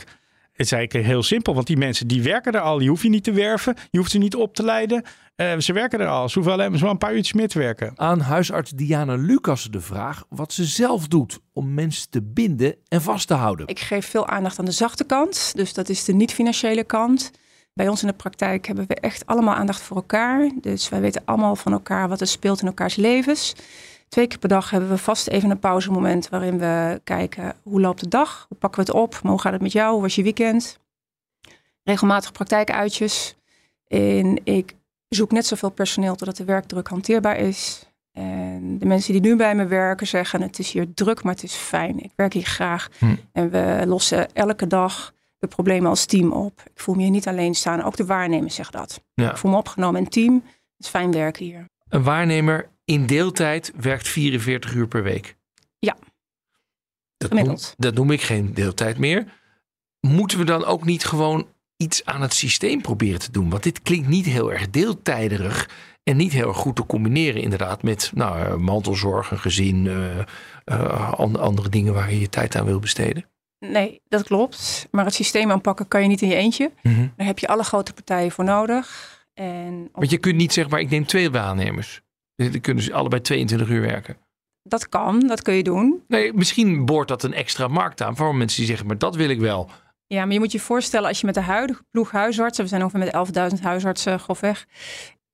het 0.52 0.66
is 0.66 0.72
eigenlijk 0.72 1.06
heel 1.06 1.22
simpel. 1.22 1.54
Want 1.54 1.66
die 1.66 1.76
mensen 1.76 2.06
die 2.06 2.22
werken 2.22 2.52
er 2.52 2.60
al, 2.60 2.78
die 2.78 2.88
hoef 2.88 3.02
je 3.02 3.08
niet 3.08 3.24
te 3.24 3.32
werven. 3.32 3.74
Je 3.90 3.98
hoeft 3.98 4.10
ze 4.10 4.18
niet 4.18 4.34
op 4.34 4.54
te 4.54 4.64
leiden. 4.64 5.02
Eh, 5.36 5.58
ze 5.58 5.72
werken 5.72 6.00
er 6.00 6.08
al. 6.08 6.28
Ze 6.28 6.34
hoeven 6.34 6.52
alleen 6.52 6.72
maar 6.72 6.82
een 6.82 6.98
paar 6.98 7.14
uurtjes 7.14 7.32
meer 7.32 7.48
te 7.48 7.58
werken. 7.58 7.92
Aan 7.94 8.20
huisarts 8.20 8.70
Diana 8.70 9.14
Lucas 9.14 9.64
de 9.70 9.80
vraag 9.80 10.24
wat 10.28 10.52
ze 10.52 10.64
zelf 10.64 11.08
doet 11.08 11.38
om 11.52 11.74
mensen 11.74 12.10
te 12.10 12.22
binden 12.22 12.74
en 12.88 13.02
vast 13.02 13.26
te 13.26 13.34
houden. 13.34 13.66
Ik 13.66 13.80
geef 13.80 14.06
veel 14.06 14.28
aandacht 14.28 14.58
aan 14.58 14.64
de 14.64 14.70
zachte 14.70 15.04
kant, 15.04 15.52
dus 15.56 15.74
dat 15.74 15.88
is 15.88 16.04
de 16.04 16.12
niet-financiële 16.12 16.84
kant. 16.84 17.30
Bij 17.74 17.88
ons 17.88 18.02
in 18.02 18.08
de 18.08 18.14
praktijk 18.14 18.66
hebben 18.66 18.86
we 18.86 18.94
echt 18.94 19.26
allemaal 19.26 19.54
aandacht 19.54 19.82
voor 19.82 19.96
elkaar. 19.96 20.50
Dus 20.60 20.88
wij 20.88 21.00
weten 21.00 21.22
allemaal 21.24 21.56
van 21.56 21.72
elkaar 21.72 22.08
wat 22.08 22.20
er 22.20 22.26
speelt 22.26 22.60
in 22.60 22.66
elkaars 22.66 22.96
levens. 22.96 23.54
Twee 24.08 24.26
keer 24.26 24.38
per 24.38 24.48
dag 24.48 24.70
hebben 24.70 24.88
we 24.88 24.98
vast 24.98 25.28
even 25.28 25.50
een 25.50 25.58
pauzemoment 25.58 26.28
waarin 26.28 26.58
we 26.58 27.00
kijken 27.04 27.54
hoe 27.62 27.80
loopt 27.80 28.00
de 28.00 28.08
dag, 28.08 28.46
hoe 28.48 28.58
pakken 28.58 28.84
we 28.84 28.90
het 28.90 29.00
op, 29.00 29.20
maar 29.22 29.32
hoe 29.32 29.40
gaat 29.40 29.52
het 29.52 29.62
met 29.62 29.72
jou, 29.72 29.92
hoe 29.92 30.02
was 30.02 30.14
je 30.14 30.22
weekend. 30.22 30.78
Regelmatig 31.82 32.32
praktijkuitjes. 32.32 33.36
En 33.86 34.40
ik 34.44 34.74
zoek 35.08 35.30
net 35.30 35.46
zoveel 35.46 35.70
personeel 35.70 36.14
totdat 36.14 36.36
de 36.36 36.44
werkdruk 36.44 36.88
hanteerbaar 36.88 37.36
is. 37.36 37.90
En 38.12 38.78
de 38.78 38.86
mensen 38.86 39.12
die 39.12 39.22
nu 39.22 39.36
bij 39.36 39.54
me 39.54 39.66
werken 39.66 40.06
zeggen: 40.06 40.42
Het 40.42 40.58
is 40.58 40.72
hier 40.72 40.94
druk, 40.94 41.22
maar 41.22 41.34
het 41.34 41.42
is 41.42 41.54
fijn. 41.54 41.98
Ik 42.02 42.12
werk 42.16 42.32
hier 42.32 42.44
graag. 42.44 42.88
Hm. 42.98 43.14
En 43.32 43.50
we 43.50 43.82
lossen 43.86 44.34
elke 44.34 44.66
dag 44.66 45.12
de 45.42 45.48
problemen 45.48 45.88
als 45.90 46.04
team 46.04 46.32
op. 46.32 46.62
Ik 46.74 46.80
voel 46.80 46.94
me 46.94 47.02
hier 47.02 47.10
niet 47.10 47.28
alleen 47.28 47.54
staan. 47.54 47.82
Ook 47.82 47.96
de 47.96 48.04
waarnemers 48.06 48.54
zeggen 48.54 48.78
dat. 48.78 49.02
Ja. 49.14 49.30
Ik 49.30 49.36
voel 49.36 49.50
me 49.50 49.56
opgenomen 49.56 50.00
in 50.00 50.08
team. 50.08 50.34
Het 50.44 50.84
is 50.84 50.88
fijn 50.88 51.12
werken 51.12 51.44
hier. 51.44 51.66
Een 51.88 52.02
waarnemer 52.02 52.68
in 52.84 53.06
deeltijd 53.06 53.72
werkt 53.76 54.08
44 54.08 54.74
uur 54.74 54.88
per 54.88 55.02
week. 55.02 55.36
Ja. 55.78 55.96
Dat 57.16 57.32
noem, 57.32 57.56
dat 57.76 57.94
noem 57.94 58.10
ik 58.10 58.22
geen 58.22 58.54
deeltijd 58.54 58.98
meer. 58.98 59.32
Moeten 60.00 60.38
we 60.38 60.44
dan 60.44 60.64
ook 60.64 60.84
niet 60.84 61.04
gewoon 61.04 61.46
iets 61.76 62.04
aan 62.04 62.22
het 62.22 62.34
systeem 62.34 62.80
proberen 62.80 63.20
te 63.20 63.32
doen? 63.32 63.50
Want 63.50 63.62
dit 63.62 63.82
klinkt 63.82 64.08
niet 64.08 64.26
heel 64.26 64.52
erg 64.52 64.70
deeltijderig 64.70 65.70
en 66.02 66.16
niet 66.16 66.32
heel 66.32 66.48
erg 66.48 66.56
goed 66.56 66.76
te 66.76 66.86
combineren 66.86 67.42
inderdaad 67.42 67.82
met 67.82 68.10
nou, 68.14 68.38
eh, 68.38 68.54
mantelzorg, 68.56 69.30
een 69.30 69.38
gezin, 69.38 69.86
eh, 69.86 70.18
eh, 70.64 71.12
an- 71.12 71.40
andere 71.40 71.68
dingen 71.68 71.94
waar 71.94 72.12
je 72.12 72.20
je 72.20 72.28
tijd 72.28 72.56
aan 72.56 72.64
wil 72.66 72.78
besteden. 72.78 73.24
Nee, 73.70 74.00
dat 74.08 74.22
klopt. 74.22 74.88
Maar 74.90 75.04
het 75.04 75.14
systeem 75.14 75.50
aanpakken 75.50 75.88
kan 75.88 76.02
je 76.02 76.08
niet 76.08 76.22
in 76.22 76.28
je 76.28 76.34
eentje. 76.34 76.70
Daar 77.16 77.26
heb 77.26 77.38
je 77.38 77.46
alle 77.48 77.62
grote 77.64 77.92
partijen 77.92 78.30
voor 78.30 78.44
nodig. 78.44 79.10
En 79.34 79.84
op- 79.92 79.94
Want 79.98 80.10
je 80.10 80.18
kunt 80.18 80.36
niet 80.36 80.52
zeggen, 80.52 80.72
maar 80.72 80.82
ik 80.82 80.90
neem 80.90 81.06
twee 81.06 81.30
waarnemers. 81.30 82.00
Dan 82.34 82.60
kunnen 82.60 82.82
ze 82.84 82.92
allebei 82.92 83.20
22 83.22 83.68
uur 83.68 83.80
werken. 83.80 84.16
dat 84.62 84.88
kan, 84.88 85.20
dat 85.26 85.42
kun 85.42 85.54
je 85.54 85.62
doen. 85.62 86.02
Nee, 86.08 86.32
misschien 86.32 86.84
boort 86.84 87.08
dat 87.08 87.22
een 87.22 87.34
extra 87.34 87.68
markt 87.68 88.02
aan 88.02 88.16
voor 88.16 88.34
mensen 88.34 88.58
die 88.58 88.66
zeggen, 88.66 88.86
maar 88.86 88.98
dat 88.98 89.16
wil 89.16 89.28
ik 89.28 89.40
wel. 89.40 89.70
Ja, 90.06 90.24
maar 90.24 90.32
je 90.32 90.38
moet 90.38 90.52
je 90.52 90.60
voorstellen 90.60 91.08
als 91.08 91.20
je 91.20 91.26
met 91.26 91.34
de 91.34 91.40
huidige 91.40 91.82
ploeg 91.90 92.10
huisartsen, 92.10 92.62
we 92.64 92.70
zijn 92.70 92.82
ongeveer 92.82 93.00
met 93.04 93.54
11.000 93.54 93.60
huisartsen 93.62 94.20
grofweg. 94.20 94.66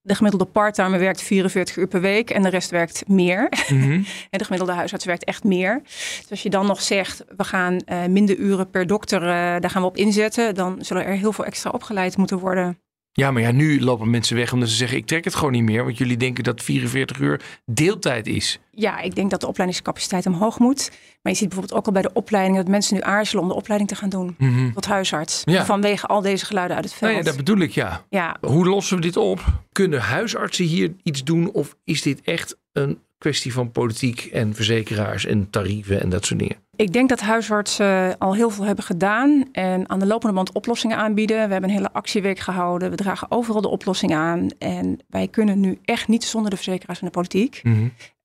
De 0.09 0.15
gemiddelde 0.15 0.45
parttimer 0.45 0.99
werkt 0.99 1.23
44 1.23 1.77
uur 1.77 1.87
per 1.87 2.01
week 2.01 2.31
en 2.31 2.43
de 2.43 2.49
rest 2.49 2.71
werkt 2.71 3.09
meer. 3.09 3.49
Mhm. 3.69 3.93
En 4.31 4.39
de 4.39 4.45
gemiddelde 4.45 4.73
huisarts 4.73 5.05
werkt 5.05 5.25
echt 5.25 5.45
meer. 5.45 5.81
Dus 5.83 6.31
als 6.31 6.43
je 6.43 6.51
dan 6.51 6.67
nog 6.67 6.83
zegt, 6.83 7.25
we 7.37 7.45
gaan 7.45 7.79
eh, 7.79 8.05
minder 8.05 8.37
uren 8.37 8.71
per 8.71 8.87
dokter, 8.87 9.23
eh, 9.23 9.29
daar 9.29 9.71
gaan 9.71 9.83
we 9.83 9.89
op 9.89 9.97
inzetten, 9.97 10.55
dan 10.55 10.77
zullen 10.81 11.05
er 11.05 11.17
heel 11.17 11.33
veel 11.33 11.45
extra 11.45 11.71
opgeleid 11.71 12.17
moeten 12.17 12.39
worden. 12.39 12.79
Ja, 13.19 13.31
maar 13.31 13.43
ja, 13.43 13.51
nu 13.51 13.81
lopen 13.81 14.11
mensen 14.11 14.37
weg 14.37 14.53
omdat 14.53 14.69
ze 14.69 14.77
zeggen: 14.77 14.99
ik 14.99 15.07
trek 15.07 15.25
het 15.25 15.35
gewoon 15.35 15.53
niet 15.53 15.63
meer. 15.63 15.85
Want 15.85 15.99
jullie 15.99 16.17
denken 16.17 16.45
dat 16.45 16.63
44 16.63 17.19
uur 17.19 17.41
deeltijd 17.65 18.27
is. 18.27 18.59
Ja, 18.71 19.01
ik 19.01 19.15
denk 19.15 19.31
dat 19.31 19.41
de 19.41 19.47
opleidingscapaciteit 19.47 20.27
omhoog 20.27 20.59
moet. 20.59 20.91
Maar 21.23 21.33
je 21.33 21.39
ziet 21.39 21.49
bijvoorbeeld 21.49 21.79
ook 21.79 21.87
al 21.87 21.93
bij 21.93 22.03
de 22.03 22.13
opleiding 22.13 22.57
dat 22.57 22.69
mensen 22.69 22.95
nu 22.95 23.01
aarzelen 23.01 23.43
om 23.43 23.49
de 23.49 23.55
opleiding 23.55 23.91
te 23.91 23.97
gaan 23.97 24.09
doen 24.09 24.37
tot 24.75 24.87
huisarts. 24.87 25.43
Ja. 25.45 25.65
Vanwege 25.65 26.07
al 26.07 26.21
deze 26.21 26.45
geluiden 26.45 26.77
uit 26.77 26.85
het 26.85 26.95
veld. 26.95 27.13
Nou 27.13 27.25
ja, 27.25 27.29
dat 27.31 27.37
bedoel 27.37 27.59
ik 27.59 27.71
ja. 27.71 28.05
ja, 28.11 28.37
Hoe 28.41 28.67
lossen 28.67 28.97
we 28.97 29.03
dit 29.03 29.17
op? 29.17 29.45
Kunnen 29.73 30.01
huisartsen 30.01 30.65
hier 30.65 30.95
iets 31.03 31.25
doen? 31.25 31.51
Of 31.53 31.77
is 31.85 32.03
dit 32.03 32.21
echt 32.21 32.59
een 32.73 32.99
kwestie 33.19 33.53
van 33.53 33.71
politiek 33.71 34.25
en 34.25 34.55
verzekeraars 34.55 35.27
en 35.27 35.51
tarieven 35.51 36.01
en 36.01 36.09
dat 36.09 36.25
soort 36.25 36.41
dingen? 36.41 36.57
Ik 36.77 36.93
denk 36.93 37.09
dat 37.09 37.21
huisartsen 37.21 38.19
al 38.19 38.35
heel 38.35 38.51
veel 38.51 38.65
hebben 38.65 38.85
gedaan 38.85 39.49
en 39.53 39.89
aan 39.89 39.99
de 39.99 40.07
lopende 40.07 40.35
band 40.35 40.53
oplossingen 40.53 40.97
aanbieden. 40.97 41.37
We 41.37 41.53
hebben 41.53 41.71
een 41.71 41.77
hele 41.77 41.93
actieweek 41.93 42.39
gehouden. 42.39 42.91
We 42.91 42.97
dragen 42.97 43.31
overal 43.31 43.61
de 43.61 43.69
oplossingen 43.69 44.19
aan. 44.19 44.49
En 44.59 44.99
wij 45.09 45.29
kunnen 45.29 45.61
nu 45.61 45.79
echt 45.85 46.09
niet 46.09 46.25
zonder 46.25 46.51
de 46.51 46.57
verzekeraars 46.57 47.01
en 47.01 47.07
de 47.07 47.13
politiek. 47.13 47.63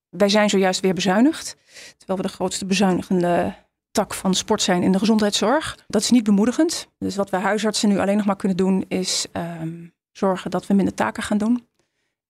Wij 0.08 0.28
zijn 0.28 0.50
zojuist 0.50 0.80
weer 0.80 0.94
bezuinigd. 0.94 1.56
Terwijl 1.96 2.18
we 2.18 2.26
de 2.26 2.34
grootste 2.34 2.66
bezuinigende 2.66 3.54
tak 3.90 4.14
van 4.14 4.34
sport 4.34 4.62
zijn 4.62 4.82
in 4.82 4.92
de 4.92 4.98
gezondheidszorg. 4.98 5.78
Dat 5.86 6.02
is 6.02 6.10
niet 6.10 6.24
bemoedigend. 6.24 6.88
Dus 6.98 7.16
wat 7.16 7.30
wij 7.30 7.40
huisartsen 7.40 7.88
nu 7.88 7.98
alleen 7.98 8.16
nog 8.16 8.26
maar 8.26 8.36
kunnen 8.36 8.56
doen 8.56 8.84
is 8.88 9.26
ehm, 9.32 9.86
zorgen 10.12 10.50
dat 10.50 10.66
we 10.66 10.74
minder 10.74 10.94
taken 10.94 11.22
gaan 11.22 11.38
doen. 11.38 11.66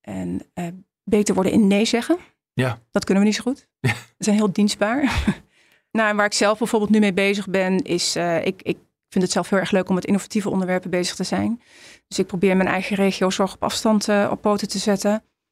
En 0.00 0.40
eh, 0.54 0.66
beter 1.04 1.34
worden 1.34 1.52
in 1.52 1.66
nee 1.66 1.84
zeggen. 1.84 2.16
Ja. 2.54 2.78
Dat 2.90 3.04
kunnen 3.04 3.22
we 3.22 3.28
niet 3.28 3.38
zo 3.38 3.42
goed. 3.42 3.68
We 4.18 4.24
zijn 4.24 4.36
heel 4.36 4.52
dienstbaar. 4.52 5.02
nou, 5.96 6.08
en 6.08 6.16
waar 6.16 6.26
ik 6.26 6.32
zelf 6.32 6.58
bijvoorbeeld 6.58 6.90
nu 6.90 6.98
mee 6.98 7.12
bezig 7.12 7.48
ben, 7.48 7.82
is 7.82 8.16
uh, 8.16 8.46
ik, 8.46 8.62
ik 8.62 8.78
vind 9.08 9.24
het 9.24 9.32
zelf 9.32 9.50
heel 9.50 9.58
erg 9.58 9.70
leuk 9.70 9.88
om 9.88 9.94
met 9.94 10.04
innovatieve 10.04 10.50
onderwerpen 10.50 10.90
bezig 10.90 11.14
te 11.14 11.24
zijn. 11.24 11.62
Dus 12.08 12.18
ik 12.18 12.26
probeer 12.26 12.56
mijn 12.56 12.68
eigen 12.68 12.96
regio 12.96 13.30
zorg 13.30 13.54
op 13.54 13.62
afstand 13.62 14.08
uh, 14.08 14.28
op 14.30 14.40
poten 14.40 14.68
te 14.68 14.78
zetten. 14.78 15.10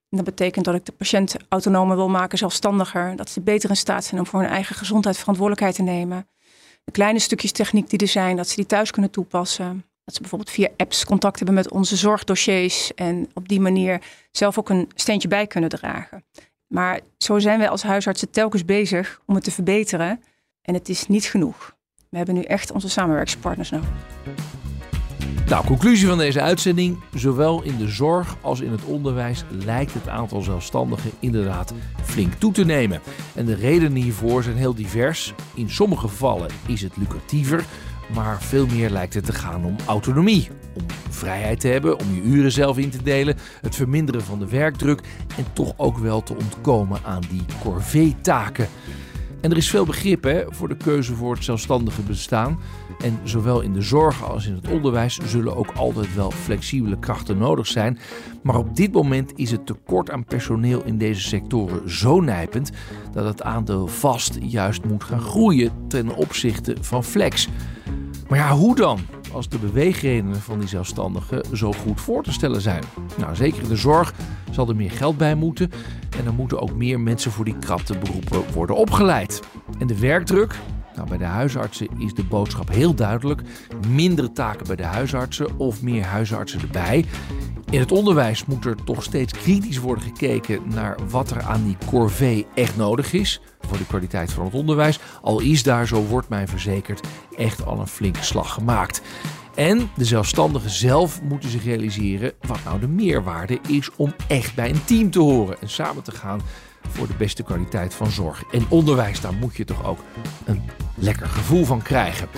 En 0.08 0.18
dat 0.18 0.24
betekent 0.24 0.64
dat 0.64 0.74
ik 0.74 0.84
de 0.84 0.92
patiënt 0.92 1.36
autonomer 1.48 1.96
wil 1.96 2.08
maken, 2.08 2.38
zelfstandiger. 2.38 3.16
Dat 3.16 3.30
ze 3.30 3.40
beter 3.40 3.70
in 3.70 3.76
staat 3.76 4.04
zijn 4.04 4.20
om 4.20 4.26
voor 4.26 4.40
hun 4.40 4.50
eigen 4.50 4.74
gezondheid 4.74 5.18
verantwoordelijkheid 5.18 5.74
te 5.74 5.82
nemen. 5.82 6.28
De 6.84 6.92
kleine 6.92 7.18
stukjes 7.18 7.52
techniek 7.52 7.90
die 7.90 7.98
er 7.98 8.08
zijn, 8.08 8.36
dat 8.36 8.48
ze 8.48 8.56
die 8.56 8.66
thuis 8.66 8.90
kunnen 8.90 9.10
toepassen. 9.10 9.84
Dat 10.04 10.14
ze 10.14 10.20
bijvoorbeeld 10.20 10.50
via 10.50 10.68
apps 10.76 11.04
contact 11.04 11.36
hebben 11.36 11.54
met 11.54 11.70
onze 11.70 11.96
zorgdossiers 11.96 12.94
en 12.94 13.30
op 13.34 13.48
die 13.48 13.60
manier 13.60 14.02
zelf 14.30 14.58
ook 14.58 14.68
een 14.68 14.90
steentje 14.94 15.28
bij 15.28 15.46
kunnen 15.46 15.70
dragen. 15.70 16.24
Maar 16.72 17.00
zo 17.18 17.38
zijn 17.38 17.58
wij 17.58 17.68
als 17.68 17.82
huisartsen 17.82 18.30
telkens 18.30 18.64
bezig 18.64 19.20
om 19.26 19.34
het 19.34 19.44
te 19.44 19.50
verbeteren. 19.50 20.20
En 20.62 20.74
het 20.74 20.88
is 20.88 21.06
niet 21.06 21.24
genoeg. 21.24 21.76
We 22.08 22.16
hebben 22.16 22.34
nu 22.34 22.42
echt 22.42 22.72
onze 22.72 22.88
samenwerkspartners 22.88 23.70
nodig. 23.70 23.88
Nou, 25.46 25.66
conclusie 25.66 26.06
van 26.06 26.18
deze 26.18 26.40
uitzending. 26.40 27.00
Zowel 27.14 27.62
in 27.62 27.76
de 27.76 27.88
zorg 27.88 28.36
als 28.40 28.60
in 28.60 28.70
het 28.70 28.84
onderwijs 28.84 29.44
lijkt 29.64 29.94
het 29.94 30.08
aantal 30.08 30.42
zelfstandigen 30.42 31.10
inderdaad 31.18 31.74
flink 32.02 32.32
toe 32.32 32.52
te 32.52 32.64
nemen. 32.64 33.00
En 33.34 33.44
de 33.44 33.54
redenen 33.54 34.02
hiervoor 34.02 34.42
zijn 34.42 34.56
heel 34.56 34.74
divers. 34.74 35.34
In 35.54 35.70
sommige 35.70 36.08
gevallen 36.08 36.50
is 36.66 36.82
het 36.82 36.96
lucratiever, 36.96 37.64
maar 38.14 38.42
veel 38.42 38.66
meer 38.66 38.90
lijkt 38.90 39.14
het 39.14 39.24
te 39.24 39.32
gaan 39.32 39.64
om 39.64 39.76
autonomie. 39.86 40.48
Om 40.74 40.84
vrijheid 41.10 41.60
te 41.60 41.68
hebben, 41.68 41.98
om 41.98 42.14
je 42.14 42.22
uren 42.22 42.52
zelf 42.52 42.78
in 42.78 42.90
te 42.90 43.02
delen, 43.02 43.36
het 43.60 43.74
verminderen 43.74 44.22
van 44.22 44.38
de 44.38 44.48
werkdruk 44.48 45.00
en 45.36 45.44
toch 45.52 45.74
ook 45.76 45.98
wel 45.98 46.22
te 46.22 46.34
ontkomen 46.34 47.00
aan 47.04 47.22
die 47.30 47.44
corvée-taken. 47.62 48.68
En 49.42 49.50
er 49.50 49.56
is 49.56 49.70
veel 49.70 49.84
begrip 49.84 50.22
hè, 50.24 50.44
voor 50.48 50.68
de 50.68 50.76
keuze 50.76 51.14
voor 51.14 51.34
het 51.34 51.44
zelfstandige 51.44 52.02
bestaan. 52.02 52.58
En 53.04 53.18
zowel 53.24 53.60
in 53.60 53.72
de 53.72 53.82
zorg 53.82 54.24
als 54.24 54.46
in 54.46 54.54
het 54.54 54.68
onderwijs 54.68 55.18
zullen 55.24 55.56
ook 55.56 55.72
altijd 55.76 56.14
wel 56.14 56.30
flexibele 56.30 56.98
krachten 56.98 57.38
nodig 57.38 57.66
zijn. 57.66 57.98
Maar 58.42 58.56
op 58.56 58.76
dit 58.76 58.92
moment 58.92 59.32
is 59.36 59.50
het 59.50 59.66
tekort 59.66 60.10
aan 60.10 60.24
personeel 60.24 60.84
in 60.84 60.98
deze 60.98 61.20
sectoren 61.20 61.90
zo 61.90 62.20
nijpend 62.20 62.70
dat 63.12 63.24
het 63.24 63.42
aandeel 63.42 63.86
vast 63.86 64.38
juist 64.40 64.84
moet 64.84 65.04
gaan 65.04 65.20
groeien 65.20 65.72
ten 65.88 66.16
opzichte 66.16 66.76
van 66.80 67.04
flex. 67.04 67.48
Maar 68.28 68.38
ja, 68.38 68.56
hoe 68.56 68.74
dan? 68.74 69.00
Als 69.32 69.48
de 69.48 69.58
beweegredenen 69.58 70.40
van 70.40 70.58
die 70.58 70.68
zelfstandigen 70.68 71.42
zo 71.52 71.72
goed 71.72 72.00
voor 72.00 72.22
te 72.22 72.32
stellen 72.32 72.60
zijn. 72.60 72.82
Nou, 73.18 73.34
zeker 73.34 73.62
in 73.62 73.68
de 73.68 73.76
zorg 73.76 74.14
zal 74.50 74.68
er 74.68 74.76
meer 74.76 74.90
geld 74.90 75.16
bij 75.16 75.34
moeten. 75.34 75.70
En 76.18 76.26
er 76.26 76.34
moeten 76.34 76.60
ook 76.60 76.74
meer 76.74 77.00
mensen 77.00 77.30
voor 77.30 77.44
die 77.44 77.58
krapte 77.58 77.98
beroepen 77.98 78.52
worden 78.52 78.76
opgeleid. 78.76 79.42
En 79.78 79.86
de 79.86 79.98
werkdruk, 79.98 80.54
nou, 80.96 81.08
bij 81.08 81.18
de 81.18 81.24
huisartsen 81.24 81.88
is 81.98 82.14
de 82.14 82.24
boodschap 82.24 82.68
heel 82.68 82.94
duidelijk. 82.94 83.42
Mindere 83.88 84.32
taken 84.32 84.66
bij 84.66 84.76
de 84.76 84.84
huisartsen 84.84 85.58
of 85.58 85.82
meer 85.82 86.04
huisartsen 86.04 86.60
erbij. 86.60 87.04
In 87.72 87.80
het 87.80 87.92
onderwijs 87.92 88.44
moet 88.44 88.64
er 88.64 88.84
toch 88.84 89.02
steeds 89.02 89.32
kritisch 89.32 89.78
worden 89.78 90.04
gekeken 90.04 90.62
naar 90.64 90.96
wat 91.08 91.30
er 91.30 91.42
aan 91.42 91.64
die 91.64 91.76
corvée 91.86 92.46
echt 92.54 92.76
nodig 92.76 93.12
is 93.12 93.40
voor 93.60 93.78
de 93.78 93.86
kwaliteit 93.86 94.32
van 94.32 94.44
het 94.44 94.54
onderwijs. 94.54 94.98
Al 95.22 95.40
is 95.40 95.62
daar, 95.62 95.86
zo 95.86 96.02
wordt 96.02 96.28
mij 96.28 96.48
verzekerd, 96.48 97.06
echt 97.36 97.66
al 97.66 97.80
een 97.80 97.86
flinke 97.86 98.24
slag 98.24 98.52
gemaakt. 98.52 99.02
En 99.54 99.90
de 99.96 100.04
zelfstandigen 100.04 100.70
zelf 100.70 101.22
moeten 101.22 101.50
zich 101.50 101.64
realiseren 101.64 102.32
wat 102.40 102.64
nou 102.64 102.80
de 102.80 102.88
meerwaarde 102.88 103.58
is 103.68 103.90
om 103.96 104.14
echt 104.28 104.54
bij 104.54 104.70
een 104.70 104.84
team 104.84 105.10
te 105.10 105.20
horen 105.20 105.60
en 105.60 105.70
samen 105.70 106.02
te 106.02 106.12
gaan 106.12 106.40
voor 106.88 107.06
de 107.06 107.16
beste 107.18 107.42
kwaliteit 107.42 107.94
van 107.94 108.10
zorg 108.10 108.42
en 108.50 108.66
onderwijs. 108.68 109.20
Daar 109.20 109.34
moet 109.34 109.56
je 109.56 109.64
toch 109.64 109.84
ook 109.84 109.98
een 110.44 110.62
lekker 110.94 111.26
gevoel 111.26 111.64
van 111.64 111.82
krijgen. 111.82 112.28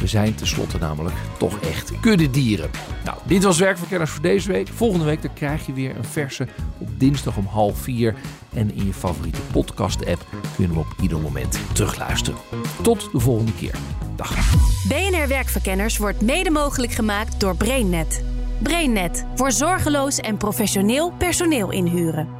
We 0.00 0.06
zijn 0.06 0.34
tenslotte 0.34 0.78
namelijk 0.78 1.14
toch 1.38 1.60
echt 1.60 2.00
kuddedieren. 2.00 2.70
Nou, 3.04 3.18
dit 3.24 3.42
was 3.42 3.58
Werkverkenners 3.58 4.10
voor 4.10 4.22
deze 4.22 4.52
week. 4.52 4.68
Volgende 4.68 5.04
week 5.04 5.22
dan 5.22 5.32
krijg 5.32 5.66
je 5.66 5.72
weer 5.72 5.96
een 5.96 6.04
verse 6.04 6.48
op 6.78 6.88
dinsdag 7.00 7.36
om 7.36 7.46
half 7.46 7.78
vier. 7.78 8.14
En 8.52 8.74
in 8.74 8.86
je 8.86 8.92
favoriete 8.92 9.40
podcast-app 9.52 10.26
kun 10.30 10.64
je 10.64 10.66
hem 10.66 10.78
op 10.78 10.94
ieder 11.02 11.18
moment 11.18 11.60
terugluisteren. 11.72 12.40
Tot 12.82 13.08
de 13.12 13.20
volgende 13.20 13.52
keer. 13.52 13.74
Dag. 14.16 14.34
BNR 14.88 15.28
Werkverkenners 15.28 15.96
wordt 15.96 16.20
mede 16.20 16.50
mogelijk 16.50 16.92
gemaakt 16.92 17.40
door 17.40 17.56
BrainNet. 17.56 18.24
BrainNet 18.62 19.26
voor 19.34 19.52
zorgeloos 19.52 20.18
en 20.18 20.36
professioneel 20.36 21.12
personeel 21.18 21.70
inhuren. 21.70 22.39